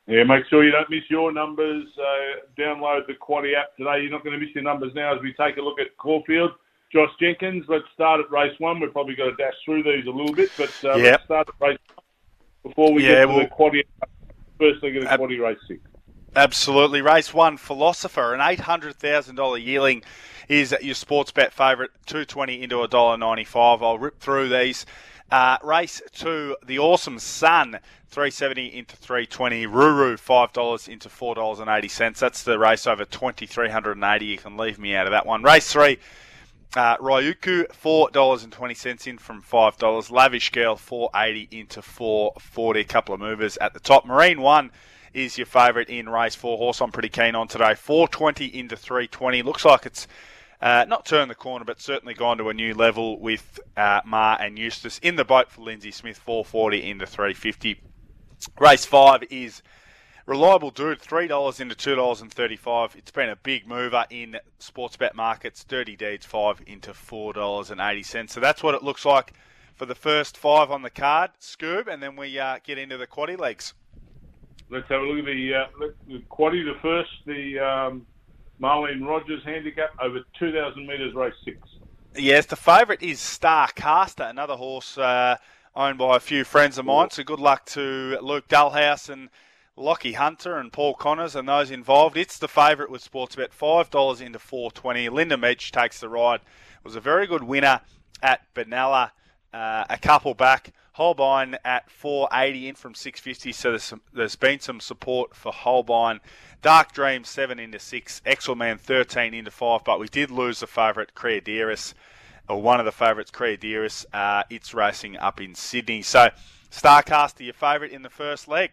Yeah, 0.06 0.24
make 0.24 0.44
sure 0.50 0.64
you 0.64 0.70
don't 0.70 0.90
miss 0.90 1.04
your 1.08 1.32
numbers. 1.32 1.86
Uh, 1.96 2.60
download 2.60 3.06
the 3.06 3.14
Quaddy 3.14 3.56
app 3.56 3.74
today. 3.78 4.02
You're 4.02 4.10
not 4.10 4.22
going 4.22 4.38
to 4.38 4.44
miss 4.44 4.54
your 4.54 4.64
numbers 4.64 4.92
now 4.94 5.16
as 5.16 5.22
we 5.22 5.32
take 5.32 5.56
a 5.56 5.62
look 5.62 5.80
at 5.80 5.96
Caulfield. 5.96 6.50
Josh 6.92 7.10
Jenkins, 7.18 7.64
let's 7.68 7.86
start 7.94 8.20
at 8.20 8.30
race 8.30 8.54
one. 8.58 8.80
We've 8.80 8.92
probably 8.92 9.14
got 9.14 9.30
to 9.30 9.36
dash 9.36 9.54
through 9.64 9.84
these 9.84 10.04
a 10.04 10.10
little 10.10 10.34
bit, 10.34 10.50
but 10.58 10.74
uh, 10.84 10.96
yep. 10.96 11.12
let's 11.12 11.24
start 11.24 11.48
at 11.48 11.66
race 11.66 11.78
one 11.94 12.04
before 12.64 12.92
we 12.92 13.02
yeah, 13.02 13.12
get 13.12 13.20
to 13.22 13.28
well, 13.28 13.38
the 13.38 13.46
Quaddy. 13.46 13.82
Firstly, 14.58 14.92
get 14.92 15.04
a 15.04 15.12
ab- 15.12 15.20
Quaddy 15.20 15.40
race 15.40 15.56
six. 15.66 15.80
Absolutely. 16.38 17.02
Race 17.02 17.34
one, 17.34 17.56
Philosopher, 17.56 18.32
an 18.32 18.38
$800,000 18.38 19.64
yearling 19.64 20.04
is 20.48 20.72
your 20.80 20.94
sports 20.94 21.32
bet 21.32 21.52
favourite, 21.52 21.90
220 22.06 22.62
into 22.62 22.76
$1.95. 22.76 23.82
I'll 23.82 23.98
rip 23.98 24.20
through 24.20 24.48
these. 24.48 24.86
Uh, 25.32 25.58
race 25.64 26.00
two, 26.12 26.56
the 26.64 26.78
Awesome 26.78 27.18
Sun, 27.18 27.80
370 28.06 28.78
into 28.78 28.94
320. 28.94 29.66
Ruru, 29.66 30.14
$5 30.14 30.88
into 30.88 31.08
$4.80. 31.08 32.18
That's 32.20 32.44
the 32.44 32.56
race 32.56 32.86
over 32.86 33.04
2380 33.04 34.24
You 34.24 34.38
can 34.38 34.56
leave 34.56 34.78
me 34.78 34.94
out 34.94 35.08
of 35.08 35.10
that 35.10 35.26
one. 35.26 35.42
Race 35.42 35.72
three, 35.72 35.98
uh, 36.76 36.98
Ryuku, 36.98 37.66
$4.20 37.72 39.06
in 39.08 39.18
from 39.18 39.42
$5. 39.42 40.10
Lavish 40.12 40.52
Girl, 40.52 40.76
480 40.76 41.48
into 41.50 41.82
440 41.82 42.78
A 42.78 42.84
couple 42.84 43.12
of 43.12 43.18
movers 43.18 43.56
at 43.56 43.74
the 43.74 43.80
top. 43.80 44.06
Marine 44.06 44.40
one, 44.40 44.70
is 45.18 45.36
your 45.36 45.46
favourite 45.46 45.90
in 45.90 46.08
race 46.08 46.34
four. 46.34 46.56
Horse 46.56 46.80
I'm 46.80 46.92
pretty 46.92 47.08
keen 47.08 47.34
on 47.34 47.48
today. 47.48 47.74
420 47.74 48.46
into 48.46 48.76
320. 48.76 49.42
Looks 49.42 49.64
like 49.64 49.84
it's 49.84 50.06
uh, 50.60 50.84
not 50.88 51.04
turned 51.04 51.30
the 51.30 51.34
corner, 51.34 51.64
but 51.64 51.80
certainly 51.80 52.14
gone 52.14 52.38
to 52.38 52.48
a 52.48 52.54
new 52.54 52.74
level 52.74 53.18
with 53.18 53.60
uh, 53.76 54.00
Ma 54.04 54.36
and 54.40 54.58
Eustace 54.58 54.98
in 54.98 55.16
the 55.16 55.24
boat 55.24 55.50
for 55.50 55.62
Lindsay 55.62 55.90
Smith. 55.90 56.18
440 56.18 56.90
into 56.90 57.06
350. 57.06 57.80
Race 58.60 58.84
five 58.84 59.24
is 59.30 59.62
Reliable 60.26 60.70
Dude, 60.70 61.00
$3 61.00 61.60
into 61.60 61.74
two 61.74 61.94
dollars 61.94 62.20
and 62.20 62.30
thirty-five. 62.30 62.94
It's 62.96 63.10
been 63.10 63.30
a 63.30 63.36
big 63.36 63.66
mover 63.66 64.04
in 64.10 64.38
sports 64.58 64.96
bet 64.96 65.16
markets. 65.16 65.64
Dirty 65.64 65.96
Deeds, 65.96 66.26
5 66.26 66.62
into 66.66 66.92
$4.80. 66.92 68.28
So 68.28 68.38
that's 68.38 68.62
what 68.62 68.74
it 68.74 68.82
looks 68.82 69.06
like 69.06 69.32
for 69.74 69.86
the 69.86 69.94
first 69.94 70.36
five 70.36 70.70
on 70.70 70.82
the 70.82 70.90
card, 70.90 71.30
Scoob, 71.40 71.86
and 71.86 72.02
then 72.02 72.14
we 72.14 72.38
uh, 72.38 72.58
get 72.62 72.76
into 72.76 72.98
the 72.98 73.06
quaddy 73.06 73.38
legs. 73.38 73.72
Let's 74.70 74.88
have 74.88 75.00
a 75.00 75.04
look 75.04 75.20
at 75.20 75.24
the, 75.24 75.54
uh, 75.54 75.88
the 76.06 76.18
quaddy, 76.30 76.64
the 76.64 76.78
first, 76.82 77.10
the 77.24 77.58
um, 77.58 78.06
Marlene 78.60 79.06
Rogers 79.06 79.42
handicap 79.44 79.90
over 80.00 80.20
2,000 80.38 80.86
metres, 80.86 81.14
race 81.14 81.32
six. 81.44 81.58
Yes, 82.16 82.46
the 82.46 82.56
favourite 82.56 83.02
is 83.02 83.20
Star 83.20 83.68
Caster, 83.68 84.24
another 84.24 84.56
horse 84.56 84.98
uh, 84.98 85.36
owned 85.74 85.98
by 85.98 86.16
a 86.16 86.20
few 86.20 86.44
friends 86.44 86.76
of 86.76 86.84
mine. 86.84 87.10
So 87.10 87.22
good 87.22 87.40
luck 87.40 87.64
to 87.66 88.18
Luke 88.20 88.48
Dullhouse 88.48 89.08
and 89.08 89.28
Lockie 89.76 90.14
Hunter 90.14 90.58
and 90.58 90.72
Paul 90.72 90.94
Connors 90.94 91.36
and 91.36 91.48
those 91.48 91.70
involved. 91.70 92.16
It's 92.16 92.38
the 92.38 92.48
favourite 92.48 92.90
with 92.90 93.08
Sportsbet, 93.08 93.52
five 93.52 93.90
dollars 93.90 94.20
into 94.20 94.38
four 94.38 94.70
twenty. 94.72 95.08
Linda 95.08 95.36
Meech 95.36 95.70
takes 95.70 96.00
the 96.00 96.08
ride. 96.08 96.40
Was 96.82 96.96
a 96.96 97.00
very 97.00 97.26
good 97.26 97.44
winner 97.44 97.80
at 98.22 98.40
Benalla 98.54 99.12
uh, 99.52 99.84
a 99.88 99.98
couple 99.98 100.34
back. 100.34 100.72
Holbein 100.98 101.56
at 101.64 101.88
480 101.88 102.68
in 102.70 102.74
from 102.74 102.92
650, 102.92 103.52
so 103.52 103.70
there's, 103.70 103.84
some, 103.84 104.00
there's 104.12 104.34
been 104.34 104.58
some 104.58 104.80
support 104.80 105.32
for 105.32 105.52
Holbein. 105.52 106.18
Dark 106.60 106.90
Dream 106.90 107.22
7 107.22 107.60
into 107.60 107.78
6, 107.78 108.20
Exelman 108.26 108.80
13 108.80 109.32
into 109.32 109.52
5, 109.52 109.84
but 109.84 110.00
we 110.00 110.08
did 110.08 110.28
lose 110.28 110.58
the 110.58 110.66
favourite, 110.66 111.14
Creaderis, 111.14 111.94
or 112.48 112.60
one 112.60 112.80
of 112.80 112.84
the 112.84 112.90
favourites, 112.90 113.30
Creaderis. 113.30 114.06
Uh, 114.12 114.42
it's 114.50 114.74
racing 114.74 115.16
up 115.16 115.40
in 115.40 115.54
Sydney. 115.54 116.02
So, 116.02 116.30
Starcaster, 116.72 117.44
your 117.44 117.54
favourite 117.54 117.92
in 117.92 118.02
the 118.02 118.10
first 118.10 118.48
leg. 118.48 118.72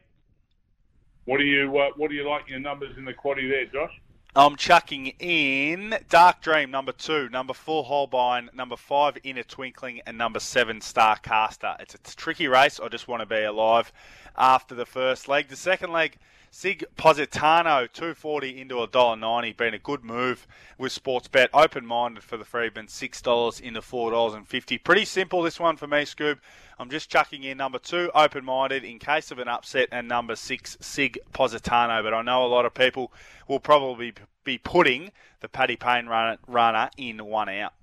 What 1.26 1.38
do 1.38 1.44
you 1.44 1.78
uh, 1.78 1.92
What 1.96 2.10
do 2.10 2.16
you 2.16 2.28
like 2.28 2.50
your 2.50 2.60
numbers 2.60 2.98
in 2.98 3.06
the 3.06 3.14
quaddy 3.14 3.48
there, 3.48 3.68
Josh? 3.68 4.02
I'm 4.38 4.58
chucking 4.58 5.14
in 5.20 5.96
Dark 6.10 6.42
Dream, 6.42 6.70
number 6.70 6.92
two, 6.92 7.30
number 7.30 7.54
four, 7.54 7.86
Holbein, 7.86 8.50
number 8.54 8.76
five, 8.76 9.18
Inner 9.24 9.44
Twinkling, 9.44 10.02
and 10.06 10.18
number 10.18 10.42
seven, 10.42 10.82
Star 10.82 11.16
Caster. 11.16 11.78
It's 11.80 11.96
a 11.96 12.16
tricky 12.18 12.50
race. 12.50 12.78
I 12.78 12.90
just 12.90 13.08
want 13.08 13.22
to 13.22 13.26
be 13.26 13.44
alive 13.44 13.94
after 14.38 14.76
the 14.76 14.86
first 14.86 15.30
leg. 15.30 15.48
The 15.48 15.56
second 15.56 15.94
leg, 15.94 16.18
Sig 16.58 16.86
Positano, 16.96 17.86
240 17.86 18.62
into 18.62 18.76
$1.90. 18.76 19.58
Been 19.58 19.74
a 19.74 19.78
good 19.78 20.06
move 20.06 20.48
with 20.78 20.94
Sportsbet. 20.94 21.50
Open 21.54 21.86
minded 21.86 22.24
for 22.24 22.38
the 22.38 22.46
Freedman, 22.46 22.88
$6 22.88 23.60
into 23.62 23.82
$4.50. 23.82 24.82
Pretty 24.82 25.04
simple, 25.04 25.42
this 25.42 25.60
one 25.60 25.76
for 25.76 25.86
me, 25.86 26.04
Scoob. 26.04 26.38
I'm 26.80 26.90
just 26.90 27.10
chucking 27.10 27.44
in 27.44 27.58
number 27.58 27.78
two, 27.78 28.10
open 28.16 28.46
minded, 28.46 28.86
in 28.86 29.00
case 29.00 29.32
of 29.32 29.40
an 29.40 29.50
upset, 29.50 29.90
and 29.92 30.08
number 30.08 30.38
six, 30.38 30.78
Sig 30.80 31.20
Positano. 31.34 32.02
But 32.02 32.14
I 32.14 32.22
know 32.22 32.46
a 32.46 32.48
lot 32.48 32.66
of 32.66 32.74
people 32.74 33.12
will 33.50 33.60
probably 33.60 34.14
be 34.46 34.58
putting 34.58 35.12
the 35.42 35.50
Paddy 35.50 35.76
Payne 35.76 36.08
runner, 36.08 36.90
in 36.96 37.26
one 37.26 37.50
out. 37.50 37.74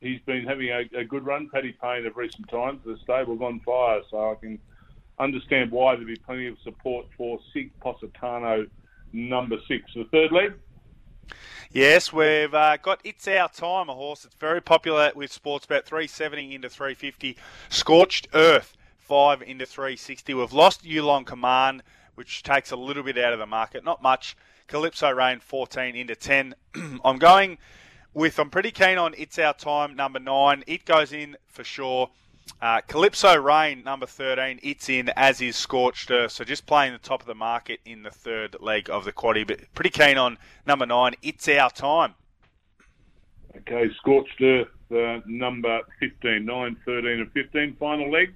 He's 0.00 0.20
been 0.22 0.46
having 0.46 0.70
a, 0.70 1.00
a 1.00 1.04
good 1.04 1.26
run, 1.26 1.50
Paddy 1.52 1.76
Payne, 1.78 2.06
of 2.06 2.16
recent 2.16 2.48
times. 2.48 2.80
The 2.86 2.96
stable's 3.02 3.42
on 3.42 3.60
fire, 3.60 4.00
so 4.10 4.30
I 4.30 4.34
can 4.36 4.58
understand 5.18 5.70
why 5.70 5.94
there'd 5.94 6.06
be 6.06 6.16
plenty 6.16 6.46
of 6.46 6.56
support 6.62 7.06
for 7.16 7.38
Sig 7.52 7.70
Positano, 7.80 8.66
number 9.12 9.56
six. 9.68 9.84
The 9.94 10.04
third 10.12 10.32
leg? 10.32 10.52
Yes, 11.72 12.12
we've 12.12 12.54
uh, 12.54 12.76
got 12.78 13.00
It's 13.04 13.26
Our 13.26 13.48
Time, 13.48 13.88
a 13.88 13.94
horse 13.94 14.22
that's 14.22 14.36
very 14.36 14.62
popular 14.62 15.10
with 15.14 15.30
Sportsbet, 15.30 15.84
370 15.84 16.54
into 16.54 16.68
350. 16.68 17.36
Scorched 17.68 18.28
Earth, 18.34 18.76
5 18.98 19.42
into 19.42 19.66
360. 19.66 20.34
We've 20.34 20.52
lost 20.52 20.84
Yulong 20.84 21.26
Command, 21.26 21.82
which 22.14 22.42
takes 22.42 22.70
a 22.70 22.76
little 22.76 23.02
bit 23.02 23.18
out 23.18 23.32
of 23.32 23.38
the 23.38 23.46
market. 23.46 23.84
Not 23.84 24.02
much. 24.02 24.36
Calypso 24.68 25.10
Rain, 25.10 25.40
14 25.40 25.94
into 25.96 26.16
10. 26.16 26.54
I'm 27.04 27.18
going 27.18 27.58
with, 28.14 28.38
I'm 28.38 28.50
pretty 28.50 28.70
keen 28.70 28.98
on 28.98 29.14
It's 29.18 29.38
Our 29.38 29.54
Time, 29.54 29.96
number 29.96 30.18
9. 30.18 30.64
It 30.66 30.84
goes 30.84 31.12
in 31.12 31.36
for 31.46 31.64
sure. 31.64 32.10
Uh, 32.60 32.80
Calypso 32.86 33.36
Rain, 33.36 33.82
number 33.84 34.06
13, 34.06 34.60
it's 34.62 34.88
in, 34.88 35.10
as 35.16 35.40
is 35.40 35.56
Scorched 35.56 36.10
Earth. 36.10 36.32
So 36.32 36.44
just 36.44 36.66
playing 36.66 36.92
the 36.92 36.98
top 36.98 37.20
of 37.20 37.26
the 37.26 37.34
market 37.34 37.80
in 37.84 38.02
the 38.02 38.10
third 38.10 38.56
leg 38.60 38.88
of 38.88 39.04
the 39.04 39.12
quaddy. 39.12 39.46
But 39.46 39.60
pretty 39.74 39.90
keen 39.90 40.16
on 40.16 40.38
number 40.66 40.86
9, 40.86 41.14
It's 41.22 41.48
Our 41.48 41.70
Time. 41.70 42.14
Okay, 43.56 43.90
Scorched 43.96 44.40
Earth, 44.40 44.68
uh, 44.90 45.20
number 45.26 45.80
15, 46.00 46.44
9, 46.44 46.76
13 46.84 47.20
and 47.20 47.32
15. 47.32 47.76
Final 47.78 48.10
leg? 48.10 48.34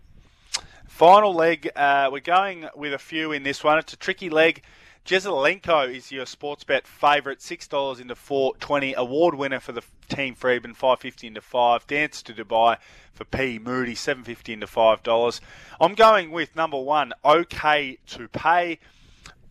Final 0.87 1.33
leg, 1.33 1.71
uh, 1.77 2.11
we're 2.13 2.21
going 2.21 2.69
with 2.75 2.93
a 2.93 2.99
few 2.99 3.33
in 3.33 3.43
this 3.43 3.65
one. 3.65 3.79
It's 3.79 3.93
a 3.93 3.97
tricky 3.97 4.29
leg. 4.29 4.63
Jezelenko 5.05 5.92
is 5.92 6.12
your 6.12 6.26
sports 6.26 6.62
bet 6.62 6.86
favourite, 6.86 7.40
six 7.42 7.66
dollars 7.66 8.01
into 8.01 8.14
four 8.14 8.55
twenty. 8.61 8.94
Award 8.94 9.34
winner 9.34 9.59
for 9.59 9.72
the 9.72 9.82
team 10.09 10.34
Freedman, 10.34 10.74
five 10.74 11.01
fifty 11.01 11.26
into 11.26 11.40
five. 11.40 11.86
Dance 11.86 12.22
to 12.22 12.34
Dubai 12.34 12.76
for 13.12 13.24
P 13.24 13.59
Moody, 13.59 13.94
seven 13.94 14.22
fifty 14.22 14.53
into 14.53 14.66
five 14.66 15.03
dollars. 15.03 15.40
I'm 15.80 15.94
going 15.94 16.30
with 16.30 16.55
number 16.55 16.78
one, 16.78 17.12
OK 17.24 17.98
to 18.09 18.28
Pay, 18.28 18.78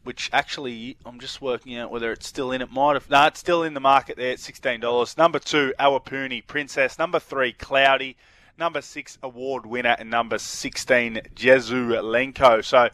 which 0.04 0.30
actually 0.32 0.96
I'm 1.06 1.20
just 1.20 1.42
working 1.42 1.76
out 1.76 1.92
whether 1.92 2.12
it's 2.12 2.28
still 2.28 2.52
in. 2.52 2.62
It 2.62 2.72
might 2.72 2.94
have 2.94 3.10
no, 3.10 3.26
it's 3.26 3.40
still 3.40 3.64
in 3.64 3.74
the 3.74 3.82
market 3.82 4.16
there 4.18 4.32
at 4.32 4.40
sixteen 4.40 4.80
dollars. 4.80 5.18
Number 5.18 5.40
two, 5.40 5.74
Awapuni 5.80 6.46
Princess. 6.46 6.98
Number 6.98 7.20
three, 7.20 7.52
Cloudy. 7.54 8.16
Number 8.58 8.82
six, 8.82 9.18
award 9.24 9.66
winner, 9.66 9.96
and 9.98 10.10
number 10.10 10.38
sixteen, 10.38 11.22
Jezelenko. 11.36 12.64
So. 12.64 12.90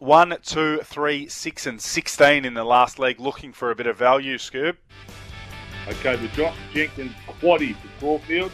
One, 0.00 0.34
two, 0.42 0.80
three, 0.82 1.28
six, 1.28 1.66
and 1.66 1.78
sixteen 1.78 2.46
in 2.46 2.54
the 2.54 2.64
last 2.64 2.98
leg, 2.98 3.20
looking 3.20 3.52
for 3.52 3.70
a 3.70 3.74
bit 3.74 3.86
of 3.86 3.98
value, 3.98 4.38
Scoob. 4.38 4.76
Okay, 5.88 6.16
the 6.16 6.28
Josh 6.28 6.56
Jenkins 6.72 7.12
quaddy 7.26 7.76
for 7.76 7.88
Caulfield. 8.00 8.50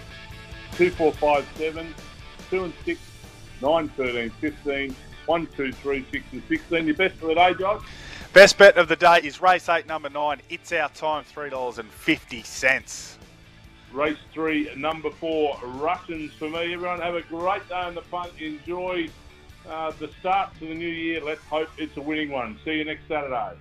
2, 0.73 0.91
4, 0.91 1.13
5, 1.13 1.47
7, 1.57 1.95
2 2.51 2.65
and 2.65 2.73
6, 2.85 3.01
9, 3.63 3.89
13, 3.91 4.31
15, 4.31 4.97
1, 5.27 5.47
2, 5.57 5.73
3, 5.73 6.07
6 6.11 6.25
and 6.33 6.43
16. 6.49 6.87
Your 6.87 6.97
best 6.97 7.15
for 7.15 7.27
the 7.27 7.35
day, 7.35 7.55
Josh? 7.55 7.83
Best 8.33 8.59
bet 8.59 8.77
of 8.77 8.89
the 8.89 8.97
day 8.97 9.21
is 9.23 9.41
race 9.41 9.69
8, 9.69 9.87
number 9.87 10.11
9. 10.11 10.43
It's 10.51 10.73
our 10.73 10.89
time, 10.89 11.23
$3.50. 11.25 13.17
Race 13.93 14.19
3, 14.35 14.75
number 14.77 15.11
4, 15.11 15.61
Russians 15.63 16.33
for 16.33 16.51
me. 16.51 16.75
Everyone 16.75 17.01
have 17.01 17.15
a 17.15 17.23
great 17.23 17.67
day 17.69 17.77
on 17.77 17.95
the 17.95 18.03
punt. 18.03 18.33
Enjoy 18.41 19.09
uh, 19.69 19.93
the 19.99 20.11
start 20.21 20.51
to 20.59 20.67
the 20.67 20.75
new 20.75 20.89
year. 20.89 21.21
Let's 21.23 21.45
hope 21.45 21.69
it's 21.79 21.97
a 21.97 22.01
winning 22.01 22.31
one. 22.31 22.59
See 22.65 22.73
you 22.73 22.85
next 22.85 23.09
Saturday. 23.09 23.57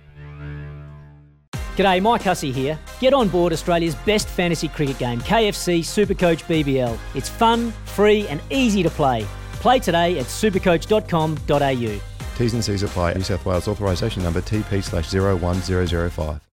G'day, 1.76 2.00
Mike 2.00 2.22
Hussey 2.22 2.52
here. 2.52 2.78
Get 3.00 3.12
on 3.12 3.28
board 3.28 3.52
Australia's 3.52 3.94
best 3.94 4.28
fantasy 4.28 4.68
cricket 4.68 4.98
game, 4.98 5.20
KFC 5.20 5.80
Supercoach 5.80 6.44
BBL. 6.44 6.98
It's 7.14 7.28
fun, 7.28 7.70
free, 7.84 8.26
and 8.28 8.40
easy 8.50 8.82
to 8.82 8.88
play. 8.88 9.26
Play 9.60 9.78
today 9.78 10.18
at 10.18 10.26
supercoach.com.au. 10.26 12.00
T's 12.36 12.54
and 12.54 12.64
C's 12.64 12.82
apply. 12.82 13.14
New 13.14 13.22
South 13.22 13.44
Wales 13.44 13.68
authorisation 13.68 14.22
number 14.22 14.40
TP 14.40 14.82
slash 14.82 15.12
01005. 15.12 16.40